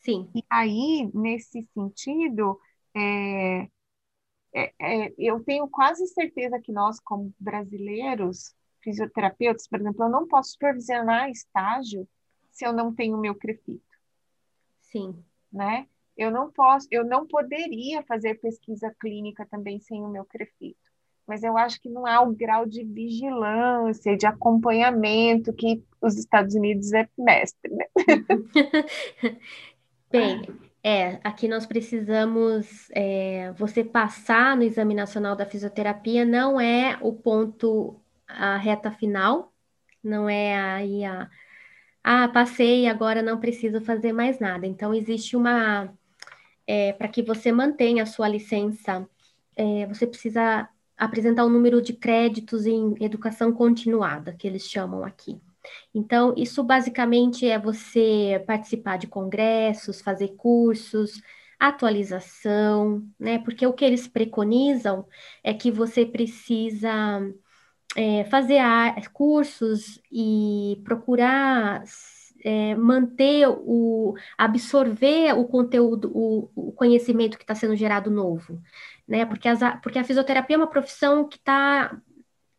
Sim. 0.00 0.28
E 0.34 0.44
aí, 0.50 1.10
nesse 1.14 1.66
sentido, 1.72 2.60
é, 2.94 3.68
é, 4.54 4.72
é, 4.80 5.14
eu 5.18 5.42
tenho 5.42 5.68
quase 5.68 6.06
certeza 6.08 6.60
que 6.60 6.72
nós, 6.72 7.00
como 7.00 7.32
brasileiros, 7.38 8.54
fisioterapeutas, 8.82 9.66
por 9.66 9.80
exemplo, 9.80 10.04
eu 10.04 10.10
não 10.10 10.28
posso 10.28 10.50
supervisionar 10.52 11.30
estágio 11.30 12.06
se 12.50 12.66
eu 12.66 12.72
não 12.72 12.94
tenho 12.94 13.16
o 13.16 13.20
meu 13.20 13.34
crefito. 13.34 13.82
Sim. 14.80 15.24
Né? 15.54 15.86
Eu 16.16 16.30
não 16.30 16.50
posso, 16.50 16.88
eu 16.90 17.04
não 17.04 17.26
poderia 17.26 18.02
fazer 18.02 18.34
pesquisa 18.40 18.92
clínica 19.00 19.46
também 19.48 19.78
sem 19.78 20.02
o 20.02 20.08
meu 20.08 20.24
crefito. 20.24 20.76
Mas 21.26 21.42
eu 21.42 21.56
acho 21.56 21.80
que 21.80 21.88
não 21.88 22.04
há 22.06 22.20
o 22.20 22.34
grau 22.34 22.66
de 22.66 22.84
vigilância, 22.84 24.16
de 24.16 24.26
acompanhamento 24.26 25.52
que 25.52 25.82
os 26.00 26.18
Estados 26.18 26.54
Unidos 26.54 26.92
é 26.92 27.08
mestre, 27.16 27.72
né? 27.72 27.86
Bem, 30.10 30.42
é, 30.82 31.18
aqui 31.24 31.48
nós 31.48 31.64
precisamos, 31.64 32.90
é, 32.92 33.52
você 33.52 33.82
passar 33.82 34.54
no 34.54 34.64
Exame 34.64 34.94
Nacional 34.94 35.34
da 35.34 35.46
Fisioterapia 35.46 36.26
não 36.26 36.60
é 36.60 36.98
o 37.00 37.12
ponto, 37.12 37.98
a 38.28 38.58
reta 38.58 38.90
final, 38.90 39.50
não 40.02 40.28
é 40.28 40.54
aí 40.54 41.04
a, 41.04 41.30
ah, 42.04 42.28
passei, 42.28 42.86
agora 42.86 43.22
não 43.22 43.40
preciso 43.40 43.80
fazer 43.80 44.12
mais 44.12 44.38
nada. 44.38 44.66
Então, 44.66 44.92
existe 44.94 45.36
uma, 45.36 45.90
é, 46.66 46.92
para 46.92 47.08
que 47.08 47.22
você 47.22 47.50
mantenha 47.50 48.02
a 48.02 48.06
sua 48.06 48.28
licença, 48.28 49.08
é, 49.56 49.86
você 49.86 50.06
precisa 50.06 50.68
apresentar 50.98 51.44
o 51.44 51.48
um 51.48 51.50
número 51.50 51.80
de 51.80 51.94
créditos 51.94 52.66
em 52.66 52.94
educação 53.00 53.52
continuada, 53.52 54.34
que 54.34 54.46
eles 54.46 54.68
chamam 54.68 55.02
aqui. 55.04 55.40
Então, 55.94 56.34
isso 56.36 56.62
basicamente 56.62 57.46
é 57.48 57.58
você 57.58 58.42
participar 58.46 58.98
de 58.98 59.06
congressos, 59.06 60.02
fazer 60.02 60.36
cursos, 60.36 61.22
atualização, 61.58 63.02
né? 63.18 63.38
Porque 63.38 63.66
o 63.66 63.72
que 63.72 63.84
eles 63.84 64.06
preconizam 64.06 65.06
é 65.42 65.54
que 65.54 65.70
você 65.70 66.04
precisa 66.04 66.90
é, 67.96 68.24
fazer 68.24 68.58
cursos 69.12 70.00
e 70.10 70.80
procurar 70.84 71.84
é, 72.44 72.74
manter 72.74 73.48
o 73.48 74.14
absorver 74.36 75.32
o 75.32 75.46
conteúdo, 75.46 76.10
o, 76.14 76.50
o 76.54 76.72
conhecimento 76.72 77.38
que 77.38 77.44
está 77.44 77.54
sendo 77.54 77.74
gerado 77.74 78.10
novo, 78.10 78.60
né? 79.08 79.24
Porque, 79.24 79.48
as, 79.48 79.60
porque 79.82 79.98
a 79.98 80.04
fisioterapia 80.04 80.56
é 80.56 80.58
uma 80.58 80.66
profissão 80.66 81.26
que 81.26 81.36
está 81.36 81.98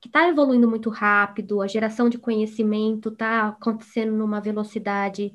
que 0.02 0.10
está 0.10 0.28
evoluindo 0.30 0.70
muito 0.70 0.90
rápido, 0.92 1.62
a 1.62 1.68
geração 1.68 2.10
de 2.10 2.20
conhecimento 2.20 3.10
está 3.10 3.48
acontecendo 3.50 4.12
numa 4.16 4.40
velocidade 4.40 5.34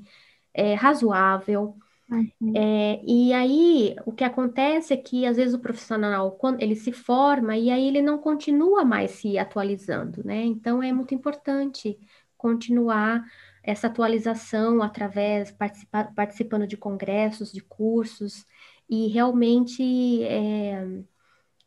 é, 0.54 0.74
razoável. 0.74 1.76
Uhum. 2.10 2.52
É, 2.56 3.00
e 3.06 3.32
aí, 3.32 3.94
o 4.04 4.12
que 4.12 4.24
acontece 4.24 4.92
é 4.92 4.96
que, 4.96 5.24
às 5.24 5.36
vezes, 5.36 5.54
o 5.54 5.60
profissional, 5.60 6.32
quando 6.32 6.60
ele 6.60 6.74
se 6.74 6.92
forma, 6.92 7.56
e 7.56 7.70
aí 7.70 7.86
ele 7.86 8.02
não 8.02 8.18
continua 8.18 8.84
mais 8.84 9.12
se 9.12 9.38
atualizando, 9.38 10.24
né? 10.24 10.42
Então, 10.44 10.82
é 10.82 10.92
muito 10.92 11.14
importante 11.14 11.98
continuar 12.36 13.22
essa 13.62 13.86
atualização 13.86 14.82
através, 14.82 15.52
participar, 15.52 16.12
participando 16.14 16.66
de 16.66 16.76
congressos, 16.76 17.52
de 17.52 17.60
cursos, 17.62 18.44
e 18.88 19.06
realmente 19.08 20.24
é, 20.24 20.84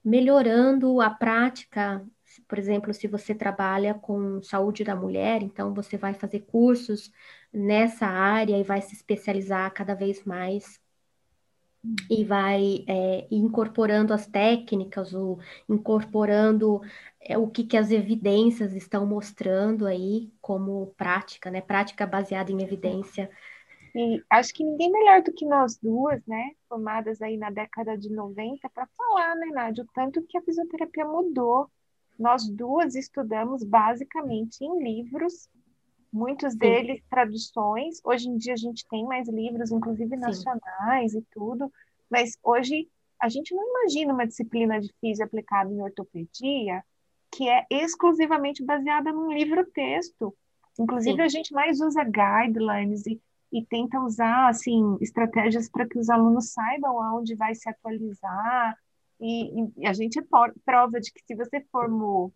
melhorando 0.03 1.01
a 1.01 1.09
prática 1.09 2.05
por 2.47 2.57
exemplo, 2.57 2.91
se 2.93 3.07
você 3.07 3.35
trabalha 3.35 3.93
com 3.93 4.41
saúde 4.41 4.83
da 4.83 4.95
mulher, 4.95 5.43
então 5.43 5.71
você 5.73 5.97
vai 5.97 6.15
fazer 6.15 6.39
cursos 6.41 7.11
nessa 7.53 8.07
área 8.07 8.57
e 8.57 8.63
vai 8.63 8.81
se 8.81 8.93
especializar 8.93 9.71
cada 9.73 9.93
vez 9.93 10.23
mais 10.23 10.81
e 12.09 12.23
vai 12.23 12.85
é, 12.87 13.27
incorporando 13.29 14.13
as 14.13 14.25
técnicas, 14.25 15.13
o, 15.13 15.37
incorporando 15.67 16.81
é, 17.19 17.37
o 17.37 17.47
que, 17.47 17.65
que 17.65 17.75
as 17.75 17.91
evidências 17.91 18.73
estão 18.73 19.05
mostrando 19.05 19.85
aí 19.85 20.31
como 20.41 20.93
prática, 20.97 21.51
né? 21.51 21.59
Prática 21.59 22.07
baseada 22.07 22.51
em 22.51 22.63
evidência. 22.63 23.29
E 23.93 24.23
acho 24.29 24.53
que 24.53 24.63
ninguém 24.63 24.91
melhor 24.91 25.21
do 25.21 25.33
que 25.33 25.45
nós 25.45 25.77
duas, 25.77 26.25
né? 26.25 26.51
Formadas 26.69 27.21
aí 27.21 27.37
na 27.37 27.49
década 27.49 27.97
de 27.97 28.09
90, 28.09 28.67
para 28.69 28.87
falar, 28.97 29.35
né, 29.35 29.47
Nádia, 29.47 29.83
o 29.83 29.87
tanto 29.93 30.23
que 30.23 30.37
a 30.37 30.41
fisioterapia 30.41 31.05
mudou 31.05 31.69
nós 32.17 32.47
duas 32.47 32.95
estudamos 32.95 33.63
basicamente 33.63 34.63
em 34.63 34.83
livros, 34.83 35.49
muitos 36.13 36.53
Sim. 36.53 36.59
deles 36.59 37.03
traduções. 37.09 37.99
Hoje 38.03 38.29
em 38.29 38.37
dia 38.37 38.53
a 38.53 38.57
gente 38.57 38.85
tem 38.87 39.03
mais 39.05 39.27
livros, 39.27 39.71
inclusive 39.71 40.15
nacionais 40.15 41.11
Sim. 41.11 41.17
e 41.17 41.21
tudo, 41.33 41.71
mas 42.09 42.37
hoje 42.43 42.87
a 43.19 43.27
gente 43.29 43.55
não 43.55 43.63
imagina 43.67 44.13
uma 44.13 44.27
disciplina 44.27 44.79
de 44.79 44.93
física 45.01 45.25
aplicada 45.25 45.71
em 45.71 45.81
ortopedia 45.81 46.83
que 47.31 47.49
é 47.49 47.65
exclusivamente 47.69 48.63
baseada 48.63 49.11
num 49.11 49.33
livro-texto. 49.33 50.35
Inclusive, 50.79 51.15
Sim. 51.15 51.21
a 51.21 51.27
gente 51.27 51.53
mais 51.53 51.79
usa 51.81 52.03
guidelines 52.03 53.05
e, 53.07 53.19
e 53.51 53.65
tenta 53.65 53.99
usar, 53.99 54.49
assim, 54.49 54.97
estratégias 55.01 55.67
para 55.67 55.87
que 55.87 55.97
os 55.97 56.09
alunos 56.09 56.51
saibam 56.51 57.01
aonde 57.01 57.35
vai 57.35 57.55
se 57.55 57.67
atualizar. 57.67 58.77
E, 59.19 59.71
e 59.77 59.87
a 59.87 59.93
gente 59.93 60.19
é 60.19 60.23
prova 60.63 60.99
de 60.99 61.11
que 61.11 61.23
se 61.25 61.35
você 61.35 61.61
formou 61.71 62.31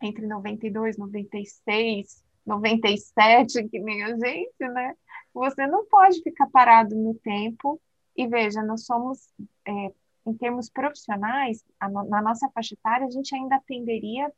entre 0.00 0.26
92, 0.26 0.96
96, 0.96 2.22
97, 2.46 3.68
que 3.68 3.78
nem 3.78 4.02
a 4.02 4.16
gente, 4.16 4.58
né? 4.60 4.94
Você 5.34 5.66
não 5.66 5.86
pode 5.86 6.20
ficar 6.22 6.46
parado 6.48 6.94
no 6.94 7.14
tempo. 7.14 7.80
E 8.16 8.26
veja, 8.26 8.62
nós 8.62 8.84
somos, 8.84 9.18
é, 9.66 9.92
em 10.26 10.34
termos 10.34 10.68
profissionais, 10.68 11.64
a, 11.80 11.88
na 11.88 12.20
nossa 12.20 12.48
faixa 12.50 12.74
etária, 12.74 13.06
a 13.06 13.10
gente 13.10 13.34
ainda 13.34 13.56
atenderia 13.56 14.30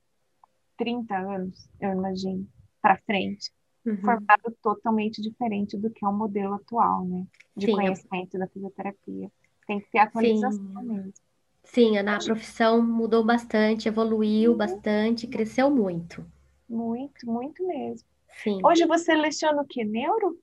30 0.77 1.17
anos, 1.17 1.69
eu 1.81 1.91
imagino, 1.91 2.47
para 2.81 2.99
frente. 2.99 3.51
Uhum. 3.85 3.99
Formado 3.99 4.57
totalmente 4.63 5.21
diferente 5.21 5.77
do 5.77 5.91
que 5.91 6.05
é 6.05 6.09
o 6.09 6.13
modelo 6.13 6.55
atual, 6.55 7.05
né? 7.05 7.27
De 7.57 7.67
Sim. 7.67 7.73
conhecimento 7.73 8.39
da 8.39 8.47
fisioterapia. 8.47 9.31
Tem 9.67 9.81
que 9.81 9.91
ter 9.91 9.99
atualização 9.99 10.81
Sim. 10.81 10.89
mesmo. 10.89 11.13
Sim, 11.65 11.97
a 11.97 12.19
profissão 12.19 12.83
mudou 12.83 13.25
bastante, 13.25 13.89
evoluiu 13.89 14.53
uhum. 14.53 14.57
bastante, 14.57 15.27
cresceu 15.27 15.71
muito. 15.71 16.25
Muito, 16.69 17.27
muito 17.27 17.67
mesmo. 17.67 18.09
Sim. 18.43 18.61
Hoje 18.65 18.87
você 18.87 19.15
leciona 19.15 19.63
o 19.63 19.67
que? 19.67 19.85
Neuro? 19.85 20.39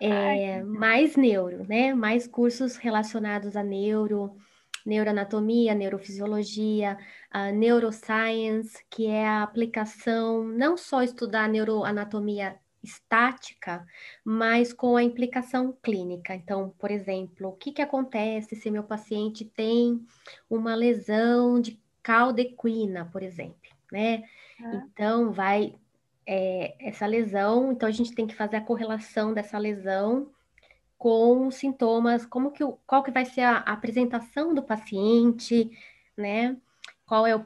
É, 0.00 0.62
mais 0.62 1.16
neuro, 1.16 1.64
né? 1.66 1.94
Mais 1.94 2.26
cursos 2.26 2.76
relacionados 2.76 3.56
a 3.56 3.62
neuro, 3.62 4.36
neuroanatomia, 4.84 5.74
neurofisiologia, 5.74 6.98
a 7.30 7.50
neuroscience, 7.50 8.84
que 8.90 9.06
é 9.06 9.26
a 9.26 9.42
aplicação, 9.42 10.44
não 10.44 10.76
só 10.76 11.02
estudar 11.02 11.48
neuroanatomia 11.48 12.58
estática, 12.82 13.86
mas 14.22 14.72
com 14.72 14.96
a 14.96 15.02
implicação 15.02 15.74
clínica. 15.82 16.34
Então, 16.34 16.74
por 16.78 16.90
exemplo, 16.90 17.48
o 17.48 17.52
que, 17.52 17.72
que 17.72 17.80
acontece 17.80 18.56
se 18.56 18.70
meu 18.70 18.84
paciente 18.84 19.44
tem 19.44 20.04
uma 20.50 20.74
lesão 20.74 21.58
de 21.58 21.80
caldequina, 22.02 23.08
por 23.10 23.22
exemplo, 23.22 23.70
né? 23.90 24.22
Ah. 24.60 24.86
Então, 24.92 25.32
vai 25.32 25.74
é, 26.26 26.74
essa 26.80 27.06
lesão, 27.06 27.72
então 27.72 27.88
a 27.88 27.92
gente 27.92 28.14
tem 28.14 28.26
que 28.26 28.34
fazer 28.34 28.56
a 28.56 28.64
correlação 28.64 29.32
dessa 29.34 29.58
lesão 29.58 30.30
com 30.96 31.50
sintomas, 31.50 32.24
como 32.24 32.50
que 32.50 32.64
qual 32.86 33.02
que 33.02 33.10
vai 33.10 33.24
ser 33.24 33.42
a, 33.42 33.58
a 33.58 33.72
apresentação 33.72 34.54
do 34.54 34.62
paciente, 34.62 35.70
né? 36.16 36.56
Qual 37.06 37.26
é 37.26 37.36
o 37.36 37.44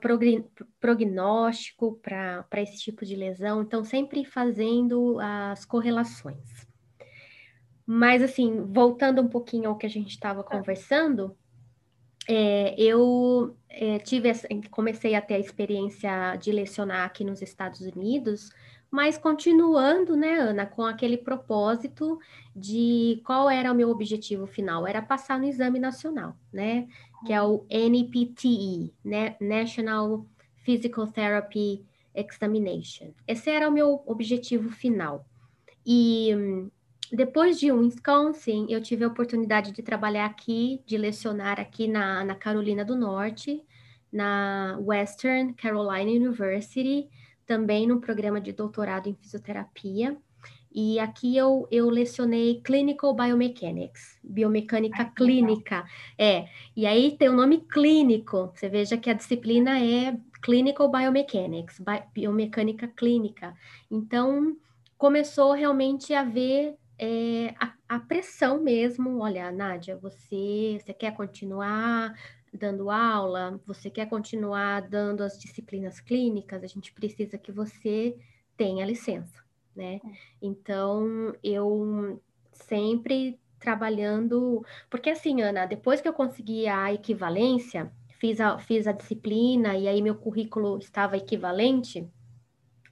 prognóstico 0.78 1.98
para 2.00 2.46
esse 2.62 2.78
tipo 2.78 3.04
de 3.04 3.16
lesão? 3.16 3.62
Então, 3.62 3.82
sempre 3.84 4.24
fazendo 4.24 5.18
as 5.20 5.64
correlações. 5.64 6.68
Mas, 7.84 8.22
assim, 8.22 8.64
voltando 8.66 9.20
um 9.20 9.28
pouquinho 9.28 9.70
ao 9.70 9.76
que 9.76 9.86
a 9.86 9.90
gente 9.90 10.10
estava 10.10 10.44
tá. 10.44 10.56
conversando, 10.56 11.36
é, 12.28 12.74
eu 12.78 13.56
é, 13.70 13.98
tive, 13.98 14.30
comecei 14.70 15.14
a 15.14 15.22
ter 15.22 15.34
a 15.34 15.38
experiência 15.38 16.36
de 16.36 16.52
lecionar 16.52 17.06
aqui 17.06 17.24
nos 17.24 17.40
Estados 17.40 17.80
Unidos, 17.80 18.50
mas 18.90 19.16
continuando, 19.16 20.14
né, 20.14 20.38
Ana, 20.38 20.66
com 20.66 20.84
aquele 20.84 21.16
propósito 21.16 22.18
de 22.54 23.22
qual 23.24 23.48
era 23.48 23.72
o 23.72 23.74
meu 23.74 23.88
objetivo 23.88 24.46
final, 24.46 24.86
era 24.86 25.00
passar 25.00 25.38
no 25.38 25.46
exame 25.46 25.78
nacional, 25.78 26.36
né, 26.52 26.86
que 27.26 27.32
é 27.32 27.42
o 27.42 27.64
NPTE, 27.68 28.92
né, 29.02 29.34
National 29.40 30.26
Physical 30.64 31.06
Therapy 31.06 31.82
Examination. 32.14 33.12
Esse 33.26 33.48
era 33.48 33.68
o 33.68 33.72
meu 33.72 34.02
objetivo 34.06 34.70
final. 34.70 35.24
E 35.86 36.30
depois 37.12 37.58
de 37.58 37.72
Wisconsin, 37.72 38.66
eu 38.68 38.82
tive 38.82 39.04
a 39.04 39.08
oportunidade 39.08 39.72
de 39.72 39.82
trabalhar 39.82 40.26
aqui, 40.26 40.82
de 40.86 40.96
lecionar 40.98 41.58
aqui 41.58 41.88
na, 41.88 42.24
na 42.24 42.34
Carolina 42.34 42.84
do 42.84 42.96
Norte, 42.96 43.64
na 44.12 44.78
Western 44.80 45.54
Carolina 45.54 46.10
University, 46.10 47.08
também 47.46 47.86
no 47.86 48.00
programa 48.00 48.40
de 48.40 48.52
doutorado 48.52 49.08
em 49.08 49.14
fisioterapia. 49.14 50.16
E 50.70 50.98
aqui 50.98 51.36
eu, 51.36 51.66
eu 51.70 51.88
lecionei 51.88 52.60
Clinical 52.62 53.14
Biomechanics, 53.14 54.18
biomecânica 54.22 55.04
clínica. 55.06 55.84
É, 56.16 56.46
e 56.76 56.86
aí 56.86 57.16
tem 57.16 57.28
o 57.28 57.32
nome 57.32 57.62
clínico, 57.62 58.52
você 58.54 58.68
veja 58.68 58.98
que 58.98 59.08
a 59.08 59.14
disciplina 59.14 59.78
é 59.80 60.16
Clinical 60.42 60.90
Biomechanics, 60.90 61.80
biomecânica 62.14 62.86
clínica. 62.86 63.54
Então, 63.90 64.56
começou 64.98 65.52
realmente 65.52 66.12
a 66.12 66.22
ver 66.22 66.76
é, 66.98 67.54
a, 67.60 67.74
a, 67.88 68.00
pressão 68.00 68.60
mesmo. 68.60 69.20
Olha, 69.20 69.50
Nádia, 69.52 69.96
você, 69.96 70.78
você 70.80 70.92
quer 70.92 71.14
continuar 71.14 72.14
dando 72.52 72.90
aula? 72.90 73.60
Você 73.66 73.90
quer 73.90 74.06
continuar 74.06 74.82
dando 74.82 75.22
as 75.22 75.38
disciplinas 75.38 76.00
clínicas? 76.00 76.62
A 76.62 76.66
gente 76.66 76.92
precisa 76.92 77.38
que 77.38 77.52
você 77.52 78.16
tenha 78.56 78.84
licença, 78.84 79.42
né? 79.74 80.00
É. 80.04 80.10
Então, 80.42 81.34
eu 81.42 82.20
sempre 82.52 83.38
trabalhando, 83.58 84.64
porque 84.90 85.10
assim, 85.10 85.42
Ana, 85.42 85.66
depois 85.66 86.00
que 86.00 86.08
eu 86.08 86.12
consegui 86.12 86.66
a 86.68 86.92
equivalência, 86.92 87.92
fiz 88.18 88.40
a, 88.40 88.58
fiz 88.58 88.86
a 88.86 88.92
disciplina 88.92 89.76
e 89.76 89.88
aí 89.88 90.02
meu 90.02 90.14
currículo 90.14 90.78
estava 90.78 91.16
equivalente, 91.16 92.08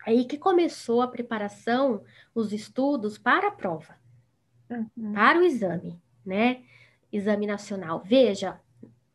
Aí 0.07 0.25
que 0.25 0.39
começou 0.39 1.03
a 1.03 1.09
preparação, 1.09 2.05
os 2.33 2.53
estudos 2.53 3.19
para 3.19 3.49
a 3.49 3.51
prova, 3.51 3.97
uhum. 4.71 5.13
para 5.13 5.41
o 5.41 5.43
exame, 5.43 6.01
né? 6.25 6.63
Exame 7.13 7.45
nacional. 7.45 8.01
Veja, 8.05 8.61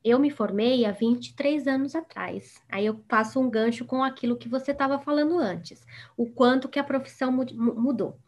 eu 0.04 0.20
me 0.20 0.30
formei 0.30 0.86
há 0.86 0.92
23 0.92 1.66
anos 1.66 1.96
atrás. 1.96 2.62
Aí 2.68 2.86
eu 2.86 2.96
passo 3.08 3.40
um 3.40 3.50
gancho 3.50 3.86
com 3.86 4.04
aquilo 4.04 4.36
que 4.36 4.50
você 4.50 4.72
estava 4.72 5.00
falando 5.00 5.40
antes, 5.40 5.86
o 6.18 6.26
quanto 6.26 6.68
que 6.68 6.78
a 6.80 6.84
profissão 6.84 7.32
mudou. 7.32 8.20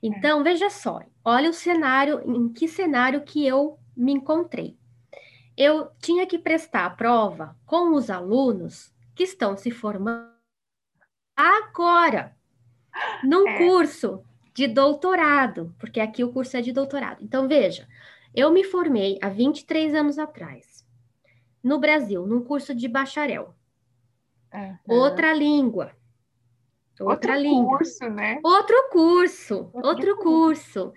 Então, 0.00 0.40
é. 0.40 0.44
veja 0.44 0.70
só, 0.70 1.00
olha 1.24 1.50
o 1.50 1.54
cenário, 1.54 2.22
em 2.24 2.48
que 2.48 2.68
cenário 2.68 3.22
que 3.22 3.44
eu 3.44 3.80
me 3.96 4.12
encontrei. 4.12 4.76
Eu 5.56 5.90
tinha 5.98 6.24
que 6.24 6.38
prestar 6.38 6.86
a 6.86 6.90
prova 6.90 7.56
com 7.66 7.94
os 7.94 8.10
alunos 8.10 8.94
que 9.12 9.24
estão 9.24 9.56
se 9.56 9.72
formando 9.72 10.35
agora, 11.36 12.34
num 13.22 13.46
é. 13.46 13.58
curso 13.58 14.24
de 14.54 14.66
doutorado, 14.66 15.74
porque 15.78 16.00
aqui 16.00 16.24
o 16.24 16.32
curso 16.32 16.56
é 16.56 16.62
de 16.62 16.72
doutorado. 16.72 17.22
Então, 17.22 17.46
veja, 17.46 17.86
eu 18.34 18.50
me 18.50 18.64
formei 18.64 19.18
há 19.20 19.28
23 19.28 19.94
anos 19.94 20.18
atrás, 20.18 20.86
no 21.62 21.78
Brasil, 21.78 22.26
num 22.26 22.42
curso 22.42 22.74
de 22.74 22.88
bacharel. 22.88 23.54
Uhum. 24.52 24.78
Outra 24.88 25.34
língua. 25.34 25.92
Outra 26.98 27.32
outro 27.32 27.42
língua. 27.42 27.78
curso, 27.78 28.08
né? 28.08 28.40
Outro 28.42 28.88
curso, 28.90 29.70
outro, 29.74 29.88
outro 29.88 30.16
curso. 30.16 30.92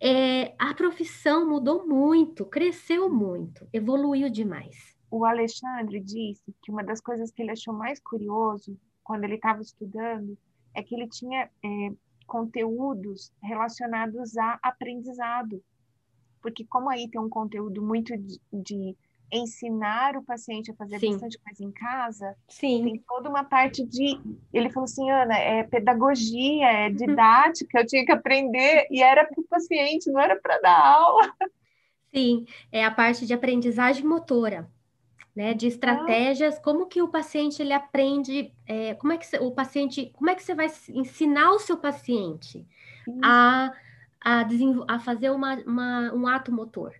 É, 0.00 0.54
a 0.58 0.74
profissão 0.74 1.48
mudou 1.48 1.86
muito, 1.86 2.44
cresceu 2.44 3.10
muito, 3.10 3.66
evoluiu 3.72 4.28
demais. 4.28 4.96
O 5.10 5.24
Alexandre 5.24 5.98
disse 6.00 6.54
que 6.62 6.70
uma 6.70 6.84
das 6.84 7.00
coisas 7.00 7.30
que 7.30 7.42
ele 7.42 7.50
achou 7.50 7.72
mais 7.72 7.98
curioso 7.98 8.78
quando 9.08 9.24
ele 9.24 9.36
estava 9.36 9.62
estudando, 9.62 10.36
é 10.74 10.82
que 10.82 10.94
ele 10.94 11.08
tinha 11.08 11.48
é, 11.64 11.92
conteúdos 12.26 13.32
relacionados 13.42 14.36
a 14.36 14.58
aprendizado. 14.62 15.64
Porque 16.42 16.62
como 16.66 16.90
aí 16.90 17.08
tem 17.08 17.18
um 17.18 17.30
conteúdo 17.30 17.80
muito 17.80 18.14
de, 18.18 18.38
de 18.52 18.94
ensinar 19.32 20.14
o 20.14 20.22
paciente 20.22 20.70
a 20.70 20.74
fazer 20.74 20.98
Sim. 20.98 21.12
bastante 21.12 21.38
coisa 21.38 21.64
em 21.64 21.72
casa, 21.72 22.36
Sim. 22.48 22.84
tem 22.84 23.02
toda 23.08 23.30
uma 23.30 23.44
parte 23.44 23.82
de. 23.82 24.20
Ele 24.52 24.68
falou 24.68 24.84
assim, 24.84 25.10
Ana, 25.10 25.38
é 25.38 25.62
pedagogia, 25.62 26.66
é 26.70 26.88
uhum. 26.88 26.94
didática, 26.94 27.80
eu 27.80 27.86
tinha 27.86 28.04
que 28.04 28.12
aprender, 28.12 28.86
e 28.90 29.02
era 29.02 29.24
para 29.24 29.40
o 29.40 29.48
paciente, 29.48 30.12
não 30.12 30.20
era 30.20 30.38
para 30.38 30.60
dar 30.60 30.78
aula. 30.78 31.32
Sim, 32.14 32.44
é 32.70 32.84
a 32.84 32.90
parte 32.90 33.26
de 33.26 33.32
aprendizagem 33.32 34.04
motora 34.04 34.70
né, 35.38 35.54
de 35.54 35.68
estratégias, 35.68 36.58
como 36.58 36.88
que 36.88 37.00
o 37.00 37.06
paciente 37.06 37.62
ele 37.62 37.72
aprende, 37.72 38.52
é, 38.66 38.94
como 38.94 39.12
é 39.12 39.16
que 39.16 39.36
o 39.36 39.52
paciente, 39.52 40.10
como 40.14 40.28
é 40.28 40.34
que 40.34 40.42
você 40.42 40.52
vai 40.52 40.66
ensinar 40.88 41.52
o 41.52 41.60
seu 41.60 41.76
paciente 41.76 42.66
a, 43.22 43.72
a, 44.20 44.44
a 44.88 44.98
fazer 44.98 45.30
uma, 45.30 45.54
uma, 45.58 46.12
um 46.12 46.26
ato 46.26 46.50
motor, 46.50 46.92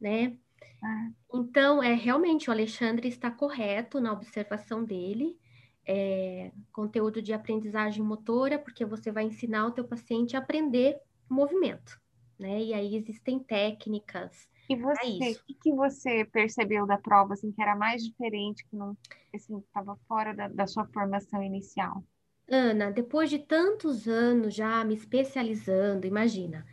né? 0.00 0.36
Ah. 0.82 1.10
Então, 1.32 1.80
é 1.80 1.94
realmente 1.94 2.50
o 2.50 2.52
Alexandre 2.52 3.06
está 3.06 3.30
correto 3.30 4.00
na 4.00 4.12
observação 4.12 4.82
dele, 4.82 5.38
é, 5.86 6.50
conteúdo 6.72 7.22
de 7.22 7.32
aprendizagem 7.32 8.02
motora, 8.02 8.58
porque 8.58 8.84
você 8.84 9.12
vai 9.12 9.22
ensinar 9.22 9.66
o 9.66 9.70
teu 9.70 9.84
paciente 9.84 10.34
a 10.34 10.40
aprender 10.40 10.98
movimento, 11.30 11.96
né? 12.36 12.60
E 12.60 12.74
aí 12.74 12.96
existem 12.96 13.38
técnicas, 13.38 14.48
e 14.68 14.76
você, 14.76 15.00
é 15.22 15.30
o 15.30 15.44
que, 15.46 15.54
que, 15.54 15.72
você 15.72 16.24
percebeu 16.26 16.86
da 16.86 16.98
prova, 16.98 17.34
assim, 17.34 17.50
que 17.50 17.62
era 17.62 17.74
mais 17.74 18.02
diferente, 18.02 18.64
que 18.68 18.76
não, 18.76 18.96
assim, 19.34 19.58
estava 19.58 19.96
fora 20.06 20.34
da, 20.34 20.48
da, 20.48 20.66
sua 20.66 20.86
formação 20.86 21.42
inicial? 21.42 22.04
Ana, 22.50 22.90
depois 22.90 23.30
de 23.30 23.38
tantos 23.38 24.06
anos 24.06 24.54
já 24.54 24.84
me 24.84 24.94
especializando, 24.94 26.06
imagina, 26.06 26.66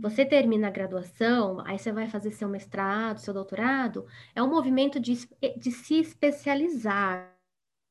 você 0.00 0.24
termina 0.24 0.68
a 0.68 0.70
graduação, 0.70 1.60
aí 1.66 1.78
você 1.78 1.90
vai 1.90 2.08
fazer 2.08 2.30
seu 2.32 2.48
mestrado, 2.48 3.18
seu 3.18 3.34
doutorado, 3.34 4.06
é 4.34 4.42
um 4.42 4.48
movimento 4.48 5.00
de, 5.00 5.14
de 5.56 5.70
se 5.70 6.00
especializar. 6.00 7.34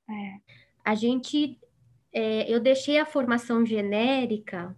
É. 0.10 0.40
A 0.86 0.96
gente, 0.96 1.60
é, 2.14 2.52
eu 2.52 2.60
deixei 2.60 2.98
a 2.98 3.06
formação 3.06 3.66
genérica 3.66 4.76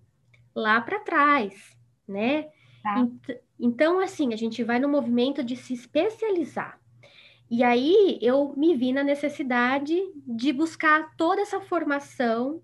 lá 0.55 0.81
para 0.81 0.99
trás, 0.99 1.77
né? 2.07 2.49
Tá. 2.81 2.99
Ent- 2.99 3.48
Então, 3.59 3.99
assim, 3.99 4.33
a 4.33 4.37
gente 4.37 4.63
vai 4.63 4.79
no 4.79 4.87
movimento 4.87 5.43
de 5.43 5.55
se 5.55 5.73
especializar. 5.73 6.79
E 7.51 7.63
aí 7.63 8.19
eu 8.21 8.53
me 8.55 8.75
vi 8.75 8.93
na 8.93 9.03
necessidade 9.03 9.95
de 10.25 10.53
buscar 10.53 11.15
toda 11.17 11.41
essa 11.41 11.59
formação 11.59 12.61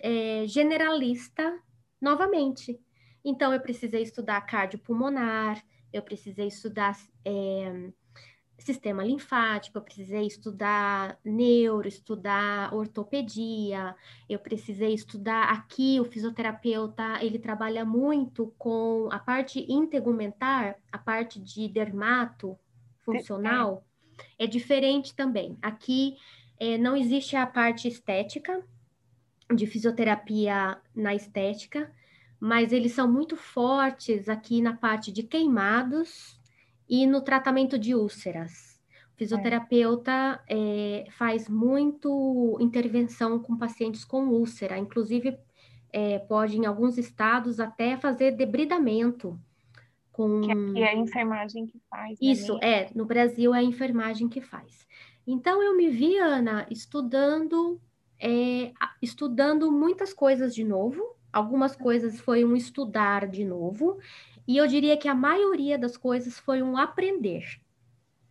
é, 0.00 0.44
generalista 0.46 1.58
novamente. 2.00 2.80
Então, 3.24 3.52
eu 3.52 3.60
precisei 3.60 4.02
estudar 4.02 4.40
cardiopulmonar, 4.42 5.62
eu 5.92 6.02
precisei 6.02 6.46
estudar 6.46 6.96
é, 7.24 7.92
sistema 8.62 9.04
linfático, 9.04 9.78
eu 9.78 9.82
precisei 9.82 10.26
estudar 10.26 11.18
neuro, 11.24 11.86
estudar 11.86 12.74
ortopedia, 12.74 13.94
eu 14.28 14.38
precisei 14.38 14.94
estudar 14.94 15.50
aqui, 15.50 16.00
o 16.00 16.04
fisioterapeuta, 16.04 17.22
ele 17.22 17.38
trabalha 17.38 17.84
muito 17.84 18.54
com 18.58 19.08
a 19.10 19.18
parte 19.18 19.64
integumentar, 19.70 20.76
a 20.90 20.98
parte 20.98 21.40
de 21.40 21.68
dermato 21.68 22.58
funcional, 23.00 23.84
é 24.38 24.46
diferente 24.46 25.14
também. 25.14 25.58
Aqui 25.60 26.16
é, 26.58 26.78
não 26.78 26.96
existe 26.96 27.36
a 27.36 27.46
parte 27.46 27.88
estética, 27.88 28.64
de 29.54 29.66
fisioterapia 29.66 30.80
na 30.94 31.14
estética, 31.14 31.92
mas 32.40 32.72
eles 32.72 32.92
são 32.92 33.10
muito 33.10 33.36
fortes 33.36 34.28
aqui 34.28 34.62
na 34.62 34.74
parte 34.74 35.12
de 35.12 35.22
queimados 35.22 36.40
e 36.88 37.06
no 37.06 37.20
tratamento 37.20 37.78
de 37.78 37.94
úlceras. 37.94 38.80
O 39.14 39.18
fisioterapeuta 39.18 40.42
é, 40.48 41.06
faz 41.12 41.48
muito 41.48 42.56
intervenção 42.60 43.38
com 43.38 43.56
pacientes 43.56 44.04
com 44.04 44.28
úlcera, 44.28 44.78
inclusive 44.78 45.38
é, 45.92 46.18
pode, 46.20 46.56
em 46.56 46.64
alguns 46.64 46.96
estados, 46.96 47.60
até 47.60 47.96
fazer 47.96 48.32
debridamento. 48.32 49.38
Com... 50.10 50.40
Que 50.40 50.52
aqui 50.52 50.82
é 50.82 50.88
a 50.88 50.96
enfermagem 50.96 51.66
que 51.66 51.80
faz. 51.90 52.10
né, 52.10 52.16
Isso, 52.20 52.54
mesmo? 52.54 52.64
é, 52.64 52.90
no 52.94 53.04
Brasil 53.04 53.54
é 53.54 53.58
a 53.58 53.62
enfermagem 53.62 54.28
que 54.28 54.40
faz. 54.40 54.86
Então 55.26 55.62
eu 55.62 55.76
me 55.76 55.88
vi, 55.88 56.18
Ana, 56.18 56.66
estudando, 56.70 57.80
é, 58.18 58.72
estudando 59.00 59.70
muitas 59.70 60.12
coisas 60.12 60.54
de 60.54 60.64
novo. 60.64 61.16
Algumas 61.32 61.74
coisas 61.76 62.20
foi 62.20 62.44
um 62.44 62.54
estudar 62.56 63.26
de 63.28 63.44
novo, 63.44 63.98
e 64.46 64.56
eu 64.56 64.66
diria 64.66 64.96
que 64.96 65.08
a 65.08 65.14
maioria 65.14 65.78
das 65.78 65.96
coisas 65.96 66.38
foi 66.38 66.62
um 66.62 66.76
aprender. 66.76 67.60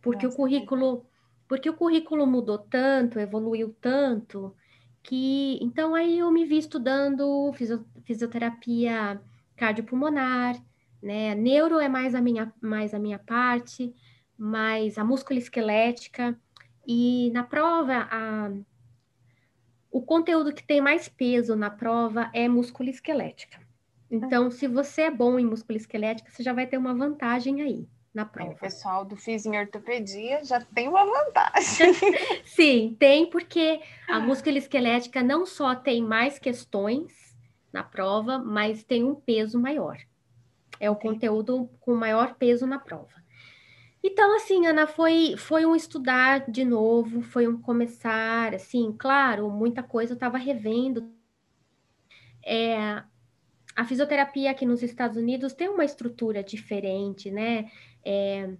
Porque 0.00 0.26
o 0.26 0.30
Nossa, 0.30 0.36
currículo, 0.36 1.06
porque 1.48 1.68
o 1.70 1.74
currículo 1.76 2.26
mudou 2.26 2.58
tanto, 2.58 3.18
evoluiu 3.18 3.74
tanto, 3.80 4.54
que 5.02 5.58
então 5.62 5.94
aí 5.94 6.18
eu 6.18 6.30
me 6.30 6.44
vi 6.44 6.58
estudando 6.58 7.52
fisio- 7.54 7.86
fisioterapia 8.04 9.20
cardiopulmonar, 9.56 10.56
né? 11.02 11.34
Neuro 11.34 11.78
é 11.78 11.88
mais 11.88 12.14
a 12.14 12.20
minha, 12.20 12.52
mais 12.60 12.94
a 12.94 12.98
minha 12.98 13.18
parte, 13.18 13.94
mais 14.36 14.98
a 14.98 15.04
musculoesquelética. 15.04 16.38
E 16.86 17.30
na 17.32 17.44
prova, 17.44 18.08
a, 18.10 18.50
o 19.92 20.00
conteúdo 20.00 20.54
que 20.54 20.64
tem 20.64 20.80
mais 20.80 21.06
peso 21.06 21.54
na 21.54 21.70
prova 21.70 22.30
é 22.32 22.48
musculoesquelética. 22.48 23.60
Então, 24.10 24.50
se 24.50 24.66
você 24.66 25.02
é 25.02 25.10
bom 25.10 25.38
em 25.38 25.44
musculoesquelética, 25.44 26.30
você 26.30 26.42
já 26.42 26.52
vai 26.52 26.66
ter 26.66 26.78
uma 26.78 26.94
vantagem 26.94 27.60
aí 27.60 27.86
na 28.12 28.22
Aí 28.22 28.28
prova. 28.28 28.52
O 28.52 28.56
pessoal 28.56 29.04
do 29.04 29.16
Fisio 29.16 29.52
em 29.52 29.58
Ortopedia 29.58 30.42
já 30.44 30.60
tem 30.60 30.88
uma 30.88 31.04
vantagem. 31.04 31.92
Sim, 32.44 32.96
tem, 32.98 33.28
porque 33.28 33.80
a 34.08 34.18
musculoesquelética 34.18 35.22
não 35.22 35.44
só 35.44 35.74
tem 35.74 36.02
mais 36.02 36.38
questões 36.38 37.36
na 37.72 37.82
prova, 37.82 38.38
mas 38.38 38.82
tem 38.82 39.04
um 39.04 39.14
peso 39.14 39.58
maior. 39.58 39.98
É 40.80 40.90
o 40.90 40.96
conteúdo 40.96 41.70
com 41.80 41.94
maior 41.94 42.34
peso 42.34 42.66
na 42.66 42.78
prova. 42.78 43.21
Então, 44.02 44.34
assim, 44.36 44.66
Ana, 44.66 44.86
foi, 44.86 45.36
foi 45.36 45.64
um 45.64 45.76
estudar 45.76 46.50
de 46.50 46.64
novo, 46.64 47.22
foi 47.22 47.46
um 47.46 47.60
começar, 47.60 48.54
assim, 48.54 48.92
claro, 48.98 49.48
muita 49.50 49.82
coisa 49.82 50.12
eu 50.12 50.16
estava 50.16 50.36
revendo. 50.38 51.08
É, 52.44 53.02
a 53.76 53.84
fisioterapia 53.84 54.50
aqui 54.50 54.66
nos 54.66 54.82
Estados 54.82 55.16
Unidos 55.16 55.52
tem 55.52 55.68
uma 55.68 55.84
estrutura 55.84 56.42
diferente, 56.42 57.30
né? 57.30 57.70
É, 58.04 58.50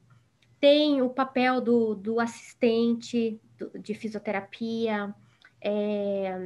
tem 0.61 1.03
o 1.03 1.11
papel 1.11 1.61
do, 1.61 1.95
do 1.95 2.21
assistente 2.21 3.41
do- 3.59 3.79
de 3.79 3.95
fisioterapia. 3.95 5.15
é, 5.61 6.37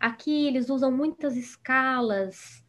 aqui 0.00 0.46
eles 0.46 0.68
usam 0.70 0.90
muitas 0.90 1.36
escalas, 1.36 2.63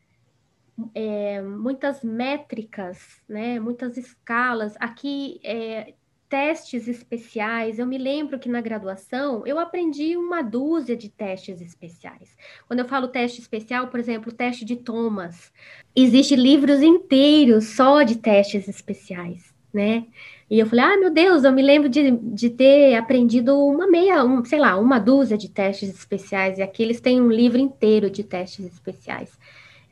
é, 0.93 1.41
muitas 1.41 2.03
métricas, 2.03 3.21
né? 3.27 3.59
Muitas 3.59 3.97
escalas. 3.97 4.75
Aqui 4.79 5.39
é, 5.43 5.93
testes 6.29 6.87
especiais. 6.87 7.79
Eu 7.79 7.85
me 7.85 7.97
lembro 7.97 8.39
que 8.39 8.49
na 8.49 8.61
graduação 8.61 9.45
eu 9.45 9.59
aprendi 9.59 10.17
uma 10.17 10.41
dúzia 10.41 10.95
de 10.95 11.09
testes 11.09 11.61
especiais. 11.61 12.35
Quando 12.67 12.79
eu 12.79 12.85
falo 12.85 13.07
teste 13.07 13.39
especial, 13.39 13.87
por 13.87 13.99
exemplo, 13.99 14.31
o 14.31 14.35
teste 14.35 14.65
de 14.65 14.75
Thomas, 14.75 15.51
existe 15.95 16.35
livros 16.35 16.81
inteiros 16.81 17.65
só 17.65 18.03
de 18.03 18.17
testes 18.17 18.67
especiais, 18.67 19.53
né? 19.73 20.07
E 20.49 20.59
eu 20.59 20.67
falei, 20.67 20.85
ah, 20.85 20.97
meu 20.97 21.11
Deus, 21.11 21.43
eu 21.43 21.51
me 21.51 21.61
lembro 21.61 21.89
de, 21.89 22.11
de 22.11 22.49
ter 22.49 22.95
aprendido 22.95 23.57
uma 23.57 23.87
meia, 23.87 24.23
um, 24.23 24.45
sei 24.45 24.59
lá, 24.59 24.77
uma 24.77 24.99
dúzia 24.99 25.37
de 25.37 25.49
testes 25.49 25.89
especiais, 25.89 26.59
e 26.59 26.61
aqui 26.61 26.83
eles 26.83 27.01
têm 27.01 27.19
um 27.19 27.31
livro 27.31 27.57
inteiro 27.57 28.09
de 28.09 28.23
testes 28.23 28.65
especiais. 28.65 29.39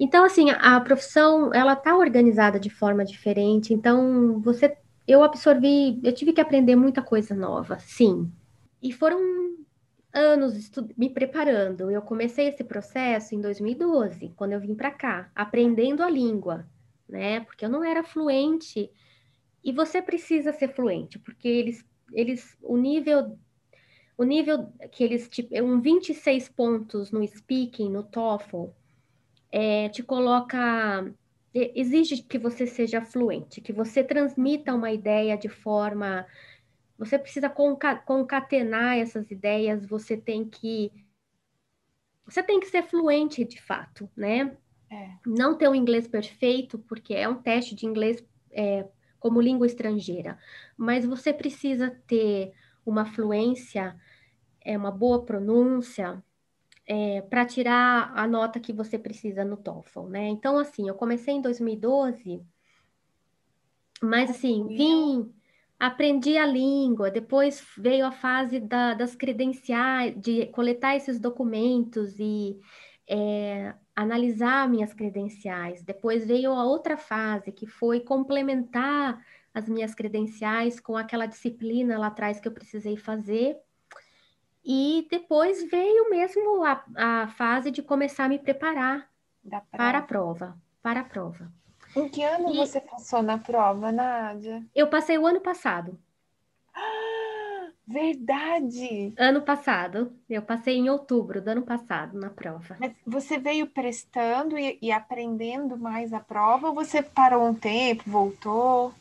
Então, 0.04 0.26
assim, 0.26 0.50
a 0.50 0.82
profissão, 0.82 1.54
ela 1.54 1.78
tá 1.78 1.96
organizada 1.96 2.60
de 2.60 2.70
forma 2.70 3.06
diferente, 3.06 3.74
então 3.74 4.38
você, 4.42 4.76
eu 5.08 5.24
absorvi, 5.24 5.98
eu 6.04 6.12
tive 6.12 6.34
que 6.34 6.42
aprender 6.42 6.76
muita 6.76 7.02
coisa 7.02 7.34
nova, 7.34 7.80
sim. 7.80 8.30
E 8.82 8.92
foram 8.92 9.18
anos 10.14 10.70
me 10.98 11.10
preparando. 11.10 11.90
Eu 11.90 12.02
comecei 12.02 12.50
esse 12.50 12.66
processo 12.66 13.34
em 13.34 13.40
2012, 13.40 14.34
quando 14.36 14.52
eu 14.52 14.60
vim 14.60 14.76
para 14.76 14.92
cá, 14.92 15.32
aprendendo 15.34 16.04
a 16.04 16.10
língua, 16.10 16.68
né? 17.08 17.40
Porque 17.40 17.64
eu 17.64 17.70
não 17.70 17.82
era 17.82 18.04
fluente. 18.04 18.92
E 19.64 19.72
você 19.72 20.02
precisa 20.02 20.52
ser 20.52 20.68
fluente, 20.76 21.18
porque 21.18 21.48
eles, 21.48 21.86
eles, 22.12 22.58
o 22.62 22.76
nível, 22.76 23.38
o 24.18 24.26
nível 24.26 24.68
que 24.92 25.02
eles, 25.02 25.30
tipo, 25.30 25.56
um 25.64 25.80
26 25.80 26.50
pontos 26.50 27.10
no 27.10 27.26
speaking, 27.26 27.90
no 27.90 28.04
TOEFL, 28.04 28.66
é, 29.54 29.90
te 29.90 30.02
coloca, 30.04 30.60
exige 31.54 32.24
que 32.24 32.40
você 32.40 32.66
seja 32.68 33.02
fluente, 33.04 33.62
que 33.62 33.72
você 33.72 34.04
transmita 34.04 34.74
uma 34.74 34.92
ideia 34.92 35.38
de 35.38 35.48
forma 35.48 36.26
você 36.98 37.20
precisa 37.20 37.50
conca- 37.50 37.98
concatenar 37.98 38.98
essas 38.98 39.30
ideias, 39.32 39.86
você 39.86 40.16
tem 40.16 40.46
que 40.46 40.92
você 42.26 42.42
tem 42.42 42.60
que 42.60 42.68
ser 42.68 42.84
fluente 42.84 43.44
de 43.44 43.62
fato, 43.62 44.10
né? 44.16 44.58
É. 44.90 45.10
Não 45.26 45.58
ter 45.58 45.68
um 45.70 45.76
inglês 45.76 46.08
perfeito, 46.08 46.80
porque 46.80 47.14
é 47.14 47.28
um 47.28 47.36
teste 47.42 47.76
de 47.76 47.86
inglês 47.86 48.24
é, 48.52 48.88
como 49.20 49.42
língua 49.42 49.68
estrangeira, 49.68 50.38
mas 50.78 51.06
você 51.06 51.34
precisa 51.34 51.92
ter 52.08 52.54
uma 52.86 53.06
fluência, 53.06 53.96
é, 54.62 54.78
uma 54.78 54.92
boa 54.92 55.26
pronúncia, 55.26 56.24
para 57.30 57.46
tirar 57.46 58.12
a 58.16 58.28
nota 58.28 58.60
que 58.60 58.74
você 58.74 58.98
precisa 59.00 59.46
no 59.46 59.58
TOEFL, 59.58 60.08
né? 60.08 60.28
Então, 60.28 60.58
assim, 60.58 60.88
eu 60.88 60.96
comecei 60.96 61.34
em 61.36 61.42
2012, 61.42 62.42
mas 64.02 64.30
assim, 64.30 64.68
vim, 64.68 65.34
aprendi 65.80 66.38
a 66.38 66.46
língua, 66.46 67.10
depois 67.10 67.66
veio 67.78 68.06
a 68.06 68.12
fase 68.12 68.60
da- 68.60 68.94
das 68.94 69.16
credenciais, 69.16 70.20
de 70.20 70.46
coletar 70.48 70.96
esses 70.96 71.20
documentos 71.20 72.20
e 72.20 72.60
é, 73.08 73.74
analisar 73.96 74.70
minhas 74.70 74.94
credenciais. 74.94 75.84
Depois 75.84 76.26
veio 76.26 76.52
a 76.54 76.64
outra 76.66 76.98
fase, 76.98 77.52
que 77.52 77.68
foi 77.68 78.00
complementar 78.00 79.24
as 79.54 79.68
minhas 79.70 79.94
credenciais 79.94 80.80
com 80.80 80.98
aquela 80.98 81.26
disciplina 81.26 81.98
lá 81.98 82.08
atrás 82.08 82.40
que 82.40 82.48
eu 82.48 82.52
precisei 82.54 82.98
fazer. 82.98 83.58
E 84.66 85.08
depois 85.10 85.64
veio 85.70 86.10
mesmo 86.10 86.64
a, 86.64 86.84
a 86.96 87.28
fase 87.30 87.70
de 87.72 87.82
começar 87.82 88.26
a 88.26 88.30
me 88.30 88.40
preparar 88.40 89.10
para 89.72 90.00
a 90.00 90.02
prova. 90.02 90.02
prova, 90.02 90.58
para 90.82 91.00
a 91.02 91.04
prova. 91.04 91.52
Em 91.96 92.10
que 92.10 92.24
ano 92.24 92.54
E- 92.54 92.58
você 92.58 92.80
passou 92.82 93.22
na 93.22 93.38
prova, 93.38 93.92
Nádia? 93.92 94.64
Eu 94.74 94.90
passei 94.90 95.18
o 95.18 95.28
ano 95.28 95.42
passado. 95.42 96.00
Verdade! 97.86 99.14
Ano 99.18 99.42
passado, 99.42 100.12
eu 100.30 100.42
passei 100.42 100.78
em 100.78 100.90
outubro 100.90 101.42
do 101.42 101.50
ano 101.50 101.62
passado 101.64 102.18
na 102.18 102.30
prova. 102.30 102.76
Mas 102.80 102.94
você 103.06 103.38
veio 103.38 103.68
prestando 103.68 104.58
e, 104.58 104.78
e 104.82 104.92
aprendendo 104.92 105.78
mais 105.78 106.14
a 106.14 106.20
prova 106.20 106.70
ou 106.70 106.74
você 106.74 107.04
parou 107.04 107.46
um 107.46 107.54
tempo, 107.54 108.04
voltou? 108.10 108.94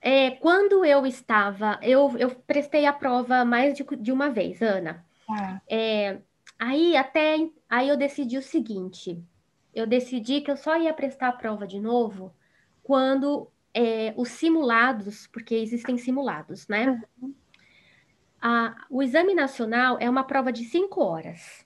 É, 0.00 0.30
quando 0.32 0.84
eu 0.84 1.04
estava, 1.06 1.78
eu, 1.82 2.16
eu 2.18 2.30
prestei 2.42 2.86
a 2.86 2.92
prova 2.92 3.44
mais 3.44 3.74
de, 3.76 3.84
de 3.96 4.12
uma 4.12 4.30
vez, 4.30 4.62
Ana. 4.62 5.04
Ah, 5.28 5.60
É, 5.70 6.20
aí 6.58 6.96
até 6.96 7.36
aí 7.68 7.88
eu 7.88 7.96
decidi 7.96 8.38
o 8.38 8.42
seguinte: 8.42 9.22
eu 9.74 9.86
decidi 9.86 10.40
que 10.42 10.50
eu 10.50 10.56
só 10.56 10.76
ia 10.78 10.94
prestar 10.94 11.28
a 11.28 11.32
prova 11.32 11.66
de 11.66 11.80
novo 11.80 12.34
quando 12.82 13.50
é, 13.74 14.14
os 14.16 14.30
simulados, 14.30 15.26
porque 15.28 15.54
existem 15.56 15.98
simulados, 15.98 16.68
né? 16.68 17.00
A- 18.42 18.74
o 18.90 19.00
exame 19.00 19.32
nacional 19.34 19.96
é 20.00 20.10
uma 20.10 20.24
prova 20.24 20.52
de 20.52 20.64
cinco 20.64 21.00
horas. 21.02 21.64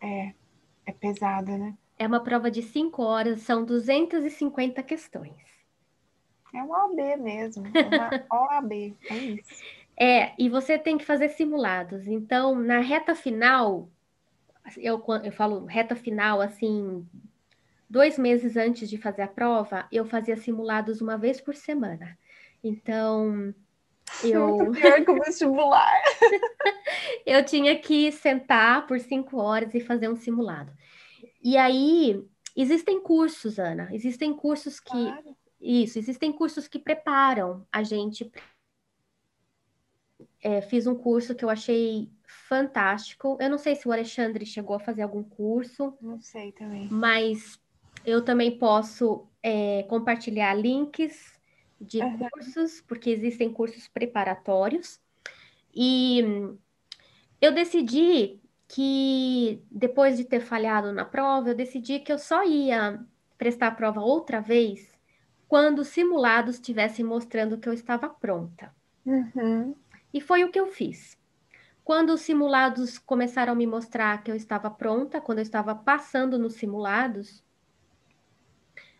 é, 0.00 0.34
é 0.86 0.92
pesada, 0.92 1.56
né? 1.58 1.76
É 1.98 2.06
uma 2.06 2.22
prova 2.22 2.52
de 2.52 2.62
cinco 2.62 3.02
horas, 3.02 3.40
são 3.42 3.64
250 3.64 4.80
questões. 4.80 5.34
É 6.54 6.62
uma 6.62 6.86
OAB 6.86 7.16
mesmo, 7.20 7.66
é 7.74 7.82
uma 7.82 8.10
OAB, 8.30 8.96
é 9.10 9.16
isso. 9.16 9.64
É, 9.96 10.32
e 10.38 10.48
você 10.48 10.78
tem 10.78 10.96
que 10.96 11.04
fazer 11.04 11.28
simulados. 11.30 12.06
Então, 12.06 12.54
na 12.54 12.80
reta 12.80 13.14
final, 13.14 13.88
eu, 14.76 15.02
eu 15.22 15.32
falo 15.32 15.64
reta 15.66 15.94
final, 15.94 16.40
assim, 16.40 17.06
dois 17.88 18.18
meses 18.18 18.56
antes 18.56 18.88
de 18.88 18.98
fazer 18.98 19.22
a 19.22 19.28
prova, 19.28 19.86
eu 19.90 20.04
fazia 20.04 20.36
simulados 20.36 21.00
uma 21.00 21.16
vez 21.16 21.40
por 21.40 21.54
semana. 21.54 22.18
Então, 22.62 23.54
eu, 24.22 24.56
Muito 24.56 24.80
pior 24.80 25.04
que 25.04 25.10
o 25.10 25.18
vestibular. 25.22 26.02
eu 27.26 27.44
tinha 27.44 27.78
que 27.78 28.10
sentar 28.12 28.86
por 28.86 28.98
cinco 29.00 29.38
horas 29.38 29.74
e 29.74 29.80
fazer 29.80 30.08
um 30.08 30.16
simulado. 30.16 30.72
E 31.42 31.56
aí, 31.56 32.24
existem 32.56 33.00
cursos, 33.00 33.58
Ana, 33.58 33.88
existem 33.92 34.32
cursos 34.32 34.80
que, 34.80 34.90
Claro. 34.90 35.36
Isso, 35.64 35.98
existem 35.98 36.30
cursos 36.30 36.68
que 36.68 36.78
preparam 36.78 37.66
a 37.72 37.82
gente. 37.82 38.30
É, 40.40 40.60
fiz 40.60 40.86
um 40.86 40.94
curso 40.94 41.34
que 41.34 41.44
eu 41.44 41.48
achei 41.48 42.10
fantástico. 42.26 43.38
Eu 43.40 43.48
não 43.48 43.56
sei 43.56 43.74
se 43.74 43.88
o 43.88 43.92
Alexandre 43.92 44.44
chegou 44.44 44.76
a 44.76 44.80
fazer 44.80 45.02
algum 45.02 45.22
curso, 45.22 45.96
Não 46.02 46.20
sei 46.20 46.52
também. 46.52 46.86
mas 46.90 47.58
eu 48.04 48.22
também 48.22 48.58
posso 48.58 49.26
é, 49.42 49.84
compartilhar 49.84 50.52
links 50.54 51.32
de 51.80 52.02
Aham. 52.02 52.28
cursos, 52.30 52.82
porque 52.82 53.08
existem 53.08 53.50
cursos 53.50 53.88
preparatórios. 53.88 55.00
E 55.74 56.22
eu 57.40 57.52
decidi 57.52 58.38
que, 58.68 59.62
depois 59.70 60.18
de 60.18 60.24
ter 60.24 60.40
falhado 60.40 60.92
na 60.92 61.04
prova, 61.06 61.48
eu 61.48 61.54
decidi 61.54 62.00
que 62.00 62.12
eu 62.12 62.18
só 62.18 62.44
ia 62.44 63.02
prestar 63.38 63.68
a 63.68 63.74
prova 63.74 64.00
outra 64.00 64.40
vez 64.40 64.93
quando 65.54 65.78
os 65.82 65.86
simulados 65.86 66.56
estivessem 66.56 67.04
mostrando 67.04 67.56
que 67.56 67.68
eu 67.68 67.72
estava 67.72 68.08
pronta. 68.08 68.74
Uhum. 69.06 69.72
E 70.12 70.20
foi 70.20 70.42
o 70.42 70.50
que 70.50 70.58
eu 70.58 70.66
fiz. 70.66 71.16
Quando 71.84 72.10
os 72.10 72.22
simulados 72.22 72.98
começaram 72.98 73.52
a 73.52 73.54
me 73.54 73.64
mostrar 73.64 74.20
que 74.24 74.32
eu 74.32 74.34
estava 74.34 74.68
pronta, 74.68 75.20
quando 75.20 75.38
eu 75.38 75.42
estava 75.42 75.72
passando 75.72 76.40
nos 76.40 76.54
simulados, 76.54 77.40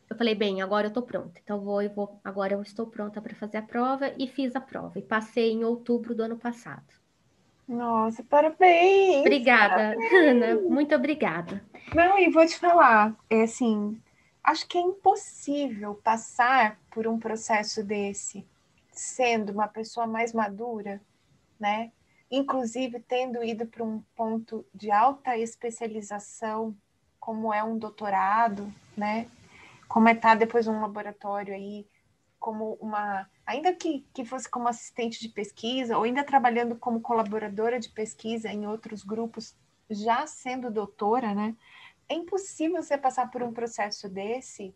eu 0.09 0.17
falei, 0.17 0.37
bem, 0.37 0.63
agora 0.63 0.87
eu 0.87 0.91
estou 0.91 1.03
pronta. 1.03 1.41
Então 1.43 1.59
vou, 1.59 1.83
eu 1.83 1.91
vou, 1.91 2.21
agora 2.23 2.55
eu 2.55 2.63
estou 2.63 2.87
pronta 2.87 3.21
para 3.21 3.35
fazer 3.35 3.57
a 3.57 3.63
prova 3.63 4.13
e 4.17 4.29
fiz 4.29 4.55
a 4.55 4.61
prova. 4.61 4.97
E 4.97 5.03
passei 5.03 5.51
em 5.51 5.65
outubro 5.65 6.15
do 6.15 6.23
ano 6.23 6.39
passado. 6.39 6.87
Nossa, 7.67 8.23
parabéns! 8.23 9.23
Obrigada, 9.23 9.97
Ana, 10.23 10.55
muito 10.69 10.95
obrigada. 10.95 11.65
Não, 11.93 12.17
e 12.17 12.31
vou 12.31 12.47
te 12.47 12.57
falar, 12.61 13.17
é 13.29 13.43
assim, 13.43 14.01
acho 14.45 14.69
que 14.69 14.77
é 14.77 14.81
impossível 14.83 15.95
passar 15.95 16.79
por 16.91 17.07
um 17.07 17.19
processo 17.19 17.83
desse 17.83 18.47
sendo 18.93 19.51
uma 19.51 19.67
pessoa 19.67 20.07
mais 20.07 20.33
madura, 20.33 21.01
né? 21.59 21.91
Inclusive 22.31 23.01
tendo 23.01 23.43
ido 23.43 23.67
para 23.67 23.83
um 23.83 24.03
ponto 24.15 24.65
de 24.73 24.91
alta 24.91 25.37
especialização, 25.37 26.77
como 27.19 27.53
é 27.53 27.65
um 27.65 27.79
doutorado, 27.79 28.73
né? 28.97 29.27
Como 29.89 30.09
é 30.09 30.13
estar 30.13 30.37
depois 30.37 30.67
num 30.67 30.81
laboratório 30.81 31.55
aí, 31.55 31.87
como 32.39 32.77
uma, 32.81 33.29
ainda 33.47 33.73
que, 33.73 34.07
que 34.13 34.25
fosse 34.25 34.49
como 34.49 34.69
assistente 34.69 35.21
de 35.21 35.29
pesquisa, 35.29 35.97
ou 35.97 36.05
ainda 36.05 36.23
trabalhando 36.23 36.77
como 36.77 37.01
colaboradora 37.01 37.81
de 37.81 37.89
pesquisa 37.89 38.49
em 38.49 38.67
outros 38.67 39.03
grupos, 39.03 39.57
já 39.91 40.27
sendo 40.27 40.71
doutora, 40.71 41.35
né? 41.35 41.57
É 42.09 42.15
impossível 42.15 42.83
você 42.83 42.97
passar 42.99 43.31
por 43.31 43.43
um 43.43 43.53
processo 43.53 44.09
desse 44.09 44.75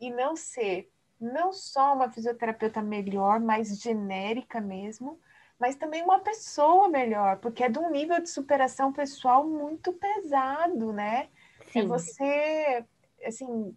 e 0.00 0.10
não 0.10 0.36
ser 0.36 0.90
não 1.20 1.52
só 1.52 1.94
uma 1.94 2.10
fisioterapeuta 2.10 2.80
melhor, 2.80 3.38
mais 3.40 3.78
genérica 3.78 4.60
mesmo, 4.60 5.20
mas 5.58 5.76
também 5.76 6.02
uma 6.02 6.20
pessoa 6.20 6.88
melhor, 6.88 7.36
porque 7.38 7.62
é 7.62 7.68
de 7.68 7.78
um 7.78 7.90
nível 7.90 8.20
de 8.22 8.30
superação 8.30 8.90
pessoal 8.90 9.46
muito 9.46 9.92
pesado, 9.92 10.92
né? 10.92 11.28
É 11.60 11.82
Sim, 11.82 11.86
você, 11.86 12.84
assim, 13.26 13.76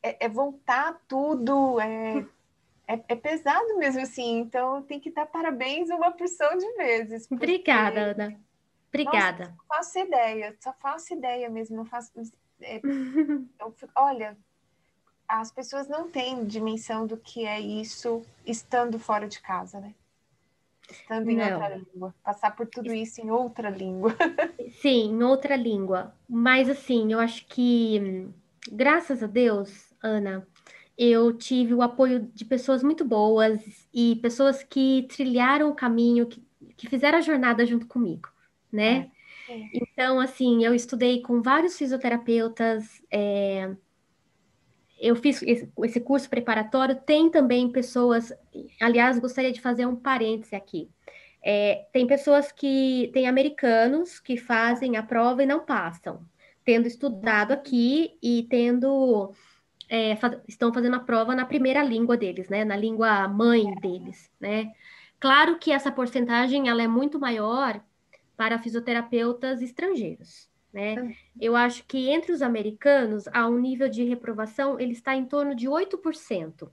é, 0.00 0.26
é 0.26 0.28
voltar 0.28 1.00
tudo, 1.08 1.80
é, 1.80 2.24
é, 2.86 3.00
é 3.08 3.16
pesado 3.16 3.76
mesmo 3.78 4.02
assim, 4.02 4.38
então 4.38 4.82
tem 4.82 5.00
que 5.00 5.10
dar 5.10 5.26
parabéns 5.26 5.90
uma 5.90 6.12
porção 6.12 6.56
de 6.56 6.72
vezes. 6.74 7.26
porque- 7.26 7.44
obrigada, 7.44 8.12
Ana. 8.12 8.40
Obrigada. 8.94 9.48
Não 9.48 9.66
faço 9.66 9.98
ideia, 9.98 10.56
só 10.60 10.72
faço 10.80 11.14
ideia 11.14 11.50
mesmo, 11.50 11.76
não 11.76 11.84
faço. 11.84 12.12
é, 12.60 12.80
fico- 13.76 13.92
olha, 13.96 14.36
as 15.26 15.50
pessoas 15.50 15.88
não 15.88 16.08
têm 16.08 16.44
dimensão 16.44 17.06
do 17.06 17.16
que 17.16 17.44
é 17.44 17.58
isso 17.60 18.22
estando 18.46 18.98
fora 18.98 19.26
de 19.26 19.40
casa, 19.40 19.80
né? 19.80 19.94
Estando 20.88 21.28
em 21.30 21.36
Não. 21.38 21.52
outra 21.52 21.76
língua. 21.76 22.14
Passar 22.22 22.54
por 22.54 22.66
tudo 22.66 22.92
isso 22.92 23.20
em 23.20 23.30
outra 23.30 23.70
língua. 23.70 24.14
Sim, 24.80 25.10
em 25.12 25.22
outra 25.22 25.56
língua. 25.56 26.14
Mas 26.28 26.68
assim, 26.68 27.12
eu 27.12 27.18
acho 27.18 27.46
que, 27.46 28.28
graças 28.70 29.22
a 29.22 29.26
Deus, 29.26 29.92
Ana, 30.02 30.46
eu 30.96 31.32
tive 31.36 31.74
o 31.74 31.82
apoio 31.82 32.20
de 32.32 32.44
pessoas 32.44 32.82
muito 32.82 33.04
boas 33.04 33.60
e 33.92 34.16
pessoas 34.16 34.62
que 34.62 35.06
trilharam 35.08 35.70
o 35.70 35.74
caminho, 35.74 36.26
que, 36.26 36.46
que 36.76 36.88
fizeram 36.88 37.18
a 37.18 37.22
jornada 37.22 37.64
junto 37.66 37.86
comigo, 37.86 38.28
né? 38.74 39.10
É. 39.48 39.60
Então, 39.72 40.20
assim, 40.20 40.64
eu 40.64 40.74
estudei 40.74 41.22
com 41.22 41.42
vários 41.42 41.76
fisioterapeutas, 41.78 43.02
é, 43.10 43.74
eu 44.98 45.16
fiz 45.16 45.42
esse, 45.42 46.00
curso 46.00 46.30
preparatório, 46.30 46.96
tem 46.96 47.30
também 47.30 47.70
pessoas, 47.70 48.32
aliás, 48.80 49.18
gostaria 49.18 49.52
de 49.52 49.60
fazer 49.60 49.86
um 49.86 49.96
parêntese 49.96 50.54
aqui. 50.54 50.90
É, 51.42 51.86
tem 51.92 52.06
pessoas 52.06 52.50
que, 52.50 53.10
tem 53.12 53.28
americanos 53.28 54.18
que 54.18 54.36
fazem 54.36 54.96
a 54.96 55.02
prova 55.02 55.42
e 55.42 55.46
não 55.46 55.64
passam, 55.64 56.24
tendo 56.64 56.86
estudado 56.86 57.52
aqui 57.52 58.16
e 58.22 58.46
tendo, 58.48 59.32
é, 59.88 60.16
fa- 60.16 60.40
estão 60.48 60.72
fazendo 60.72 60.96
a 60.96 61.00
prova 61.00 61.34
na 61.34 61.44
primeira 61.44 61.82
língua 61.82 62.16
deles, 62.16 62.48
né, 62.48 62.64
na 62.64 62.76
língua 62.76 63.28
mãe 63.28 63.74
deles, 63.76 64.30
né. 64.40 64.72
Claro 65.20 65.58
que 65.58 65.72
essa 65.72 65.92
porcentagem, 65.92 66.68
ela 66.68 66.82
é 66.82 66.88
muito 66.88 67.18
maior 67.18 67.82
para 68.36 68.58
fisioterapeutas 68.58 69.62
estrangeiros, 69.62 70.50
né. 70.72 71.16
Eu 71.40 71.54
acho 71.54 71.84
que 71.84 72.08
entre 72.08 72.32
os 72.32 72.42
americanos, 72.42 73.28
há 73.28 73.46
um 73.48 73.58
nível 73.58 73.88
de 73.88 74.04
reprovação, 74.04 74.78
ele 74.78 74.92
está 74.92 75.14
em 75.14 75.24
torno 75.24 75.54
de 75.54 75.68
8%. 75.68 76.70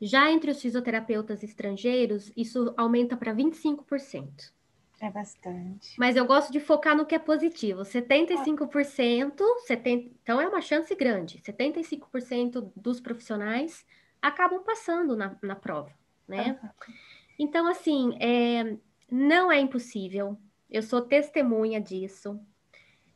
Já 0.00 0.30
entre 0.30 0.50
os 0.50 0.60
fisioterapeutas 0.60 1.42
estrangeiros, 1.42 2.32
isso 2.36 2.74
aumenta 2.76 3.16
para 3.16 3.34
25%. 3.34 4.52
É 5.00 5.10
bastante. 5.10 5.94
Mas 5.98 6.16
eu 6.16 6.24
gosto 6.24 6.52
de 6.52 6.60
focar 6.60 6.96
no 6.96 7.04
que 7.04 7.14
é 7.14 7.18
positivo. 7.18 7.82
75%, 7.82 9.40
70, 9.66 10.10
então 10.22 10.40
é 10.40 10.48
uma 10.48 10.60
chance 10.60 10.94
grande. 10.94 11.40
75% 11.40 12.72
dos 12.76 13.00
profissionais 13.00 13.84
acabam 14.22 14.62
passando 14.62 15.16
na, 15.16 15.36
na 15.42 15.56
prova, 15.56 15.92
né? 16.26 16.58
Então, 17.38 17.66
assim, 17.66 18.16
é, 18.20 18.76
não 19.10 19.50
é 19.50 19.60
impossível. 19.60 20.38
Eu 20.70 20.82
sou 20.82 21.02
testemunha 21.02 21.80
disso. 21.80 22.38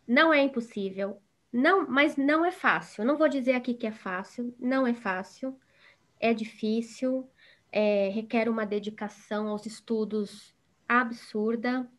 Não 0.06 0.32
é 0.32 0.42
impossível. 0.42 1.20
Não, 1.52 1.88
mas 1.88 2.16
não 2.16 2.44
é 2.44 2.50
fácil. 2.50 3.04
Não 3.04 3.16
vou 3.16 3.28
dizer 3.28 3.52
aqui 3.52 3.74
que 3.74 3.86
é 3.86 3.92
fácil. 3.92 4.54
Não 4.58 4.86
é 4.86 4.94
fácil. 4.94 5.58
É 6.20 6.32
difícil. 6.34 7.28
é, 7.70 8.08
requer 8.08 8.48
uma 8.48 8.64
dedicação 8.66 9.48
aos 9.48 9.66
estudos 9.66 10.54
absurda, 10.88 11.90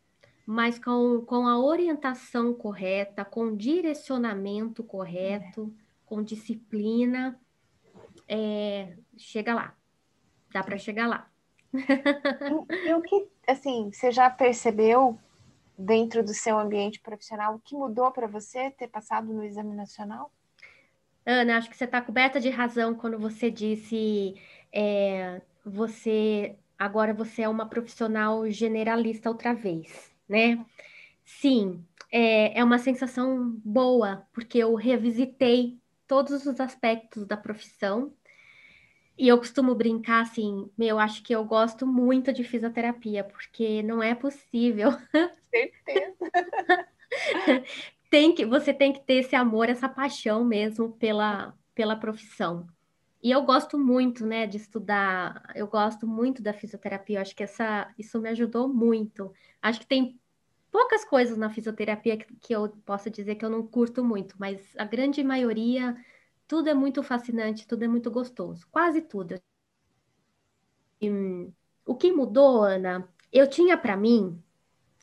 mas 0.44 0.78
com, 0.78 1.24
com 1.24 1.46
a 1.46 1.58
orientação 1.58 2.52
correta, 2.52 3.24
com 3.24 3.56
direcionamento 3.56 4.82
correto, 4.82 5.72
com 6.04 6.22
disciplina, 6.22 7.40
é, 8.26 8.96
chega 9.16 9.54
lá. 9.54 9.76
Dá 10.52 10.62
para 10.64 10.76
chegar 10.76 11.06
lá. 11.06 11.29
e 12.86 12.94
o 12.94 13.02
que, 13.02 13.28
assim, 13.46 13.90
você 13.92 14.10
já 14.10 14.28
percebeu 14.28 15.18
dentro 15.78 16.22
do 16.22 16.34
seu 16.34 16.58
ambiente 16.58 17.00
profissional 17.00 17.54
o 17.54 17.60
que 17.60 17.74
mudou 17.74 18.10
para 18.10 18.26
você 18.26 18.70
ter 18.70 18.88
passado 18.88 19.32
no 19.32 19.44
exame 19.44 19.74
nacional? 19.74 20.30
Ana, 21.24 21.56
acho 21.56 21.70
que 21.70 21.76
você 21.76 21.84
está 21.84 22.00
coberta 22.00 22.40
de 22.40 22.50
razão 22.50 22.94
quando 22.94 23.18
você 23.18 23.50
disse 23.50 24.34
é, 24.72 25.40
você 25.64 26.56
agora 26.78 27.12
você 27.12 27.42
é 27.42 27.48
uma 27.48 27.68
profissional 27.68 28.48
generalista 28.50 29.28
outra 29.28 29.52
vez, 29.54 30.10
né? 30.28 30.64
Sim, 31.24 31.84
é, 32.10 32.58
é 32.58 32.64
uma 32.64 32.78
sensação 32.78 33.50
boa, 33.64 34.26
porque 34.32 34.58
eu 34.58 34.74
revisitei 34.74 35.78
todos 36.06 36.46
os 36.46 36.58
aspectos 36.58 37.26
da 37.26 37.36
profissão. 37.36 38.12
E 39.20 39.28
eu 39.28 39.36
costumo 39.36 39.74
brincar 39.74 40.22
assim, 40.22 40.70
meu, 40.78 40.98
acho 40.98 41.22
que 41.22 41.34
eu 41.34 41.44
gosto 41.44 41.86
muito 41.86 42.32
de 42.32 42.42
fisioterapia, 42.42 43.22
porque 43.22 43.82
não 43.82 44.02
é 44.02 44.14
possível. 44.14 44.92
Certeza. 45.50 46.16
tem 48.10 48.34
que, 48.34 48.46
você 48.46 48.72
tem 48.72 48.94
que 48.94 49.00
ter 49.00 49.16
esse 49.16 49.36
amor, 49.36 49.68
essa 49.68 49.90
paixão 49.90 50.42
mesmo 50.42 50.92
pela, 50.92 51.54
pela 51.74 51.96
profissão. 51.96 52.66
E 53.22 53.30
eu 53.30 53.42
gosto 53.42 53.78
muito, 53.78 54.24
né, 54.24 54.46
de 54.46 54.56
estudar. 54.56 55.52
Eu 55.54 55.66
gosto 55.66 56.06
muito 56.06 56.42
da 56.42 56.54
fisioterapia. 56.54 57.18
Eu 57.18 57.20
acho 57.20 57.36
que 57.36 57.42
essa, 57.42 57.92
isso 57.98 58.18
me 58.18 58.30
ajudou 58.30 58.72
muito. 58.72 59.30
Acho 59.60 59.80
que 59.80 59.86
tem 59.86 60.18
poucas 60.72 61.04
coisas 61.04 61.36
na 61.36 61.50
fisioterapia 61.50 62.16
que, 62.16 62.34
que 62.36 62.54
eu 62.54 62.70
posso 62.86 63.10
dizer 63.10 63.34
que 63.34 63.44
eu 63.44 63.50
não 63.50 63.66
curto 63.66 64.02
muito, 64.02 64.34
mas 64.38 64.74
a 64.78 64.84
grande 64.86 65.22
maioria, 65.22 65.94
tudo 66.50 66.68
é 66.68 66.74
muito 66.74 67.00
fascinante, 67.00 67.64
tudo 67.64 67.84
é 67.84 67.86
muito 67.86 68.10
gostoso, 68.10 68.66
quase 68.72 69.00
tudo. 69.00 69.40
O 71.86 71.94
que 71.94 72.10
mudou, 72.10 72.64
Ana? 72.64 73.08
Eu 73.32 73.48
tinha 73.48 73.78
para 73.78 73.96
mim, 73.96 74.36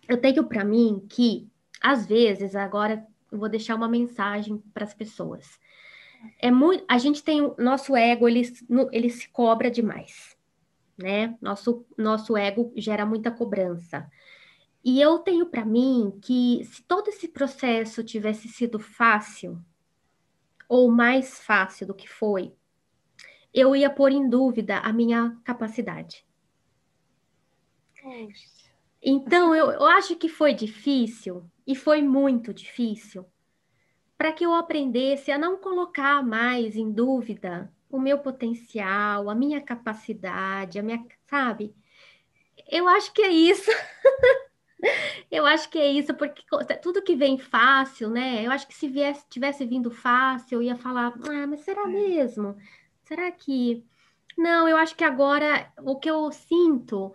eu 0.09 0.19
tenho 0.19 0.43
para 0.45 0.65
mim 0.65 1.05
que 1.09 1.49
às 1.79 2.05
vezes 2.05 2.53
agora 2.53 3.07
eu 3.31 3.39
vou 3.39 3.47
deixar 3.47 3.75
uma 3.75 3.87
mensagem 3.87 4.57
para 4.73 4.83
as 4.83 4.93
pessoas. 4.93 5.57
É 6.37 6.51
muito, 6.51 6.83
a 6.85 6.97
gente 6.97 7.23
tem 7.23 7.41
o 7.41 7.55
nosso 7.57 7.95
ego, 7.95 8.27
ele, 8.27 8.41
ele 8.91 9.09
se 9.09 9.29
cobra 9.29 9.71
demais, 9.71 10.35
né? 10.97 11.37
Nosso 11.41 11.85
nosso 11.97 12.35
ego 12.35 12.73
gera 12.75 13.05
muita 13.05 13.31
cobrança. 13.31 14.05
E 14.83 14.99
eu 14.99 15.19
tenho 15.19 15.45
para 15.45 15.63
mim 15.63 16.19
que 16.21 16.65
se 16.65 16.83
todo 16.83 17.07
esse 17.07 17.29
processo 17.29 18.03
tivesse 18.03 18.49
sido 18.49 18.77
fácil, 18.77 19.63
ou 20.67 20.91
mais 20.91 21.39
fácil 21.39 21.87
do 21.87 21.93
que 21.93 22.07
foi, 22.07 22.53
eu 23.53 23.75
ia 23.75 23.89
pôr 23.89 24.11
em 24.11 24.29
dúvida 24.29 24.77
a 24.79 24.93
minha 24.93 25.37
capacidade. 25.43 26.25
Então, 29.01 29.55
eu, 29.55 29.71
eu 29.71 29.85
acho 29.85 30.15
que 30.15 30.29
foi 30.29 30.53
difícil, 30.53 31.49
e 31.65 31.75
foi 31.75 32.01
muito 32.01 32.53
difícil, 32.53 33.25
para 34.17 34.33
que 34.33 34.45
eu 34.45 34.53
aprendesse 34.53 35.31
a 35.31 35.37
não 35.37 35.57
colocar 35.57 36.23
mais 36.23 36.75
em 36.75 36.91
dúvida 36.91 37.71
o 37.89 37.99
meu 37.99 38.19
potencial, 38.19 39.29
a 39.29 39.35
minha 39.35 39.61
capacidade, 39.61 40.79
a 40.79 40.83
minha, 40.83 41.05
sabe? 41.27 41.73
Eu 42.69 42.87
acho 42.87 43.13
que 43.13 43.21
é 43.21 43.29
isso. 43.29 43.69
Eu 45.29 45.45
acho 45.45 45.69
que 45.69 45.77
é 45.77 45.91
isso, 45.91 46.13
porque 46.13 46.43
tudo 46.81 47.01
que 47.01 47.15
vem 47.15 47.37
fácil, 47.37 48.09
né? 48.09 48.45
Eu 48.45 48.51
acho 48.51 48.67
que 48.67 48.75
se 48.75 48.87
viesse, 48.87 49.25
tivesse 49.29 49.65
vindo 49.65 49.89
fácil, 49.89 50.57
eu 50.57 50.63
ia 50.63 50.75
falar, 50.75 51.13
ah, 51.29 51.47
mas 51.47 51.61
será 51.61 51.83
é. 51.83 51.87
mesmo? 51.87 52.55
Será 53.03 53.31
que. 53.31 53.83
Não, 54.37 54.67
eu 54.67 54.77
acho 54.77 54.95
que 54.95 55.03
agora 55.03 55.71
o 55.79 55.95
que 55.95 56.09
eu 56.09 56.31
sinto, 56.31 57.11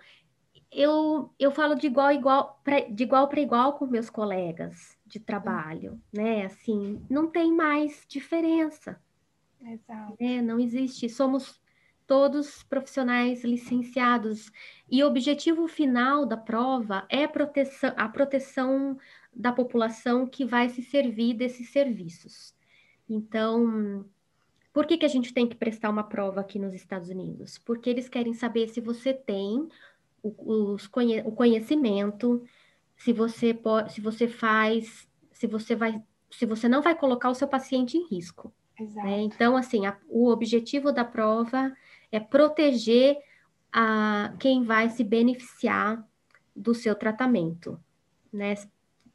eu, 0.72 1.32
eu 1.38 1.52
falo 1.52 1.76
de 1.76 1.86
igual, 1.86 2.10
igual 2.10 2.60
pra, 2.64 2.80
de 2.80 3.04
igual 3.04 3.28
para 3.28 3.40
igual 3.40 3.74
com 3.74 3.86
meus 3.86 4.10
colegas 4.10 4.98
de 5.06 5.20
trabalho, 5.20 6.00
né? 6.12 6.46
Assim, 6.46 7.00
não 7.08 7.28
tem 7.28 7.52
mais 7.52 8.04
diferença. 8.08 9.00
Exato. 9.60 10.16
Né? 10.20 10.42
Não 10.42 10.58
existe. 10.58 11.08
Somos 11.08 11.61
todos 12.12 12.62
profissionais 12.64 13.42
licenciados. 13.42 14.52
E 14.90 15.02
o 15.02 15.06
objetivo 15.06 15.66
final 15.66 16.26
da 16.26 16.36
prova 16.36 17.06
é 17.08 17.26
proteção, 17.26 17.90
a 17.96 18.06
proteção 18.06 18.98
da 19.34 19.50
população 19.50 20.26
que 20.26 20.44
vai 20.44 20.68
se 20.68 20.82
servir 20.82 21.32
desses 21.32 21.70
serviços. 21.70 22.54
Então, 23.08 24.04
por 24.74 24.84
que, 24.84 24.98
que 24.98 25.06
a 25.06 25.08
gente 25.08 25.32
tem 25.32 25.48
que 25.48 25.56
prestar 25.56 25.88
uma 25.88 26.02
prova 26.04 26.42
aqui 26.42 26.58
nos 26.58 26.74
Estados 26.74 27.08
Unidos? 27.08 27.56
Porque 27.56 27.88
eles 27.88 28.10
querem 28.10 28.34
saber 28.34 28.68
se 28.68 28.82
você 28.82 29.14
tem 29.14 29.66
o, 30.22 30.74
os, 30.74 30.90
o 31.24 31.32
conhecimento, 31.32 32.44
se 32.94 33.10
você 33.10 33.54
pode, 33.54 33.90
se 33.90 34.02
você 34.02 34.28
faz, 34.28 35.08
se 35.32 35.46
você 35.46 35.74
vai, 35.74 35.98
se 36.30 36.44
você 36.44 36.68
não 36.68 36.82
vai 36.82 36.94
colocar 36.94 37.30
o 37.30 37.34
seu 37.34 37.48
paciente 37.48 37.96
em 37.96 38.06
risco. 38.06 38.52
Né? 38.78 39.22
Então, 39.22 39.56
assim, 39.56 39.86
a, 39.86 39.96
o 40.10 40.28
objetivo 40.28 40.92
da 40.92 41.06
prova 41.06 41.74
é 42.12 42.20
proteger 42.20 43.16
a 43.72 44.34
quem 44.38 44.62
vai 44.62 44.90
se 44.90 45.02
beneficiar 45.02 46.06
do 46.54 46.74
seu 46.74 46.94
tratamento, 46.94 47.80
né? 48.30 48.54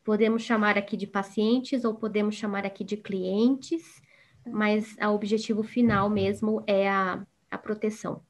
Podemos 0.04 0.42
chamar 0.42 0.78
aqui 0.78 0.98
de 0.98 1.06
pacientes 1.06 1.86
ou 1.86 1.94
podemos 1.94 2.36
chamar 2.36 2.66
aqui 2.66 2.84
de 2.84 2.98
clientes, 2.98 4.02
mas 4.46 4.96
o 5.00 5.10
objetivo 5.10 5.62
final 5.64 6.10
mesmo 6.10 6.64
é 6.66 6.90
a, 6.90 7.26
a 7.52 7.58
proteção. 7.58 8.22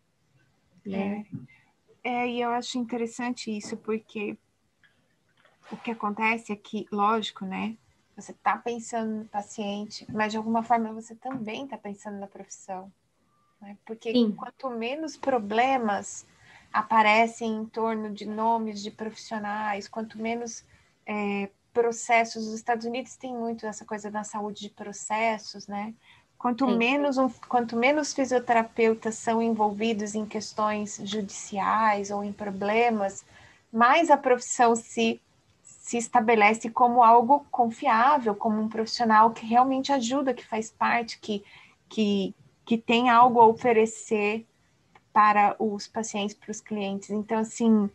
Né? 0.85 1.25
É, 2.03 2.23
é, 2.23 2.27
e 2.27 2.41
eu 2.41 2.49
acho 2.49 2.77
interessante 2.77 3.55
isso, 3.55 3.77
porque 3.77 4.37
o 5.71 5.77
que 5.77 5.91
acontece 5.91 6.51
é 6.51 6.55
que, 6.55 6.87
lógico, 6.91 7.45
né? 7.45 7.77
Você 8.15 8.31
está 8.31 8.57
pensando 8.57 9.19
no 9.19 9.25
paciente, 9.25 10.05
mas 10.11 10.31
de 10.31 10.37
alguma 10.37 10.63
forma 10.63 10.91
você 10.91 11.13
também 11.13 11.65
está 11.65 11.77
pensando 11.77 12.19
na 12.19 12.27
profissão. 12.27 12.91
Né? 13.61 13.77
Porque 13.85 14.11
Sim. 14.11 14.31
quanto 14.31 14.69
menos 14.69 15.17
problemas 15.17 16.25
aparecem 16.71 17.55
em 17.55 17.65
torno 17.65 18.11
de 18.11 18.25
nomes 18.25 18.81
de 18.81 18.91
profissionais, 18.91 19.87
quanto 19.87 20.19
menos 20.19 20.63
é, 21.05 21.49
processos, 21.73 22.47
os 22.47 22.53
Estados 22.53 22.85
Unidos 22.85 23.15
têm 23.15 23.33
muito 23.33 23.65
essa 23.65 23.85
coisa 23.85 24.09
da 24.09 24.23
saúde 24.23 24.61
de 24.61 24.69
processos, 24.69 25.67
né? 25.67 25.93
Quanto 26.37 26.67
menos, 26.67 27.17
um, 27.17 27.29
quanto 27.47 27.75
menos 27.75 28.13
fisioterapeutas 28.13 29.15
são 29.15 29.41
envolvidos 29.41 30.13
em 30.13 30.23
questões 30.25 30.99
judiciais 31.03 32.11
ou 32.11 32.23
em 32.23 32.31
problemas, 32.31 33.25
mais 33.73 34.11
a 34.11 34.17
profissão 34.17 34.75
se, 34.75 35.19
se 35.63 35.97
estabelece 35.97 36.69
como 36.69 37.03
algo 37.03 37.45
confiável, 37.49 38.35
como 38.35 38.61
um 38.61 38.69
profissional 38.69 39.31
que 39.31 39.45
realmente 39.47 39.91
ajuda, 39.91 40.33
que 40.33 40.45
faz 40.45 40.69
parte, 40.69 41.19
que, 41.19 41.43
que, 41.89 42.35
que 42.67 42.77
tem 42.77 43.09
algo 43.09 43.39
a 43.39 43.47
oferecer 43.47 44.45
para 45.13 45.55
os 45.57 45.87
pacientes, 45.87 46.35
para 46.35 46.51
os 46.51 46.59
clientes. 46.59 47.09
Então, 47.09 47.39
assim, 47.39 47.89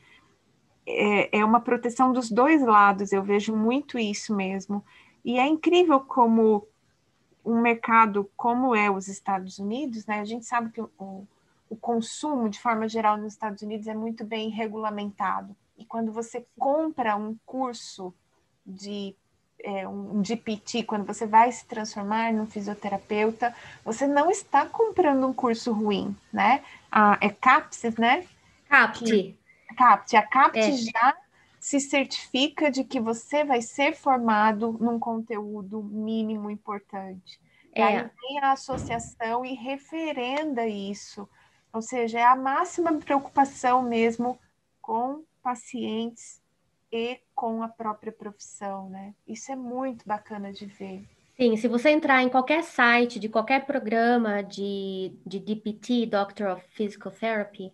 é, 0.87 1.41
é 1.41 1.45
uma 1.45 1.61
proteção 1.61 2.11
dos 2.11 2.31
dois 2.31 2.63
lados, 2.63 3.13
eu 3.13 3.23
vejo 3.23 3.55
muito 3.55 3.99
isso 3.99 4.35
mesmo. 4.35 4.83
E 5.23 5.39
é 5.39 5.47
incrível 5.47 6.01
como 6.01 6.67
um 7.45 7.61
mercado 7.61 8.31
como 8.35 8.75
é 8.75 8.91
os 8.91 9.09
Estados 9.09 9.59
Unidos, 9.59 10.07
né? 10.07 10.21
A 10.21 10.25
gente 10.25 10.47
sabe 10.47 10.71
que 10.71 10.81
o, 10.81 11.27
o 11.69 11.77
consumo, 11.77 12.49
de 12.49 12.59
forma 12.59 12.89
geral, 12.89 13.19
nos 13.19 13.35
Estados 13.35 13.61
Unidos 13.61 13.87
é 13.87 13.95
muito 13.95 14.25
bem 14.25 14.49
regulamentado. 14.49 15.55
E 15.77 15.85
quando 15.85 16.11
você 16.11 16.47
compra 16.59 17.15
um 17.15 17.37
curso 17.45 18.15
de 18.65 19.15
é, 19.63 19.87
um 19.87 20.21
DPT, 20.21 20.83
quando 20.83 21.07
você 21.07 21.27
vai 21.27 21.51
se 21.53 21.65
transformar 21.67 22.33
num 22.33 22.47
fisioterapeuta, 22.47 23.55
você 23.85 24.07
não 24.07 24.31
está 24.31 24.67
comprando 24.67 25.27
um 25.27 25.33
curso 25.33 25.73
ruim, 25.73 26.17
né? 26.33 26.63
Ah, 26.91 27.17
é 27.21 27.31
CAPS, 27.31 27.83
né? 27.99 28.27
CAPT. 28.69 29.37
CAPT. 29.77 30.17
A 30.17 30.23
CAPT 30.23 30.59
é. 30.59 30.73
já 30.73 31.17
se 31.61 31.79
certifica 31.79 32.71
de 32.71 32.83
que 32.83 32.99
você 32.99 33.45
vai 33.45 33.63
ser 33.63 33.95
formado 33.95 34.77
num 34.81 34.99
conteúdo 34.99 35.83
mínimo 35.83 36.51
importante. 36.51 37.41
É. 37.73 37.83
Aí 37.83 38.11
vem 38.21 38.41
a 38.43 38.53
associação 38.53 39.45
e 39.45 39.55
referenda 39.55 40.67
isso. 40.67 41.29
Ou 41.73 41.81
seja, 41.81 42.19
é 42.19 42.25
a 42.25 42.37
máxima 42.37 42.93
preocupação 42.95 43.81
mesmo 43.81 44.39
com 44.81 45.23
pacientes 45.43 46.42
e 46.93 47.19
com 47.35 47.63
a 47.63 47.69
própria 47.69 48.13
profissão, 48.13 48.91
né? 48.91 49.15
Isso 49.27 49.51
é 49.51 49.57
muito 49.57 50.07
bacana 50.07 50.53
de 50.53 50.67
ver. 50.67 51.03
Sim, 51.35 51.57
se 51.57 51.67
você 51.67 51.91
entrar 51.91 52.23
em 52.23 52.29
qualquer 52.29 52.63
site 52.63 53.19
de 53.19 53.29
qualquer 53.29 53.65
programa 53.65 54.43
de, 54.43 55.13
de 55.27 55.39
DPT, 55.39 56.07
Doctor 56.07 56.53
of 56.53 56.63
Physical 56.69 57.11
Therapy, 57.11 57.73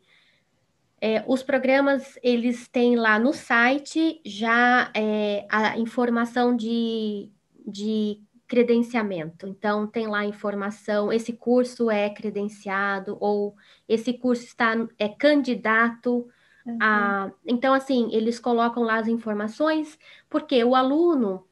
é, 1.01 1.25
os 1.27 1.43
programas 1.43 2.19
eles 2.23 2.69
têm 2.69 2.97
lá 2.97 3.19
no 3.19 3.33
site 3.33 4.21
já 4.25 4.91
é, 4.95 5.47
a 5.51 5.77
informação 5.79 6.57
de, 6.57 7.31
de 7.67 8.21
credenciamento. 8.47 9.47
Então, 9.47 9.87
tem 9.87 10.07
lá 10.07 10.25
informação, 10.25 11.13
esse 11.13 11.33
curso 11.33 11.91
é 11.91 12.09
credenciado, 12.09 13.19
ou 13.21 13.55
esse 13.89 14.13
curso 14.15 14.45
está 14.45 14.75
é 14.99 15.09
candidato 15.09 16.29
uhum. 16.69 16.79
a. 16.81 17.33
Então, 17.47 17.75
assim, 17.75 18.09
eles 18.13 18.39
colocam 18.39 18.83
lá 18.83 18.99
as 18.99 19.09
informações, 19.09 19.99
porque 20.29 20.63
o 20.63 20.75
aluno 20.75 21.47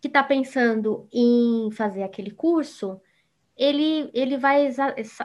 que 0.00 0.08
está 0.08 0.22
pensando 0.22 1.08
em 1.12 1.70
fazer 1.70 2.02
aquele 2.02 2.30
curso, 2.30 3.00
ele, 3.56 4.10
ele 4.12 4.36
vai 4.36 4.68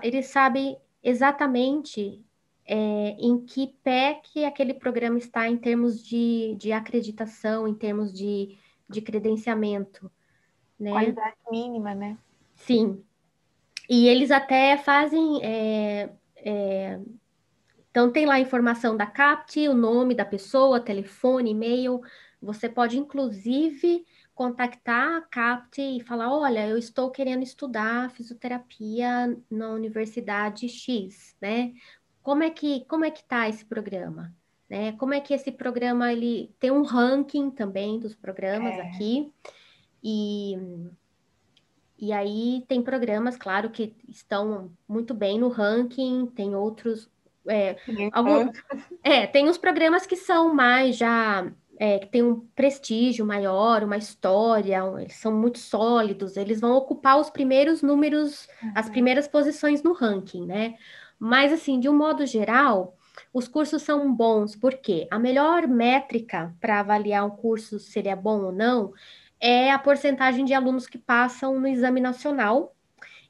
ele 0.02 0.24
sabe 0.24 0.78
exatamente 1.04 2.24
é, 2.66 3.16
em 3.20 3.44
que 3.44 3.76
pé 3.84 4.22
que 4.24 4.46
aquele 4.46 4.74
programa 4.74 5.18
está 5.18 5.50
em 5.50 5.58
termos 5.58 6.06
de, 6.06 6.56
de 6.60 6.72
acreditação, 6.72 7.68
em 7.68 7.74
termos 7.74 8.14
de, 8.14 8.58
de 8.88 9.02
credenciamento. 9.02 10.10
Né? 10.80 10.92
Qualidade 10.92 11.36
mínima, 11.52 11.96
né? 11.96 12.18
Sim. 12.56 13.04
E 13.90 14.08
eles 14.08 14.30
até 14.30 14.78
fazem. 14.78 15.44
É, 15.44 16.10
é, 16.38 17.00
então, 18.00 18.14
tem 18.14 18.26
lá 18.26 18.36
a 18.36 18.40
informação 18.40 18.96
da 18.96 19.06
CAPT, 19.06 19.68
o 19.68 19.74
nome 19.74 20.16
da 20.16 20.24
pessoa, 20.24 20.80
telefone, 20.80 21.52
e-mail. 21.52 22.00
Você 22.42 22.70
pode, 22.70 22.98
inclusive, 22.98 24.06
contactar 24.34 25.18
a 25.18 25.22
CAPT 25.22 25.82
e 25.82 26.00
falar: 26.00 26.34
olha, 26.34 26.66
eu 26.66 26.78
estou 26.78 27.12
querendo 27.12 27.44
estudar 27.44 28.10
fisioterapia 28.12 29.38
na 29.52 29.72
Universidade 29.72 30.70
X, 30.70 31.36
né? 31.42 31.74
Como 32.24 32.42
é 32.42 32.50
que 32.50 32.86
como 32.86 33.04
é 33.04 33.12
que 33.12 33.20
está 33.20 33.50
esse 33.50 33.66
programa? 33.66 34.34
Né? 34.70 34.94
Como 34.94 35.14
é 35.14 35.20
que 35.20 35.34
esse 35.34 35.52
programa 35.52 36.14
ele 36.14 36.56
tem 36.58 36.72
um 36.72 36.84
ranking 36.84 37.52
também 37.52 38.00
dos 38.00 38.16
programas 38.16 38.76
é. 38.76 38.82
aqui? 38.82 39.30
E, 40.02 40.58
e 41.98 42.14
aí 42.14 42.64
tem 42.66 42.82
programas, 42.82 43.36
claro, 43.36 43.70
que 43.70 43.94
estão 44.08 44.72
muito 44.88 45.14
bem 45.14 45.38
no 45.38 45.50
ranking, 45.50 46.28
tem 46.28 46.56
outros. 46.56 47.10
É, 47.50 47.76
algum, 48.12 48.52
é, 49.04 49.28
tem 49.28 49.50
os 49.50 49.58
programas 49.58 50.06
que 50.06 50.16
são 50.16 50.54
mais 50.54 50.98
já. 50.98 51.52
É, 51.82 51.98
que 51.98 52.08
tem 52.08 52.22
um 52.22 52.42
prestígio 52.54 53.26
maior, 53.26 53.86
uma 53.86 53.96
história, 53.96 54.84
eles 55.00 55.16
são 55.16 55.32
muito 55.32 55.60
sólidos, 55.60 56.36
eles 56.36 56.60
vão 56.60 56.74
ocupar 56.74 57.18
os 57.18 57.30
primeiros 57.30 57.82
números, 57.82 58.50
uhum. 58.62 58.74
as 58.76 58.90
primeiras 58.90 59.30
posições 59.30 59.82
no 59.82 59.94
ranking, 59.94 60.46
né? 60.46 60.76
Mas, 61.18 61.54
assim, 61.54 61.80
de 61.80 61.88
um 61.88 61.98
modo 61.98 62.26
geral, 62.26 62.98
os 63.34 63.48
cursos 63.48 63.82
são 63.82 64.14
bons, 64.14 64.58
porque 64.58 65.08
a 65.10 65.18
melhor 65.18 65.70
métrica 65.70 66.54
para 66.60 66.82
avaliar 66.82 67.26
um 67.26 67.30
curso 67.30 67.80
se 67.80 67.98
ele 68.00 68.10
é 68.10 68.16
bom 68.16 68.42
ou 68.42 68.52
não 68.52 68.92
é 69.40 69.72
a 69.72 69.80
porcentagem 69.80 70.44
de 70.44 70.54
alunos 70.54 70.86
que 70.86 70.98
passam 70.98 71.60
no 71.60 71.68
exame 71.68 72.02
nacional 72.02 72.76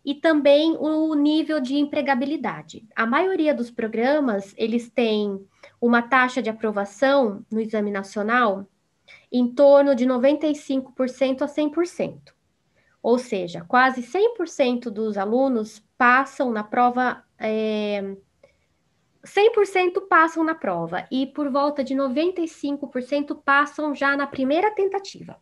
e 0.04 0.16
também 0.16 0.76
o 0.80 1.14
nível 1.14 1.60
de 1.60 1.76
empregabilidade. 1.78 2.88
A 2.96 3.06
maioria 3.06 3.54
dos 3.54 3.70
programas, 3.70 4.54
eles 4.58 4.90
têm 4.90 5.46
uma 5.80 6.02
taxa 6.02 6.42
de 6.42 6.50
aprovação 6.50 7.46
no 7.52 7.60
exame 7.60 7.92
nacional 7.92 8.66
em 9.32 9.48
torno 9.54 9.96
de 9.96 10.06
95% 10.06 11.42
a 11.42 11.48
100%. 11.48 12.34
Ou 13.02 13.18
seja, 13.18 13.64
quase 13.68 14.02
100% 14.02 14.90
dos 14.90 15.18
alunos 15.18 15.84
passam 15.98 16.52
na 16.52 16.64
prova, 16.64 17.24
é, 17.38 18.16
100% 19.24 20.08
passam 20.08 20.44
na 20.44 20.56
prova 20.56 21.08
e 21.12 21.26
por 21.28 21.50
volta 21.50 21.84
de 21.84 21.96
95% 21.96 23.42
passam 23.44 23.96
já 23.96 24.18
na 24.18 24.28
primeira 24.28 24.72
tentativa. 24.72 25.38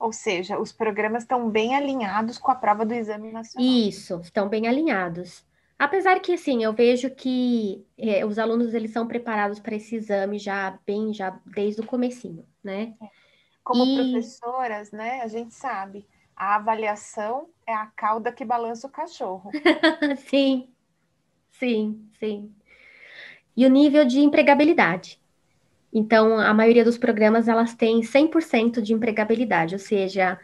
Ou 0.00 0.14
seja, 0.14 0.58
os 0.58 0.72
programas 0.72 1.24
estão 1.24 1.50
bem 1.50 1.76
alinhados 1.76 2.38
com 2.38 2.50
a 2.50 2.54
prova 2.54 2.86
do 2.86 2.94
exame 2.94 3.30
nacional. 3.30 3.70
Isso, 3.70 4.18
estão 4.20 4.48
bem 4.48 4.66
alinhados. 4.66 5.44
Apesar 5.78 6.20
que, 6.20 6.32
assim, 6.32 6.64
eu 6.64 6.72
vejo 6.72 7.10
que 7.10 7.86
é, 7.98 8.24
os 8.24 8.38
alunos, 8.38 8.72
eles 8.72 8.92
são 8.92 9.06
preparados 9.06 9.60
para 9.60 9.76
esse 9.76 9.96
exame 9.96 10.38
já 10.38 10.78
bem, 10.86 11.12
já 11.12 11.38
desde 11.44 11.82
o 11.82 11.86
comecinho, 11.86 12.46
né? 12.64 12.94
É. 13.02 13.06
Como 13.62 13.84
e... 13.84 13.94
professoras, 13.94 14.90
né, 14.90 15.20
a 15.20 15.28
gente 15.28 15.54
sabe, 15.54 16.06
a 16.34 16.56
avaliação 16.56 17.48
é 17.66 17.74
a 17.74 17.86
cauda 17.86 18.32
que 18.32 18.44
balança 18.44 18.86
o 18.86 18.90
cachorro. 18.90 19.50
sim, 20.28 20.70
sim, 21.52 22.08
sim. 22.18 22.54
E 23.54 23.66
o 23.66 23.70
nível 23.70 24.06
de 24.06 24.20
empregabilidade. 24.20 25.19
Então, 25.92 26.38
a 26.38 26.54
maioria 26.54 26.84
dos 26.84 26.96
programas, 26.96 27.48
elas 27.48 27.74
têm 27.74 28.00
100% 28.00 28.80
de 28.80 28.92
empregabilidade, 28.92 29.74
ou 29.74 29.78
seja, 29.78 30.38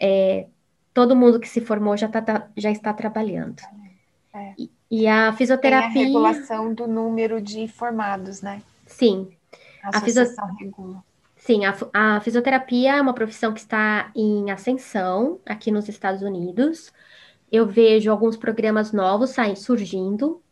é, 0.00 0.46
todo 0.94 1.14
mundo 1.14 1.38
que 1.38 1.48
se 1.48 1.60
formou 1.60 1.96
já, 1.96 2.08
tá, 2.08 2.48
já 2.56 2.70
está 2.70 2.92
trabalhando. 2.94 3.60
É. 4.34 4.54
E, 4.58 4.70
e, 4.90 5.06
a 5.06 5.32
fisioterapia... 5.34 5.92
Tem 5.92 6.02
a 6.02 6.06
regulação 6.06 6.72
do 6.72 6.86
número 6.86 7.40
de 7.42 7.68
formados, 7.68 8.40
né? 8.40 8.62
Sim. 8.86 9.28
A, 9.82 9.88
a 9.88 9.98
associação 9.98 10.48
fisio... 10.48 10.64
regula. 10.64 11.04
Sim, 11.36 11.64
a, 11.66 11.76
a, 11.92 12.20
fisioterapia 12.20 12.96
é 12.96 13.00
uma 13.00 13.12
profissão 13.12 13.52
que 13.52 13.60
está 13.60 14.10
em 14.16 14.50
ascensão 14.50 15.38
aqui 15.44 15.70
nos 15.70 15.88
Estados 15.88 16.22
Unidos. 16.22 16.90
Eu 17.52 17.66
vejo 17.66 18.10
alguns 18.10 18.36
programas 18.36 18.92
novos 18.92 19.30
saindo, 19.30 19.58
surgindo. 19.58 20.42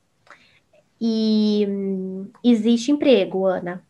E 1.01 1.67
hum, 1.69 2.31
existe 2.43 2.93
emprego, 2.93 3.47
Ana 3.47 3.83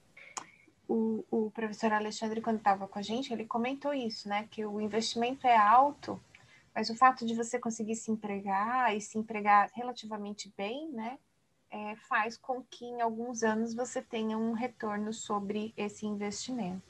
o, 0.89 1.25
o 1.31 1.51
professor 1.51 1.93
Alexandre, 1.93 2.41
quando 2.41 2.59
estava 2.59 2.87
com 2.87 2.99
a 2.99 3.03
gente, 3.03 3.33
ele 3.33 3.45
comentou 3.45 3.93
isso, 3.93 4.29
né? 4.29 4.47
Que 4.51 4.65
o 4.65 4.81
investimento 4.81 5.47
é 5.47 5.57
alto, 5.57 6.21
mas 6.75 6.91
o 6.91 6.95
fato 6.95 7.25
de 7.25 7.35
você 7.35 7.59
conseguir 7.59 7.95
se 7.97 8.11
empregar 8.11 8.95
e 8.95 9.01
se 9.01 9.19
empregar 9.19 9.71
relativamente 9.75 10.53
bem, 10.57 10.91
né? 10.91 11.19
É, 11.71 11.97
faz 12.09 12.37
com 12.37 12.63
que 12.63 12.85
em 12.85 13.01
alguns 13.01 13.43
anos 13.43 13.75
você 13.75 14.01
tenha 14.01 14.39
um 14.39 14.53
retorno 14.53 15.13
sobre 15.13 15.73
esse 15.77 16.07
investimento. 16.07 16.83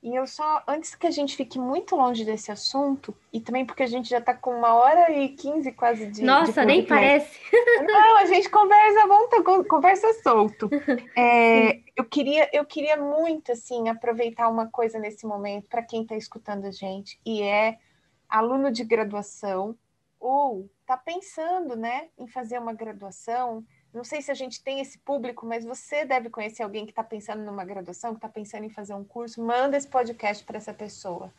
E 0.00 0.14
eu 0.14 0.26
só, 0.28 0.62
antes 0.66 0.94
que 0.94 1.08
a 1.08 1.10
gente 1.10 1.36
fique 1.36 1.58
muito 1.58 1.96
longe 1.96 2.24
desse 2.24 2.52
assunto, 2.52 3.12
e 3.32 3.40
também 3.40 3.66
porque 3.66 3.82
a 3.82 3.86
gente 3.86 4.08
já 4.08 4.18
está 4.18 4.32
com 4.32 4.56
uma 4.56 4.74
hora 4.74 5.10
e 5.10 5.30
quinze 5.30 5.72
quase 5.72 6.06
de. 6.06 6.22
Nossa, 6.22 6.60
de 6.60 6.66
nem 6.66 6.86
parece. 6.86 7.40
Não, 7.84 8.16
a 8.18 8.24
gente 8.26 8.48
conversa, 8.48 9.06
vamos, 9.08 9.66
conversa 9.66 10.12
solto. 10.22 10.70
É, 11.16 11.80
eu, 11.98 12.04
queria, 12.04 12.48
eu 12.52 12.64
queria 12.64 12.96
muito, 12.96 13.52
assim, 13.52 13.88
aproveitar 13.88 14.48
uma 14.48 14.70
coisa 14.70 14.98
nesse 14.98 15.26
momento 15.26 15.68
para 15.68 15.82
quem 15.82 16.02
está 16.02 16.16
escutando 16.16 16.64
a 16.66 16.70
gente, 16.70 17.20
e 17.26 17.42
é 17.42 17.78
aluno 18.28 18.70
de 18.70 18.84
graduação, 18.84 19.76
ou 20.18 20.70
está 20.80 20.96
pensando, 20.96 21.76
né, 21.76 22.08
em 22.16 22.26
fazer 22.26 22.58
uma 22.58 22.72
graduação 22.72 23.64
não 23.92 24.04
sei 24.04 24.20
se 24.20 24.30
a 24.30 24.34
gente 24.34 24.62
tem 24.62 24.80
esse 24.80 24.98
público, 24.98 25.46
mas 25.46 25.64
você 25.64 26.04
deve 26.04 26.28
conhecer 26.28 26.62
alguém 26.62 26.84
que 26.84 26.92
está 26.92 27.02
pensando 27.02 27.42
numa 27.42 27.64
graduação, 27.64 28.10
que 28.10 28.18
está 28.18 28.28
pensando 28.28 28.64
em 28.64 28.70
fazer 28.70 28.94
um 28.94 29.04
curso, 29.04 29.42
manda 29.42 29.76
esse 29.76 29.88
podcast 29.88 30.44
para 30.44 30.58
essa 30.58 30.74
pessoa. 30.74 31.32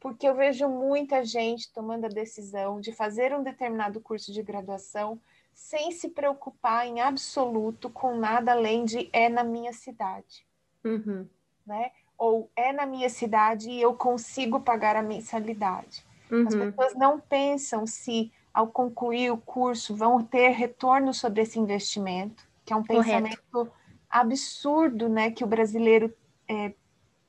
Porque 0.00 0.26
eu 0.26 0.34
vejo 0.34 0.68
muita 0.68 1.24
gente 1.24 1.72
tomando 1.72 2.06
a 2.06 2.08
decisão 2.08 2.80
de 2.80 2.92
fazer 2.92 3.34
um 3.34 3.42
determinado 3.42 4.00
curso 4.00 4.32
de 4.32 4.42
graduação 4.42 5.20
sem 5.52 5.92
se 5.92 6.08
preocupar 6.08 6.86
em 6.86 7.00
absoluto 7.00 7.88
com 7.90 8.16
nada 8.16 8.52
além 8.52 8.84
de 8.84 9.08
é 9.12 9.28
na 9.28 9.44
minha 9.44 9.72
cidade. 9.72 10.46
Uhum. 10.84 11.26
Né? 11.66 11.90
Ou 12.18 12.50
é 12.56 12.72
na 12.72 12.86
minha 12.86 13.08
cidade 13.08 13.70
e 13.70 13.80
eu 13.80 13.94
consigo 13.94 14.60
pagar 14.60 14.96
a 14.96 15.02
mensalidade. 15.02 16.04
Uhum. 16.30 16.46
As 16.48 16.54
pessoas 16.54 16.94
não 16.94 17.20
pensam 17.20 17.86
se 17.86 18.32
ao 18.52 18.66
concluir 18.66 19.30
o 19.30 19.38
curso, 19.38 19.96
vão 19.96 20.22
ter 20.22 20.48
retorno 20.50 21.14
sobre 21.14 21.42
esse 21.42 21.58
investimento, 21.58 22.46
que 22.64 22.72
é 22.72 22.76
um 22.76 22.84
Correto. 22.84 23.04
pensamento 23.04 23.72
absurdo, 24.10 25.08
né, 25.08 25.30
que 25.30 25.42
o 25.42 25.46
brasileiro 25.46 26.14
é, 26.46 26.74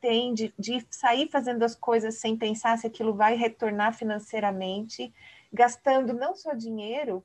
tem 0.02 0.34
de, 0.34 0.54
de 0.60 0.86
sair 0.90 1.30
fazendo 1.30 1.64
as 1.64 1.76
coisas 1.76 2.16
sem 2.16 2.36
pensar 2.36 2.78
se 2.78 2.86
aquilo 2.86 3.14
vai 3.14 3.36
retornar 3.36 3.94
financeiramente, 3.94 5.14
gastando 5.52 6.14
não 6.14 6.36
só 6.36 6.54
dinheiro, 6.54 7.24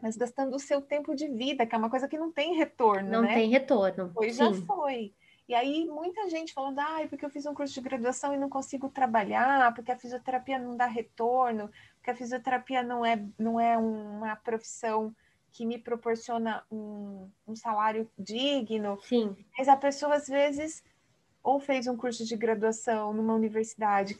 mas 0.00 0.16
gastando 0.16 0.54
o 0.54 0.58
seu 0.58 0.80
tempo 0.80 1.14
de 1.14 1.28
vida, 1.28 1.66
que 1.66 1.74
é 1.74 1.78
uma 1.78 1.90
coisa 1.90 2.08
que 2.08 2.18
não 2.18 2.30
tem 2.30 2.54
retorno, 2.54 3.10
não 3.10 3.22
né? 3.22 3.34
tem 3.34 3.50
retorno. 3.50 4.10
Pois 4.14 4.36
já 4.36 4.52
foi. 4.52 5.12
E 5.48 5.54
aí, 5.54 5.86
muita 5.86 6.28
gente 6.28 6.52
falando, 6.52 6.80
ah, 6.80 7.06
porque 7.08 7.24
eu 7.24 7.30
fiz 7.30 7.46
um 7.46 7.54
curso 7.54 7.72
de 7.72 7.80
graduação 7.80 8.34
e 8.34 8.36
não 8.36 8.48
consigo 8.48 8.88
trabalhar, 8.88 9.72
porque 9.74 9.92
a 9.92 9.98
fisioterapia 9.98 10.58
não 10.58 10.76
dá 10.76 10.86
retorno, 10.86 11.70
porque 11.96 12.10
a 12.10 12.16
fisioterapia 12.16 12.82
não 12.82 13.06
é, 13.06 13.24
não 13.38 13.60
é 13.60 13.78
uma 13.78 14.34
profissão 14.34 15.14
que 15.52 15.64
me 15.64 15.78
proporciona 15.78 16.64
um, 16.70 17.30
um 17.46 17.54
salário 17.54 18.10
digno. 18.18 18.98
Sim. 19.02 19.36
Mas 19.56 19.68
a 19.68 19.76
pessoa, 19.76 20.16
às 20.16 20.26
vezes, 20.26 20.82
ou 21.42 21.60
fez 21.60 21.86
um 21.86 21.96
curso 21.96 22.24
de 22.24 22.36
graduação 22.36 23.12
numa 23.12 23.34
universidade 23.34 24.18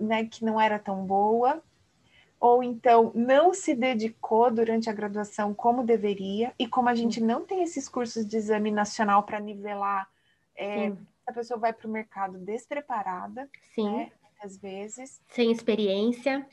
né, 0.00 0.24
que 0.24 0.44
não 0.44 0.58
era 0.58 0.78
tão 0.78 1.04
boa, 1.04 1.62
ou 2.44 2.62
então 2.62 3.10
não 3.14 3.54
se 3.54 3.74
dedicou 3.74 4.50
durante 4.50 4.90
a 4.90 4.92
graduação 4.92 5.54
como 5.54 5.82
deveria, 5.82 6.52
e 6.58 6.68
como 6.68 6.90
a 6.90 6.94
gente 6.94 7.18
não 7.18 7.42
tem 7.42 7.62
esses 7.62 7.88
cursos 7.88 8.26
de 8.26 8.36
exame 8.36 8.70
nacional 8.70 9.22
para 9.22 9.40
nivelar 9.40 10.06
é, 10.54 10.92
a 11.26 11.32
pessoa 11.32 11.58
vai 11.58 11.72
para 11.72 11.88
o 11.88 11.90
mercado 11.90 12.36
despreparada, 12.36 13.48
Sim. 13.74 13.96
Né, 13.96 14.12
às 14.42 14.58
vezes. 14.58 15.22
Sem 15.26 15.50
experiência. 15.50 16.46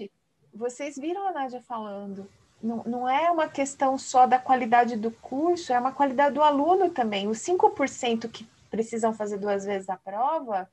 vocês 0.53 0.95
viram 0.95 1.27
a 1.27 1.33
Nádia 1.33 1.61
falando, 1.61 2.25
não, 2.63 2.83
não 2.85 3.09
é 3.09 3.29
uma 3.29 3.49
questão 3.49 3.97
só 3.97 4.25
da 4.25 4.39
qualidade 4.39 4.95
do 4.95 5.11
curso, 5.11 5.73
é 5.73 5.79
uma 5.79 5.91
qualidade 5.91 6.35
do 6.35 6.41
aluno 6.41 6.89
também. 6.89 7.27
Os 7.27 7.39
5% 7.39 8.31
que 8.31 8.47
precisam 8.69 9.13
fazer 9.13 9.37
duas 9.37 9.65
vezes 9.65 9.89
a 9.89 9.97
prova, 9.97 10.69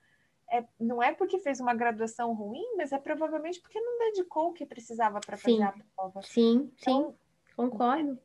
é, 0.51 0.65
não 0.79 1.03
é 1.03 1.13
porque 1.13 1.39
fez 1.39 1.61
uma 1.61 1.75
graduação 1.75 2.33
ruim, 2.35 2.77
mas 2.77 2.93
é 2.93 2.99
provavelmente 2.99 3.61
porque 3.61 3.81
não 3.81 3.99
dedicou 3.99 4.49
o 4.49 4.53
que 4.53 4.67
precisava 4.67 5.21
para 5.21 5.37
fazer 5.37 5.63
a 5.63 5.75
prova. 5.95 6.23
Sim, 6.23 6.71
então, 6.81 7.11
sim, 7.11 7.15
concordo. 7.57 8.19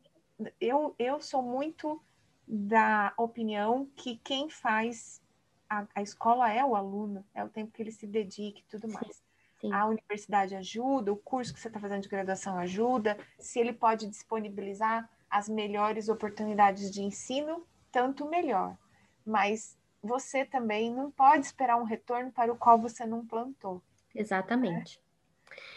Eu, 0.59 0.95
eu 0.97 1.19
sou 1.21 1.41
muito 1.41 2.01
da 2.47 3.13
opinião 3.17 3.89
que 3.95 4.17
quem 4.17 4.49
faz 4.49 5.21
a, 5.69 5.87
a 5.95 6.01
escola 6.01 6.51
é 6.51 6.63
o 6.63 6.75
aluno, 6.75 7.25
é 7.33 7.43
o 7.43 7.49
tempo 7.49 7.71
que 7.71 7.81
ele 7.81 7.91
se 7.91 8.05
dedique 8.05 8.61
e 8.61 8.65
tudo 8.69 8.87
mais. 8.91 9.23
Sim. 9.59 9.71
A 9.71 9.85
universidade 9.85 10.55
ajuda, 10.55 11.11
o 11.11 11.17
curso 11.17 11.53
que 11.53 11.59
você 11.59 11.67
está 11.67 11.79
fazendo 11.79 12.01
de 12.01 12.09
graduação 12.09 12.57
ajuda, 12.57 13.17
se 13.39 13.59
ele 13.59 13.71
pode 13.71 14.07
disponibilizar 14.07 15.09
as 15.29 15.47
melhores 15.47 16.09
oportunidades 16.09 16.91
de 16.91 17.01
ensino, 17.01 17.65
tanto 17.91 18.27
melhor. 18.27 18.77
Mas 19.25 19.77
você 20.03 20.43
também 20.43 20.93
não 20.93 21.09
pode 21.09 21.45
esperar 21.45 21.77
um 21.77 21.85
retorno 21.85 22.31
para 22.31 22.51
o 22.51 22.57
qual 22.57 22.77
você 22.77 23.05
não 23.05 23.25
plantou. 23.25 23.81
Exatamente. 24.13 24.99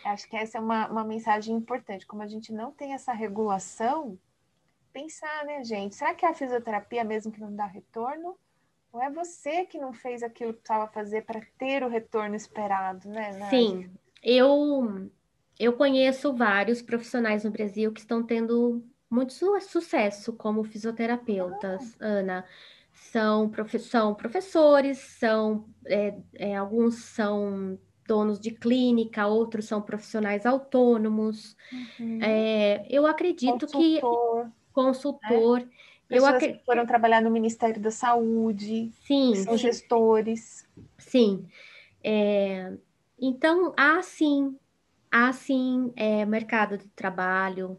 Né? 0.05 0.11
Acho 0.11 0.29
que 0.29 0.37
essa 0.37 0.59
é 0.59 0.61
uma, 0.61 0.89
uma 0.89 1.05
mensagem 1.05 1.55
importante. 1.55 2.07
Como 2.07 2.23
a 2.23 2.27
gente 2.27 2.53
não 2.53 2.73
tem 2.73 2.93
essa 2.93 3.13
regulação, 3.13 4.19
pensar, 4.93 5.45
né, 5.45 5.63
gente? 5.63 5.95
Será 5.95 6.15
que 6.15 6.27
é 6.27 6.29
a 6.29 6.35
fisioterapia 6.35 7.05
mesmo 7.05 7.31
que 7.31 7.41
não 7.41 7.55
dá 7.55 7.67
retorno? 7.67 8.37
Ou 8.93 9.01
é 9.01 9.11
você 9.11 9.65
que 9.65 9.79
não 9.79 9.93
fez 9.93 10.23
aquilo 10.23 10.55
que 10.55 10.61
precisava 10.61 10.91
fazer 10.91 11.23
para 11.25 11.41
ter 11.59 11.83
o 11.83 11.89
retorno 11.89 12.35
esperado, 12.35 13.09
né? 13.09 13.33
Nádia? 13.33 13.51
Sim, 13.51 13.91
eu, 14.23 15.11
eu 15.59 15.73
conheço 15.75 16.35
vários 16.35 16.81
profissionais 16.83 17.45
no 17.45 17.51
Brasil 17.51 17.93
que 17.93 18.01
estão 18.01 18.23
tendo 18.23 18.83
muito 19.11 19.33
su 19.33 19.61
sucesso 19.61 20.33
como 20.33 20.65
fisioterapeutas, 20.65 21.95
ah. 22.01 22.07
Ana. 22.07 22.45
São, 22.97 23.49
profe 23.49 23.79
são 23.79 24.15
professores, 24.15 24.99
são 24.99 25.69
é, 25.87 26.15
é, 26.35 26.57
alguns 26.57 26.97
são 26.97 27.79
donos 28.07 28.41
de 28.41 28.51
clínica, 28.51 29.27
outros 29.27 29.67
são 29.67 29.83
profissionais 29.83 30.47
autônomos. 30.47 31.57
Uhum. 32.01 32.21
É, 32.23 32.87
eu 32.89 33.07
acredito 33.07 33.67
consultor, 33.67 34.45
que 34.45 34.51
consultor. 34.73 35.61
Né? 35.61 35.69
Eu 36.09 36.39
que 36.39 36.61
foram 36.65 36.87
trabalhar 36.87 37.21
no 37.21 37.31
Ministério 37.31 37.81
da 37.81 37.91
Saúde, 37.91 38.91
sim, 39.07 39.35
são 39.35 39.59
sim. 39.59 39.59
gestores. 39.59 40.67
Sim. 40.97 41.47
É, 42.03 42.73
então, 43.21 43.75
há 43.77 44.01
sim, 44.03 44.57
há 45.11 45.33
sim 45.33 45.93
é, 45.97 46.25
mercado 46.25 46.79
de 46.79 46.89
trabalho, 46.89 47.79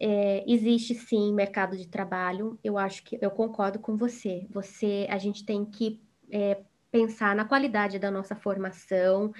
é, 0.00 0.44
existe 0.46 0.94
sim 0.94 1.32
mercado 1.32 1.76
de 1.76 1.86
trabalho. 1.86 2.58
Eu 2.62 2.78
acho 2.78 3.02
que 3.02 3.18
eu 3.20 3.30
concordo 3.30 3.78
com 3.78 3.96
você. 3.96 4.46
Você, 4.50 5.06
a 5.10 5.18
gente 5.18 5.44
tem 5.44 5.64
que 5.64 6.00
é, 6.30 6.60
pensar 6.90 7.34
na 7.34 7.44
qualidade 7.44 7.98
da 7.98 8.10
nossa 8.10 8.36
formação, 8.36 9.32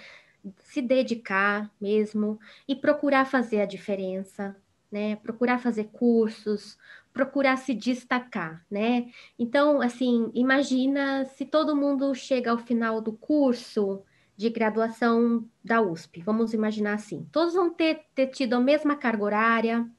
se 0.59 0.81
dedicar 0.81 1.71
mesmo 1.81 2.39
e 2.67 2.75
procurar 2.75 3.25
fazer 3.25 3.61
a 3.61 3.67
diferença, 3.67 4.57
né? 4.91 5.17
Procurar 5.17 5.59
fazer 5.59 5.85
cursos, 5.93 6.79
procurar 7.13 7.57
se 7.57 7.75
destacar, 7.75 8.65
né? 8.71 9.11
Então, 9.39 9.81
assim, 9.81 10.31
imagina 10.35 11.25
se 11.25 11.45
todo 11.45 11.77
mundo 11.77 12.15
chega 12.15 12.51
ao 12.51 12.59
final 12.59 13.01
do 13.01 13.13
curso 13.13 14.03
de 14.37 14.49
graduação 14.49 15.45
da 15.65 15.81
USP, 15.81 16.23
vamos 16.23 16.55
imaginar 16.55 16.95
assim, 16.95 17.29
todos 17.33 17.55
vão 17.55 17.71
ter, 17.71 18.05
ter 18.15 18.29
tido 18.29 18.55
a 18.55 18.61
mesma 18.61 18.95
carga 18.95 19.25
horária, 19.25 19.91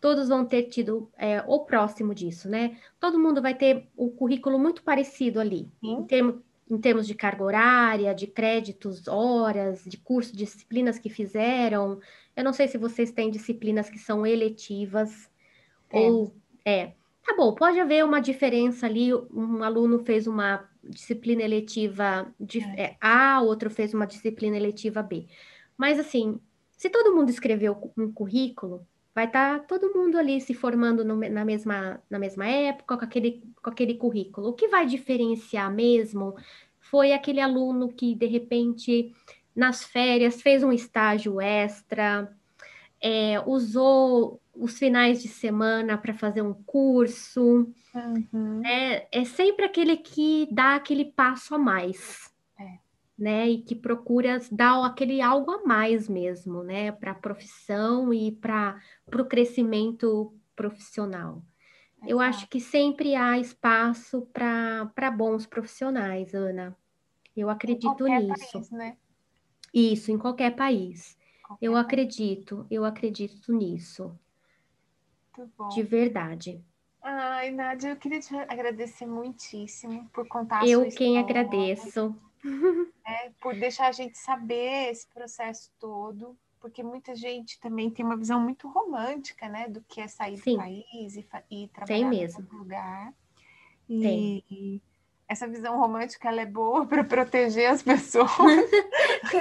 todos 0.00 0.28
vão 0.28 0.44
ter 0.44 0.64
tido 0.64 1.10
é, 1.16 1.42
ou 1.46 1.64
próximo 1.64 2.14
disso, 2.14 2.48
né? 2.48 2.78
Todo 3.00 3.18
mundo 3.18 3.42
vai 3.42 3.54
ter 3.54 3.88
um 3.96 4.08
currículo 4.08 4.58
muito 4.58 4.82
parecido 4.82 5.40
ali, 5.40 5.70
em, 5.82 6.04
termo, 6.04 6.42
em 6.70 6.78
termos 6.78 7.06
de 7.06 7.14
carga 7.14 7.44
horária, 7.44 8.14
de 8.14 8.26
créditos, 8.26 9.08
horas, 9.08 9.84
de 9.84 9.96
curso, 9.96 10.36
disciplinas 10.36 10.98
que 10.98 11.08
fizeram. 11.08 11.98
Eu 12.36 12.44
não 12.44 12.52
sei 12.52 12.68
se 12.68 12.78
vocês 12.78 13.10
têm 13.10 13.30
disciplinas 13.30 13.88
que 13.88 13.98
são 13.98 14.26
eletivas 14.26 15.30
ou 15.90 16.34
é, 16.64 16.92
tá 17.24 17.34
bom, 17.36 17.54
pode 17.54 17.78
haver 17.78 18.04
uma 18.04 18.20
diferença 18.20 18.86
ali, 18.86 19.14
um 19.14 19.62
aluno 19.62 19.98
fez 20.04 20.26
uma 20.26 20.68
disciplina 20.82 21.42
eletiva 21.42 22.32
de 22.38 22.60
é. 22.60 22.82
É, 22.82 22.96
A, 23.00 23.40
outro 23.40 23.70
fez 23.70 23.94
uma 23.94 24.06
disciplina 24.06 24.56
eletiva 24.56 25.02
B. 25.02 25.26
Mas 25.76 25.98
assim, 25.98 26.40
se 26.76 26.90
todo 26.90 27.14
mundo 27.14 27.30
escreveu 27.30 27.92
um 27.96 28.12
currículo, 28.12 28.86
vai 29.16 29.24
estar 29.24 29.60
tá 29.60 29.64
todo 29.64 29.94
mundo 29.94 30.18
ali 30.18 30.42
se 30.42 30.52
formando 30.52 31.02
no, 31.02 31.16
na, 31.16 31.42
mesma, 31.42 32.02
na 32.10 32.18
mesma 32.18 32.46
época, 32.46 32.98
com 32.98 33.04
aquele, 33.06 33.42
com 33.62 33.70
aquele 33.70 33.94
currículo. 33.94 34.48
O 34.48 34.52
que 34.52 34.68
vai 34.68 34.84
diferenciar 34.84 35.72
mesmo 35.72 36.36
foi 36.78 37.14
aquele 37.14 37.40
aluno 37.40 37.88
que, 37.88 38.14
de 38.14 38.26
repente, 38.26 39.14
nas 39.54 39.82
férias, 39.82 40.42
fez 40.42 40.62
um 40.62 40.70
estágio 40.70 41.40
extra, 41.40 42.30
é, 43.00 43.40
usou 43.46 44.38
os 44.54 44.78
finais 44.78 45.22
de 45.22 45.28
semana 45.28 45.96
para 45.96 46.12
fazer 46.12 46.42
um 46.42 46.52
curso. 46.52 47.72
Uhum. 47.94 48.62
É, 48.66 49.08
é 49.10 49.24
sempre 49.24 49.64
aquele 49.64 49.96
que 49.96 50.46
dá 50.52 50.74
aquele 50.74 51.06
passo 51.06 51.54
a 51.54 51.58
mais. 51.58 52.30
Né, 53.18 53.48
e 53.48 53.62
que 53.62 53.74
procura 53.74 54.38
dar 54.52 54.84
aquele 54.84 55.22
algo 55.22 55.50
a 55.50 55.64
mais 55.64 56.06
mesmo, 56.06 56.62
né, 56.62 56.92
para 56.92 57.12
a 57.12 57.14
profissão 57.14 58.12
e 58.12 58.30
para 58.30 58.78
o 59.06 59.10
pro 59.10 60.34
profissional. 60.54 61.42
Eu 62.06 62.20
acho 62.20 62.46
que 62.48 62.60
sempre 62.60 63.14
há 63.14 63.38
espaço 63.38 64.28
para 64.32 65.10
bons 65.10 65.46
profissionais, 65.46 66.34
Ana. 66.34 66.76
Eu 67.34 67.48
acredito 67.48 68.06
nisso. 68.06 68.52
País, 68.52 68.70
né? 68.70 68.96
Isso, 69.72 70.10
em 70.10 70.18
qualquer 70.18 70.54
país. 70.54 71.18
Qualquer 71.42 71.66
eu 71.66 71.72
país. 71.72 71.84
acredito, 71.84 72.66
eu 72.70 72.84
acredito 72.84 73.52
nisso. 73.52 74.18
De 75.74 75.82
verdade. 75.82 76.62
Ai, 77.02 77.50
Nádia, 77.50 77.90
eu 77.90 77.96
queria 77.96 78.20
te 78.20 78.34
agradecer 78.34 79.06
muitíssimo 79.06 80.08
por 80.12 80.26
contar 80.26 80.62
a 80.62 80.66
Eu 80.66 80.82
sua 80.82 80.90
quem 80.90 81.18
agradeço. 81.18 82.14
É, 83.06 83.30
por 83.40 83.54
deixar 83.54 83.88
a 83.88 83.92
gente 83.92 84.18
saber 84.18 84.90
esse 84.90 85.06
processo 85.08 85.70
todo, 85.78 86.36
porque 86.60 86.82
muita 86.82 87.14
gente 87.14 87.60
também 87.60 87.90
tem 87.90 88.04
uma 88.04 88.16
visão 88.16 88.40
muito 88.40 88.68
romântica, 88.68 89.48
né, 89.48 89.68
do 89.68 89.80
que 89.82 90.00
é 90.00 90.08
sair 90.08 90.38
Sim. 90.38 90.52
do 90.52 90.58
país 90.58 91.16
e, 91.16 91.26
e 91.50 91.68
trabalhar 91.68 92.12
em 92.12 92.26
outro 92.26 92.58
lugar. 92.58 93.14
E, 93.88 94.00
Tem 94.00 94.82
essa 95.28 95.46
visão 95.48 95.78
romântica 95.78 96.28
ela 96.28 96.40
é 96.40 96.46
boa 96.46 96.86
para 96.86 97.02
proteger 97.02 97.70
as 97.70 97.82
pessoas. 97.82 98.30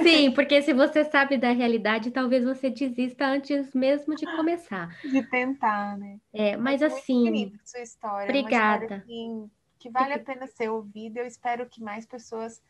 Sim, 0.01 0.31
porque 0.31 0.61
se 0.61 0.73
você 0.73 1.03
sabe 1.05 1.37
da 1.37 1.51
realidade, 1.51 2.11
talvez 2.11 2.43
você 2.43 2.69
desista 2.69 3.25
antes 3.25 3.73
mesmo 3.73 4.15
de 4.15 4.25
começar. 4.35 4.89
De 5.01 5.21
tentar, 5.23 5.97
né? 5.97 6.19
É, 6.33 6.57
mas, 6.57 6.81
mas 6.81 6.93
assim. 6.93 7.53
sua 7.63 7.81
história. 7.81 8.29
Obrigada. 8.29 8.83
História 8.83 9.03
que, 9.05 9.45
que 9.79 9.89
vale 9.89 10.13
a 10.13 10.19
pena 10.19 10.47
ser 10.47 10.69
ouvida. 10.69 11.19
Eu 11.19 11.25
espero 11.25 11.67
que 11.67 11.81
mais 11.81 12.05
pessoas 12.05 12.61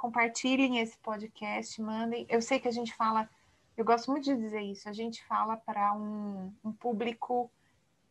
compartilhem 0.00 0.78
esse 0.78 0.96
podcast, 0.96 1.80
mandem. 1.82 2.24
Eu 2.30 2.40
sei 2.40 2.58
que 2.58 2.66
a 2.66 2.72
gente 2.72 2.94
fala, 2.94 3.28
eu 3.76 3.84
gosto 3.84 4.10
muito 4.10 4.24
de 4.24 4.34
dizer 4.34 4.62
isso, 4.62 4.88
a 4.88 4.94
gente 4.94 5.22
fala 5.26 5.58
para 5.58 5.92
um, 5.92 6.50
um 6.64 6.72
público 6.72 7.50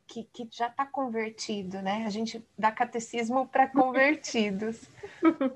que, 0.06 0.24
que 0.26 0.48
já 0.52 0.68
está 0.68 0.86
convertido, 0.86 1.82
né? 1.82 2.06
A 2.06 2.10
gente 2.12 2.46
dá 2.56 2.72
catecismo 2.72 3.48
para 3.48 3.68
convertidos. 3.74 4.88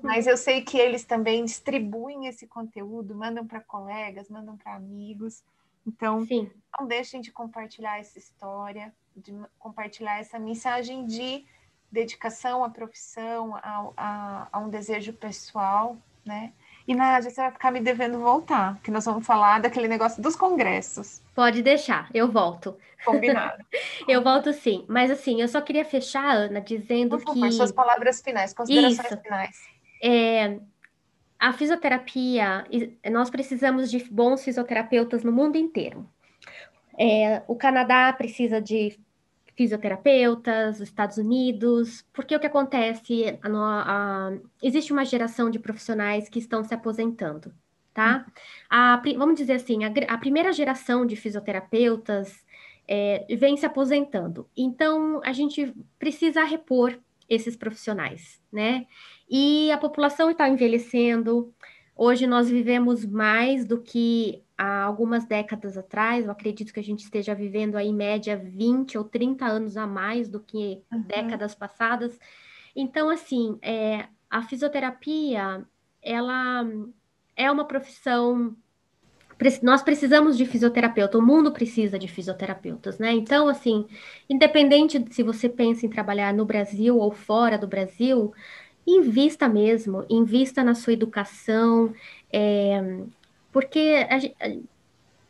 Mas 0.02 0.26
eu 0.26 0.36
sei 0.36 0.62
que 0.62 0.76
eles 0.76 1.04
também 1.04 1.44
distribuem 1.44 2.26
esse 2.26 2.48
conteúdo, 2.48 3.14
mandam 3.14 3.46
para 3.46 3.60
colegas, 3.60 4.28
mandam 4.28 4.56
para 4.56 4.74
amigos. 4.74 5.44
Então, 5.86 6.26
Sim. 6.26 6.50
não 6.76 6.88
deixem 6.88 7.20
de 7.20 7.30
compartilhar 7.30 8.00
essa 8.00 8.18
história, 8.18 8.92
de 9.16 9.32
compartilhar 9.56 10.18
essa 10.18 10.38
mensagem 10.38 11.06
de 11.06 11.44
dedicação 11.92 12.64
à 12.64 12.70
profissão, 12.70 13.54
a, 13.54 13.92
a, 13.96 14.48
a 14.50 14.58
um 14.58 14.68
desejo 14.68 15.12
pessoal, 15.12 15.96
né? 16.24 16.52
E 16.86 16.94
Nádia, 16.94 17.30
você 17.30 17.40
vai 17.40 17.50
ficar 17.50 17.70
me 17.70 17.80
devendo 17.80 18.18
voltar, 18.18 18.78
que 18.82 18.90
nós 18.90 19.04
vamos 19.06 19.26
falar 19.26 19.60
daquele 19.60 19.88
negócio 19.88 20.22
dos 20.22 20.36
congressos. 20.36 21.22
Pode 21.34 21.62
deixar, 21.62 22.10
eu 22.12 22.30
volto. 22.30 22.76
Combinado. 23.04 23.64
eu 24.08 24.22
volto 24.22 24.52
sim. 24.52 24.84
Mas 24.88 25.10
assim, 25.10 25.40
eu 25.40 25.48
só 25.48 25.60
queria 25.60 25.84
fechar, 25.84 26.30
Ana, 26.34 26.60
dizendo 26.60 27.10
Por 27.18 27.20
favor, 27.20 27.48
que. 27.48 27.52
suas 27.52 27.72
palavras 27.72 28.20
finais, 28.20 28.52
considerações 28.52 29.10
Isso. 29.10 29.20
finais. 29.22 29.56
É, 30.02 30.58
a 31.38 31.52
fisioterapia, 31.52 32.66
nós 33.10 33.30
precisamos 33.30 33.90
de 33.90 34.02
bons 34.10 34.44
fisioterapeutas 34.44 35.24
no 35.24 35.32
mundo 35.32 35.56
inteiro. 35.56 36.08
É, 36.98 37.42
o 37.48 37.56
Canadá 37.56 38.12
precisa 38.12 38.60
de 38.60 38.98
fisioterapeutas, 39.56 40.76
os 40.76 40.88
Estados 40.88 41.16
Unidos, 41.16 42.04
porque 42.12 42.34
o 42.34 42.40
que 42.40 42.46
acontece? 42.46 43.38
A, 43.42 43.48
a, 43.48 44.32
existe 44.62 44.92
uma 44.92 45.04
geração 45.04 45.50
de 45.50 45.58
profissionais 45.58 46.28
que 46.28 46.38
estão 46.38 46.64
se 46.64 46.74
aposentando, 46.74 47.52
tá? 47.92 48.26
A, 48.68 49.00
vamos 49.16 49.36
dizer 49.36 49.54
assim, 49.54 49.84
a, 49.84 49.92
a 50.08 50.18
primeira 50.18 50.52
geração 50.52 51.06
de 51.06 51.16
fisioterapeutas 51.16 52.44
é, 52.86 53.26
vem 53.36 53.56
se 53.56 53.64
aposentando. 53.64 54.48
Então, 54.56 55.20
a 55.24 55.32
gente 55.32 55.74
precisa 55.98 56.44
repor 56.44 56.98
esses 57.28 57.56
profissionais, 57.56 58.40
né? 58.52 58.86
E 59.28 59.70
a 59.70 59.78
população 59.78 60.30
está 60.30 60.48
envelhecendo. 60.48 61.54
Hoje 61.96 62.26
nós 62.26 62.50
vivemos 62.50 63.04
mais 63.06 63.64
do 63.64 63.80
que 63.80 64.43
há 64.56 64.82
algumas 64.82 65.24
décadas 65.24 65.76
atrás. 65.76 66.24
Eu 66.24 66.30
acredito 66.30 66.72
que 66.72 66.80
a 66.80 66.84
gente 66.84 67.04
esteja 67.04 67.34
vivendo 67.34 67.76
aí, 67.76 67.88
em 67.88 67.94
média, 67.94 68.36
20 68.36 68.98
ou 68.98 69.04
30 69.04 69.44
anos 69.44 69.76
a 69.76 69.86
mais 69.86 70.28
do 70.28 70.40
que 70.40 70.82
uhum. 70.92 71.02
décadas 71.02 71.54
passadas. 71.54 72.18
Então, 72.74 73.08
assim, 73.10 73.58
é, 73.62 74.06
a 74.30 74.42
fisioterapia, 74.42 75.64
ela 76.02 76.66
é 77.36 77.50
uma 77.50 77.64
profissão. 77.64 78.56
Nós 79.62 79.82
precisamos 79.82 80.36
de 80.36 80.46
fisioterapeuta, 80.46 81.18
o 81.18 81.22
mundo 81.22 81.52
precisa 81.52 81.98
de 81.98 82.06
fisioterapeutas, 82.06 82.98
né? 82.98 83.12
Então, 83.12 83.48
assim, 83.48 83.86
independente 84.30 84.98
de 84.98 85.12
se 85.12 85.22
você 85.22 85.48
pensa 85.48 85.84
em 85.84 85.88
trabalhar 85.88 86.32
no 86.32 86.44
Brasil 86.44 86.96
ou 86.96 87.10
fora 87.10 87.58
do 87.58 87.66
Brasil, 87.66 88.32
invista 88.86 89.48
mesmo, 89.48 90.04
invista 90.08 90.62
na 90.62 90.74
sua 90.74 90.92
educação, 90.92 91.92
é, 92.32 92.80
porque 93.54 94.04
a, 94.10 94.16
a, 94.46 94.56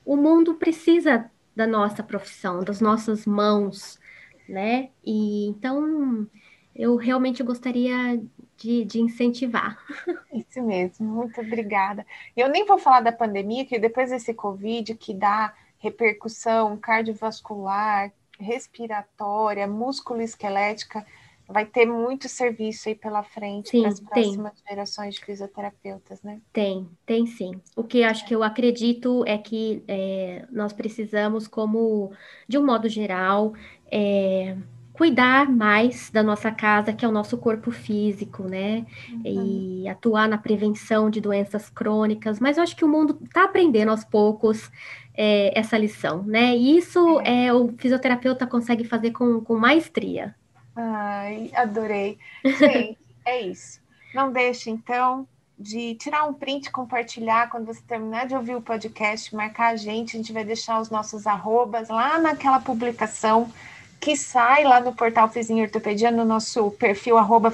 o 0.03 0.17
mundo 0.17 0.55
precisa 0.55 1.31
da 1.55 1.67
nossa 1.67 2.03
profissão, 2.03 2.65
das 2.65 2.81
nossas 2.81 3.27
mãos, 3.27 4.01
né? 4.49 4.89
E 5.05 5.47
então 5.47 6.27
eu 6.75 6.97
realmente 6.97 7.43
gostaria 7.43 8.19
de, 8.57 8.83
de, 8.87 8.99
incentivar. 8.99 9.79
Isso 10.33 10.63
mesmo, 10.63 11.07
muito 11.07 11.39
obrigada. 11.39 12.07
Eu 12.35 12.49
nem 12.49 12.65
vou 12.65 12.79
falar 12.79 13.03
da 13.03 13.13
pandemia, 13.13 13.67
que 13.67 13.79
depois 13.79 14.09
desse 14.09 14.33
Covid, 14.33 14.95
que 14.95 15.13
dá 15.13 15.53
repercussão 15.77 16.79
cardiovascular, 16.79 18.11
respiratória, 18.41 19.67
músculo-esquelética, 19.67 21.07
vai 21.49 21.67
ter 21.67 21.87
muito 21.87 22.29
serviço 22.29 22.89
aí 22.89 22.95
pela 22.95 23.23
frente 23.23 23.79
para 23.79 23.89
as 23.89 24.01
próximas 24.01 24.53
tem. 24.53 24.71
gerações 24.71 25.15
de 25.15 25.25
fisioterapeutas, 25.25 26.23
né? 26.23 26.41
Tem, 26.53 26.89
tem 27.05 27.27
sim. 27.27 27.61
O 27.77 27.85
que 27.85 28.03
acho 28.03 28.27
que 28.27 28.35
eu 28.35 28.43
acredito 28.43 29.25
é 29.27 29.37
que 29.37 29.83
é, 29.87 30.47
nós 30.51 30.73
precisamos, 30.73 31.47
como 31.47 32.13
de 32.49 32.57
um 32.57 32.65
modo 32.65 32.89
geral, 32.89 33.53
é, 33.91 34.57
cuidar 34.95 35.51
mais 35.51 36.09
da 36.11 36.23
nossa 36.23 36.51
casa, 36.51 36.93
que 36.93 37.05
é 37.05 37.09
o 37.09 37.13
nosso 37.13 37.37
corpo 37.37 37.71
físico, 37.71 38.45
né? 38.45 38.87
Uhum. 39.11 39.83
E 39.83 39.89
atuar 39.89 40.29
na 40.29 40.39
prevenção 40.39 41.11
de 41.11 41.21
doenças 41.21 41.69
crônicas. 41.69 42.41
Mas 42.41 42.57
eu 42.57 42.63
acho 42.63 42.77
que 42.77 42.85
o 42.85 42.89
mundo 42.89 43.19
está 43.25 43.45
aprendendo 43.45 43.91
aos 43.91 44.05
poucos 44.05 44.71
é, 45.13 45.59
essa 45.59 45.77
lição, 45.77 46.23
né? 46.23 46.57
E 46.57 46.79
isso 46.79 47.21
é. 47.21 47.47
é. 47.47 47.53
o 47.53 47.69
fisioterapeuta 47.77 48.47
consegue 48.47 48.85
fazer 48.85 49.11
com, 49.11 49.41
com 49.41 49.57
maestria. 49.57 50.35
Ai, 50.77 51.51
adorei. 51.55 52.19
Gente, 52.45 52.99
é 53.25 53.41
isso. 53.41 53.81
Não 54.15 54.33
deixe, 54.33 54.71
então, 54.71 55.27
de 55.59 55.95
tirar 55.95 56.25
um 56.25 56.35
print, 56.35 56.71
compartilhar 56.71 57.49
quando 57.49 57.67
você 57.67 57.81
terminar 57.83 58.27
de 58.27 58.35
ouvir 58.35 58.57
o 58.57 58.63
podcast, 58.63 59.35
marcar 59.35 59.73
a 59.73 59.77
gente, 59.77 60.17
a 60.17 60.19
gente 60.19 60.33
vai 60.33 60.45
deixar 60.45 60.81
os 60.81 60.91
nossos 60.91 61.27
arrobas 61.27 61.89
lá 61.89 62.19
naquela 62.19 62.61
publicação 62.61 63.51
que 64.01 64.17
sai 64.17 64.65
lá 64.65 64.81
no 64.81 64.95
portal 64.95 65.31
Fizinho 65.31 65.65
Ortopedia, 65.65 66.11
no 66.11 66.27
nosso 66.27 66.71
perfil 66.73 67.17
arroba 67.17 67.51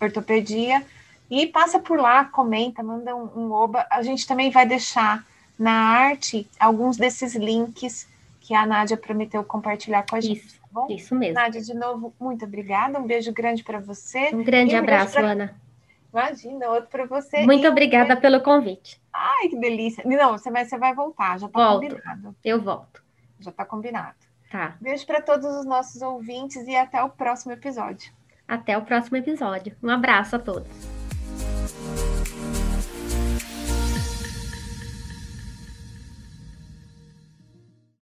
Ortopedia, 0.00 0.86
e 1.28 1.48
passa 1.48 1.80
por 1.80 1.98
lá, 1.98 2.24
comenta, 2.24 2.82
manda 2.82 3.14
um, 3.16 3.28
um 3.36 3.52
oba. 3.52 3.84
A 3.90 4.00
gente 4.02 4.26
também 4.26 4.50
vai 4.50 4.64
deixar 4.64 5.26
na 5.58 5.72
arte 5.72 6.48
alguns 6.58 6.96
desses 6.96 7.34
links 7.34 8.06
que 8.50 8.54
a 8.54 8.66
Nádia 8.66 8.96
prometeu 8.96 9.44
compartilhar 9.44 10.04
com 10.10 10.16
a 10.16 10.20
gente. 10.20 10.44
Isso, 10.44 10.60
tá 10.60 10.66
bom? 10.72 10.88
isso 10.90 11.14
mesmo. 11.14 11.34
Nádia, 11.34 11.60
de 11.60 11.72
novo, 11.72 12.12
muito 12.18 12.44
obrigada. 12.44 12.98
Um 12.98 13.06
beijo 13.06 13.32
grande 13.32 13.62
para 13.62 13.78
você. 13.78 14.34
Um 14.34 14.42
grande 14.42 14.74
um 14.74 14.78
abraço, 14.80 15.12
pra... 15.12 15.30
Ana. 15.30 15.54
Imagina, 16.12 16.68
outro 16.70 16.88
para 16.90 17.06
você. 17.06 17.46
Muito 17.46 17.68
obrigada 17.68 18.16
pelo 18.16 18.40
convite. 18.40 19.00
Ai, 19.12 19.46
que 19.46 19.56
delícia. 19.56 20.02
Não, 20.04 20.32
você 20.36 20.50
vai, 20.50 20.64
você 20.64 20.76
vai 20.76 20.92
voltar, 20.92 21.38
já 21.38 21.46
está 21.46 21.68
combinado. 21.74 22.34
Eu 22.44 22.60
volto. 22.60 23.00
Já 23.38 23.50
está 23.50 23.64
combinado. 23.64 24.16
Tá. 24.50 24.76
Beijo 24.80 25.06
para 25.06 25.22
todos 25.22 25.46
os 25.46 25.64
nossos 25.64 26.02
ouvintes 26.02 26.66
e 26.66 26.74
até 26.74 27.00
o 27.04 27.08
próximo 27.08 27.52
episódio. 27.52 28.12
Até 28.48 28.76
o 28.76 28.82
próximo 28.82 29.16
episódio. 29.16 29.76
Um 29.80 29.90
abraço 29.90 30.34
a 30.34 30.38
todos. 30.40 32.09